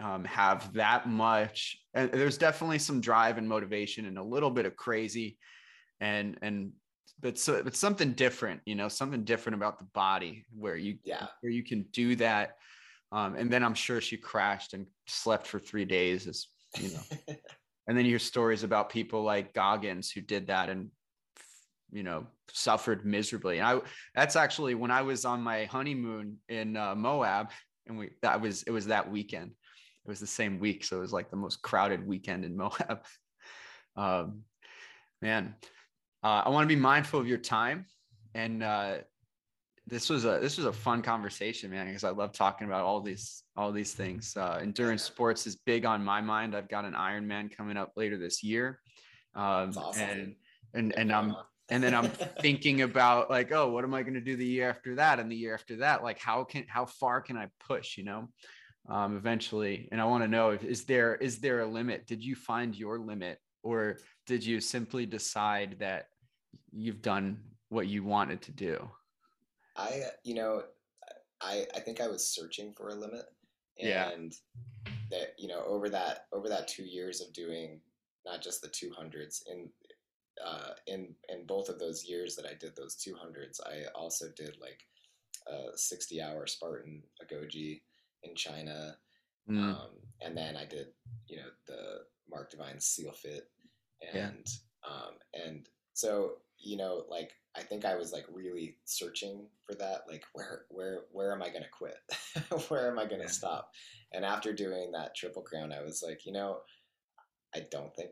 [0.00, 4.64] um, have that much and there's definitely some drive and motivation and a little bit
[4.66, 5.38] of crazy
[6.00, 6.70] and and
[7.20, 11.26] but so but something different you know something different about the body where you yeah.
[11.40, 12.56] where you can do that.
[13.10, 16.46] Um, and then I'm sure she crashed and slept for three days, as
[16.78, 17.34] you know.
[17.88, 20.90] and then you hear stories about people like Goggins who did that and
[21.90, 23.58] you know suffered miserably.
[23.58, 23.80] And I
[24.14, 27.50] that's actually when I was on my honeymoon in uh, Moab,
[27.86, 29.50] and we that was it was that weekend.
[29.50, 33.04] It was the same week, so it was like the most crowded weekend in Moab.
[33.96, 34.42] um,
[35.20, 35.54] man,
[36.22, 37.86] uh, I want to be mindful of your time
[38.34, 38.98] and uh,
[39.86, 43.00] this was a this was a fun conversation, man, because I love talking about all
[43.00, 44.36] these all these things.
[44.36, 46.54] Uh, endurance sports is big on my mind.
[46.54, 48.80] I've got an Ironman coming up later this year,
[49.34, 50.02] um, awesome.
[50.02, 50.34] and
[50.74, 51.34] and and I'm
[51.70, 52.08] and then I'm
[52.40, 55.30] thinking about like, oh, what am I going to do the year after that, and
[55.30, 56.02] the year after that?
[56.02, 57.96] Like, how can how far can I push?
[57.96, 58.28] You know,
[58.88, 62.06] um, eventually, and I want to know if is there is there a limit?
[62.06, 66.06] Did you find your limit, or did you simply decide that
[66.72, 68.88] you've done what you wanted to do?
[69.76, 70.62] I, you know,
[71.40, 73.26] I I think I was searching for a limit,
[73.78, 74.10] and yeah.
[75.10, 77.80] that you know over that over that two years of doing
[78.24, 79.68] not just the two hundreds in
[80.44, 84.26] uh, in in both of those years that I did those two hundreds, I also
[84.36, 84.80] did like
[85.46, 87.82] a sixty hour Spartan Agoge
[88.22, 88.96] in China,
[89.48, 89.58] mm.
[89.58, 89.90] um,
[90.20, 90.88] and then I did
[91.26, 92.00] you know the
[92.30, 93.48] Mark Divine Seal Fit,
[94.14, 94.90] and yeah.
[94.90, 100.02] um, and so you know like I think I was like really searching for that.
[100.08, 101.98] Like, where, where, where am I going to quit?
[102.68, 103.32] where am I going to yeah.
[103.32, 103.70] stop?
[104.12, 106.58] And after doing that triple crown, I was like, you know,
[107.54, 108.10] I don't think,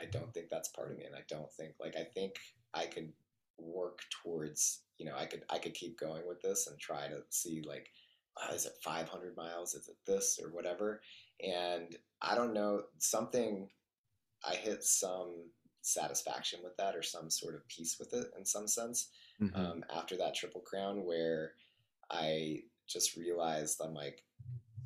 [0.00, 1.04] I, don't think that's part of me.
[1.04, 2.36] And I don't think like, I think
[2.74, 3.12] I could
[3.58, 7.20] work towards, you know, I could, I could keep going with this and try to
[7.30, 7.88] see like,
[8.38, 9.74] oh, is it 500 miles?
[9.74, 11.00] Is it this or whatever?
[11.42, 13.68] And I don't know, something,
[14.44, 15.50] I hit some
[15.82, 19.08] satisfaction with that or some sort of peace with it in some sense
[19.40, 19.54] mm-hmm.
[19.54, 21.52] um, after that triple crown where
[22.10, 24.22] i just realized i'm like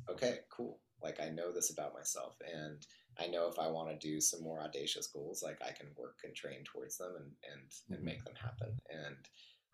[0.09, 2.87] okay cool like i know this about myself and
[3.19, 6.17] i know if i want to do some more audacious goals like i can work
[6.23, 7.93] and train towards them and and, mm-hmm.
[7.93, 9.15] and make them happen and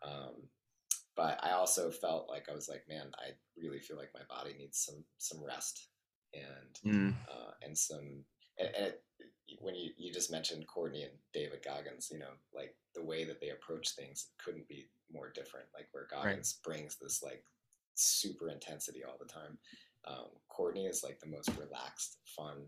[0.05, 0.33] um,
[1.15, 3.29] but i also felt like i was like man i
[3.61, 5.87] really feel like my body needs some some rest
[6.33, 7.13] and mm.
[7.29, 8.23] uh, and some
[8.57, 9.03] and, and it,
[9.59, 13.39] when you, you just mentioned Courtney and David Goggins, you know, like the way that
[13.41, 15.67] they approach things couldn't be more different.
[15.73, 16.73] Like where Goggins right.
[16.73, 17.43] brings this like
[17.95, 19.57] super intensity all the time.
[20.05, 22.65] Um, Courtney is like the most relaxed, fun,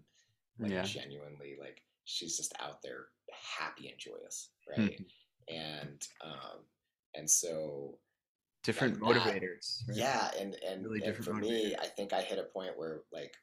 [0.59, 0.83] like Yeah.
[0.83, 4.99] genuinely like she's just out there happy and joyous, right?
[5.47, 6.59] And um,
[7.15, 7.99] and so
[8.63, 9.35] Different like that.
[9.35, 9.87] motivators.
[9.87, 9.97] right?
[9.97, 11.75] yeah, and and, Really and different for me.
[11.79, 13.33] I think I hit a point where like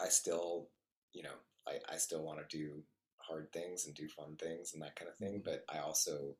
[0.00, 0.68] I still,
[1.12, 1.34] you know,
[1.66, 2.82] I, I still want to do
[3.18, 5.44] hard things and do fun things and that kind of thing, Mhm.
[5.44, 6.36] but I also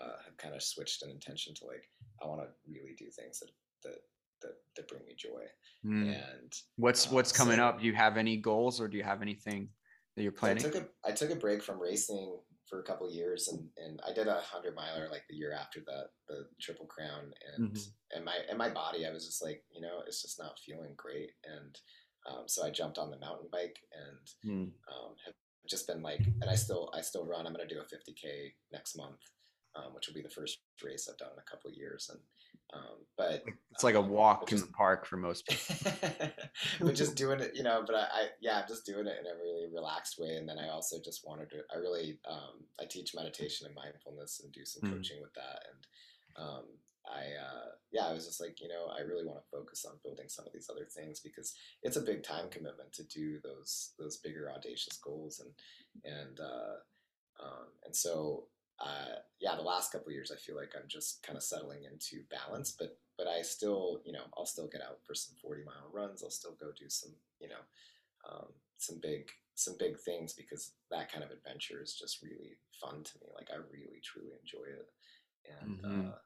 [0.00, 1.90] uh, have kind of switched an intention to like
[2.22, 3.50] I want to really do things that
[3.82, 3.98] that
[4.42, 5.44] that, that bring me joy.
[5.84, 6.14] Mm.
[6.14, 7.80] And What's uh, what's coming so- up?
[7.80, 9.68] Do you have any goals or do you have anything
[10.16, 10.64] that you're planning?
[10.64, 12.38] I took a I took a break from racing
[12.68, 15.80] for a couple years and, and I did a hundred miler like the year after
[15.80, 17.88] that the triple crown and Mhm.
[18.14, 20.94] and my and my body I was just like you know it's just not feeling
[20.96, 21.78] great and
[22.30, 24.72] um, so I jumped on the mountain bike and Mm.
[24.92, 25.34] um, have
[25.68, 28.96] just been like and I still I still run I'm gonna do a 50k next
[28.96, 29.20] month
[29.74, 32.20] um, which will be the first race I've done in a couple of years and
[32.72, 35.92] um, but It's like a um, walk but in the park for most people.
[36.80, 37.82] but just doing it, you know.
[37.86, 40.36] But I, I, yeah, I'm just doing it in a really relaxed way.
[40.36, 41.58] And then I also just wanted to.
[41.74, 44.94] I really, um, I teach meditation and mindfulness and do some Mhm.
[44.96, 45.64] coaching with that.
[45.68, 46.64] And um,
[47.06, 49.98] I, uh, yeah, I was just like, you know, I really want to focus on
[50.02, 53.92] building some of these other things because it's a big time commitment to do those
[53.98, 55.40] those bigger audacious goals.
[55.40, 55.50] And
[56.04, 56.76] and uh,
[57.42, 58.48] um, and so
[58.82, 61.84] uh, yeah, the last couple of years, I feel like I'm just kind of settling
[61.84, 65.62] into balance, but but I still, you know, I'll still get out for some 40
[65.64, 66.22] mile runs.
[66.22, 67.62] I'll still go do some, you know,
[68.28, 68.48] um,
[68.78, 73.18] some big some big things because that kind of adventure is just really fun to
[73.20, 73.28] me.
[73.34, 74.88] Like I really truly enjoy it,
[75.46, 75.82] and Mhm.
[75.84, 76.16] uh,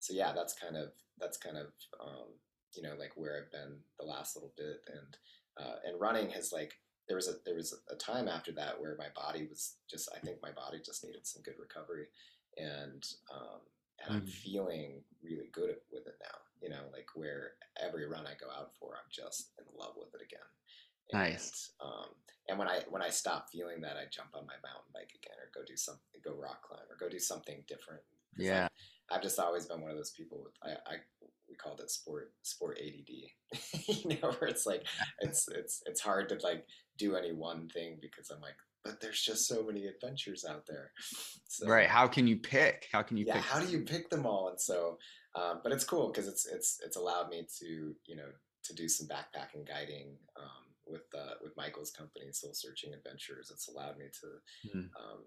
[0.00, 2.28] so yeah, that's kind of that's kind of um,
[2.74, 5.16] you know like where I've been the last little bit, and
[5.58, 6.74] uh, and running has like
[7.10, 10.20] there was a there was a time after that where my body was just I
[10.20, 12.06] think my body just needed some good recovery,
[12.56, 13.04] and
[13.34, 13.62] um,
[13.98, 14.30] and I'm Mhm.
[14.30, 16.38] feeling really good with it now.
[16.62, 20.14] You know, like where every run I go out for, I'm just in love with
[20.14, 20.46] it again.
[21.12, 21.72] Nice.
[21.80, 22.14] And, um,
[22.48, 25.36] and when I when I stop feeling that, I jump on my mountain bike again,
[25.42, 28.02] or go do something, go rock climb, or go do something different.
[28.36, 28.68] Yeah.
[29.10, 30.96] I've, I've just always been one of those people with I, I
[31.50, 33.10] we called it sport sport ADD.
[33.88, 34.86] you know, where it's like
[35.20, 36.64] it's it's it's hard to like
[36.96, 38.54] do any one thing because I'm like,
[38.84, 40.92] but there's just so many adventures out there.
[41.48, 41.88] So, Right.
[41.88, 42.86] How can you pick?
[42.92, 43.42] How can you yeah pick?
[43.44, 44.98] how do you pick them all and so
[45.34, 48.28] um, but it's cool because it's it's it's allowed me to you know
[48.64, 53.68] to do some backpacking guiding um, with uh, with michael's company soul searching adventures it's
[53.68, 54.88] allowed me to Mhm.
[55.00, 55.24] um,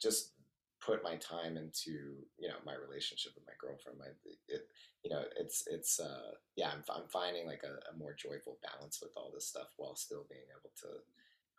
[0.00, 0.32] just
[0.80, 4.06] put my time into you know my relationship with my girlfriend my
[4.48, 4.68] it
[5.04, 9.00] you know it's it's uh yeah i'm, I'm finding like a, a more joyful balance
[9.02, 10.88] with all this stuff while still being able to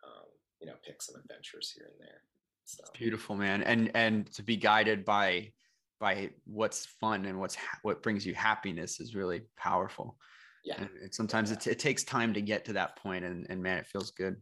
[0.02, 0.26] um,
[0.60, 2.22] you know pick some adventures here and there
[2.64, 3.62] so Beautiful, man.
[3.62, 5.52] And and to be guided by
[6.00, 10.16] by what's fun and what's ha- what brings you happiness is really powerful.
[10.64, 13.62] yeah And, and sometimes it, it takes time to get to that point and, and
[13.62, 14.36] man, it feels good.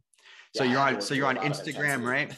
[0.55, 2.35] So Yeah, you're on so you're on Instagram, right?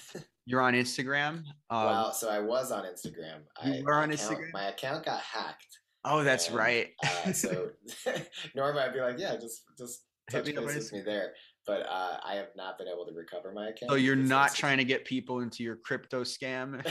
[0.47, 1.44] You're on Instagram.
[1.70, 3.40] Um, well, so I was on Instagram.
[3.64, 4.52] You I, were my on account- Instagram?
[4.52, 5.78] My account got hacked.
[6.05, 6.89] oh, that's and, right.
[7.05, 7.70] uh, so
[8.55, 11.32] normally I'd be like, yeah, just just Hit touch me base with me there.
[11.64, 13.90] But uh, I have not been able to recover my account.
[13.90, 16.85] so you're not trying to get people into your crypto scam.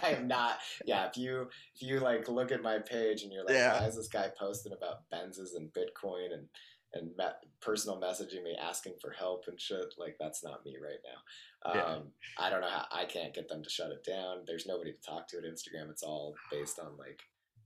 [0.02, 0.58] I am not.
[0.86, 1.42] Yeah, if you
[1.74, 3.78] if you like look at my page and you're like, Yeah.
[3.78, 6.46] why is this guy posting about Benzes and Bitcoin and
[6.94, 9.94] and me- personal messaging me asking for help and shit?
[9.98, 11.74] Like that's not me right now.
[11.74, 11.84] Yeah.
[11.84, 12.02] Um,
[12.38, 14.38] I don't know how I can't get them to shut it down.
[14.46, 15.90] There's nobody to talk to at Instagram.
[15.90, 17.20] It's all based on like.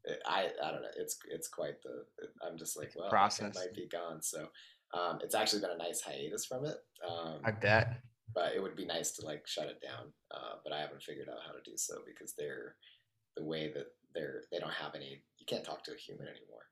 [0.05, 0.89] It, I, I don't know.
[0.97, 2.05] It's it's quite the.
[2.45, 3.55] I'm just like well, process.
[3.55, 4.21] it might be gone.
[4.21, 4.49] So,
[4.95, 6.77] um, it's actually been a nice hiatus from it.
[7.09, 8.01] Um, I bet.
[8.35, 10.13] but it would be nice to like shut it down.
[10.31, 12.75] Uh, but I haven't figured out how to do so because they're
[13.37, 15.23] the way that they're they don't have any.
[15.39, 16.67] You can't talk to a human anymore.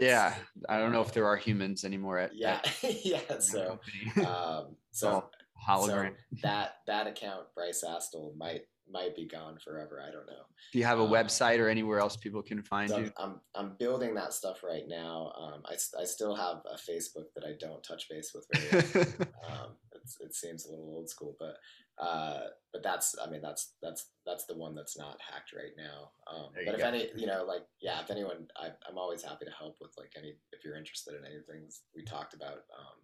[0.00, 0.34] Yeah.
[0.68, 3.38] I don't know if there are humans anymore at, Yeah, at yeah.
[3.40, 3.78] So,
[4.24, 5.24] um, so,
[5.68, 6.10] hologram.
[6.10, 10.02] so that that account Bryce Astle might might be gone forever.
[10.06, 10.44] I don't know.
[10.72, 13.12] Do you have a um, website or anywhere else people can find So you?
[13.16, 15.32] I'm, I'm building that stuff right now.
[15.38, 19.26] Um, I, I still have a Facebook that I don't touch base with very often.
[19.48, 21.56] um, it's, it seems a little old school, but
[22.00, 26.10] uh, but that's I mean that's that's that's the one that's not hacked right now.
[26.30, 26.86] Um, but if go.
[26.86, 30.12] any you know like yeah if anyone I, I'm always happy to help with like
[30.16, 32.64] any if you're interested in anything we talked about.
[32.70, 32.98] Um,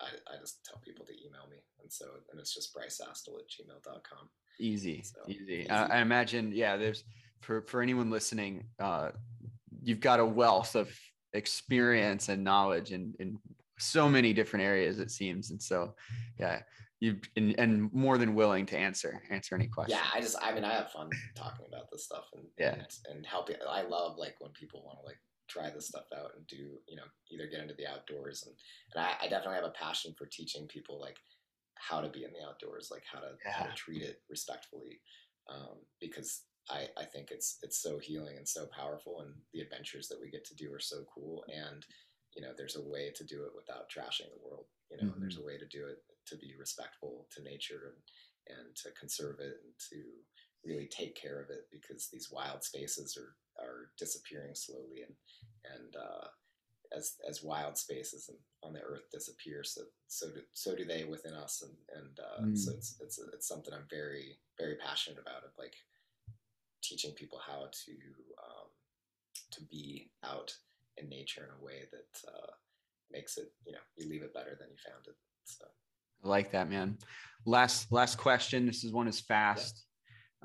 [0.00, 3.50] I, I just tell people to email me and so and it's just bryceastle at
[3.52, 4.30] gmail.com.
[4.60, 5.70] easy So, easy, easy.
[5.70, 7.04] I, I imagine yeah there's
[7.40, 9.10] for for anyone listening uh
[9.82, 10.88] you've got a wealth of
[11.32, 13.38] experience and knowledge in in
[13.78, 15.94] so many different areas it seems and so
[16.38, 16.60] yeah
[17.00, 20.52] you and, and more than willing to answer answer any questions Yeah, I just I
[20.52, 22.74] mean I have fun talking about this stuff and Yeah.
[22.74, 23.56] and, and helping.
[23.66, 25.16] I love like when people want to like
[25.48, 26.56] try this stuff out and do
[26.86, 28.54] you know either get into the outdoors and,
[28.94, 31.16] and I, I definitely have a passion for teaching people like
[31.80, 33.52] how to be in the outdoors like how to, yeah.
[33.52, 35.00] how to treat it respectfully
[35.48, 40.08] um, because I, I think it's it's so healing and so powerful and the adventures
[40.08, 41.84] that we get to do are so cool and
[42.36, 45.20] you know there's a way to do it without trashing the world you know mm-hmm.
[45.20, 49.40] there's a way to do it to be respectful to nature and, and to conserve
[49.40, 50.02] it and to
[50.64, 55.14] really take care of it because these wild spaces are are disappearing slowly and
[55.74, 56.28] and uh,
[56.96, 61.04] as as wild spaces and on the earth disappear so so do, so do they
[61.04, 62.58] within us and and uh, mm.
[62.58, 65.74] so it's it's it's something I'm very very passionate about of like
[66.82, 68.68] teaching people how to um,
[69.52, 70.52] to be out
[70.96, 72.50] in nature in a way that uh,
[73.12, 75.64] makes it you know you leave it better than you found it so.
[76.24, 76.98] I like that man.
[77.46, 78.66] Last last question.
[78.66, 79.86] This is one is fast.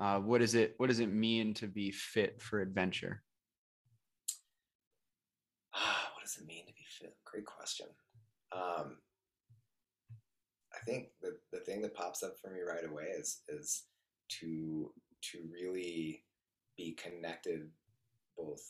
[0.00, 0.16] Yeah.
[0.16, 3.22] uh, what is it what does it mean to be fit for adventure
[5.74, 7.86] ah what does it mean to be fit great question
[8.52, 8.98] um,
[10.74, 13.84] I think the, the thing that pops up for me right away is is
[14.40, 14.92] to
[15.32, 16.24] to really
[16.76, 17.70] be connected
[18.36, 18.62] both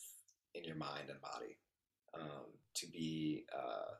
[0.54, 1.58] in your mind and body.
[2.14, 3.94] Um, to be uh,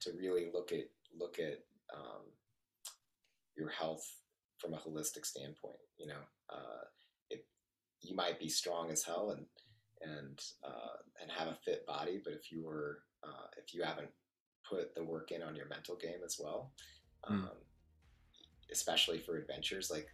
[0.00, 1.64] to really look at look at
[1.94, 2.22] um,
[3.56, 4.06] your health
[4.58, 5.76] from a holistic standpoint.
[5.98, 6.84] You know, uh,
[7.30, 7.46] it,
[8.00, 9.44] you might be strong as hell and
[10.02, 14.08] and uh, and have a fit body, but if you were uh, if you haven't
[14.68, 16.72] put the work in on your mental game as well,
[17.24, 17.34] hmm.
[17.34, 18.72] um, mm.
[18.72, 20.08] especially for adventures, like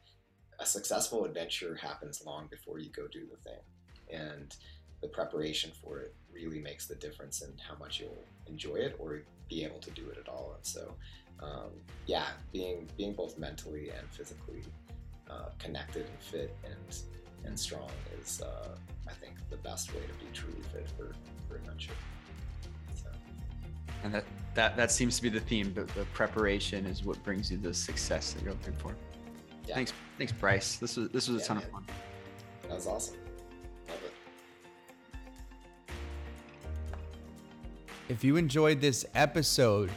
[0.61, 3.61] a successful adventure happens long before you go do the thing.
[4.13, 4.55] And
[5.03, 9.23] the preparation for it really makes the difference in how much you'll enjoy it or
[9.49, 10.55] be able to do it at all.
[10.57, 10.95] And so,
[11.43, 11.73] um,
[12.07, 14.63] yeah, being being both mentally and physically
[15.31, 16.97] uh, connected and fit and
[17.45, 17.91] and strong
[18.21, 18.69] is, uh,
[19.09, 21.15] I think, the best way to be truly fit for,
[21.49, 21.93] for adventure.
[22.95, 23.09] So.
[24.03, 25.73] And that, that that seems to be the theme.
[25.75, 28.95] But the preparation is what brings you the success that you're looking for.
[29.67, 29.75] Yeah.
[29.75, 30.77] Thanks, thanks, Bryce.
[30.77, 31.67] This was this was a ton man.
[31.67, 31.85] of fun.
[32.63, 33.17] That was awesome.
[33.89, 34.13] Love it.
[38.09, 39.91] If you enjoyed this episode,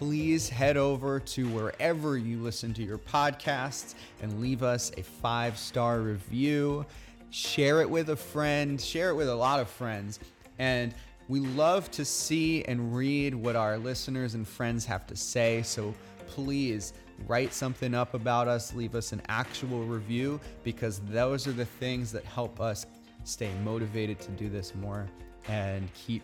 [0.00, 5.58] please head over to wherever you listen to your podcasts and leave us a five
[5.58, 6.86] star review.
[7.28, 10.18] Share it with a friend, share it with a lot of friends.
[10.58, 10.94] And
[11.28, 15.60] we love to see and read what our listeners and friends have to say.
[15.60, 15.94] So
[16.28, 16.94] please
[17.28, 22.10] write something up about us, leave us an actual review, because those are the things
[22.12, 22.86] that help us
[23.24, 25.06] stay motivated to do this more
[25.46, 26.22] and keep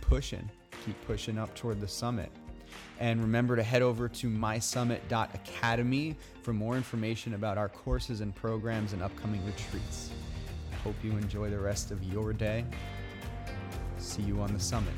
[0.00, 0.48] pushing,
[0.86, 2.32] keep pushing up toward the summit.
[3.00, 8.92] And remember to head over to mysummit.academy for more information about our courses and programs
[8.92, 10.10] and upcoming retreats.
[10.82, 12.64] Hope you enjoy the rest of your day.
[13.98, 14.94] See you on the summit.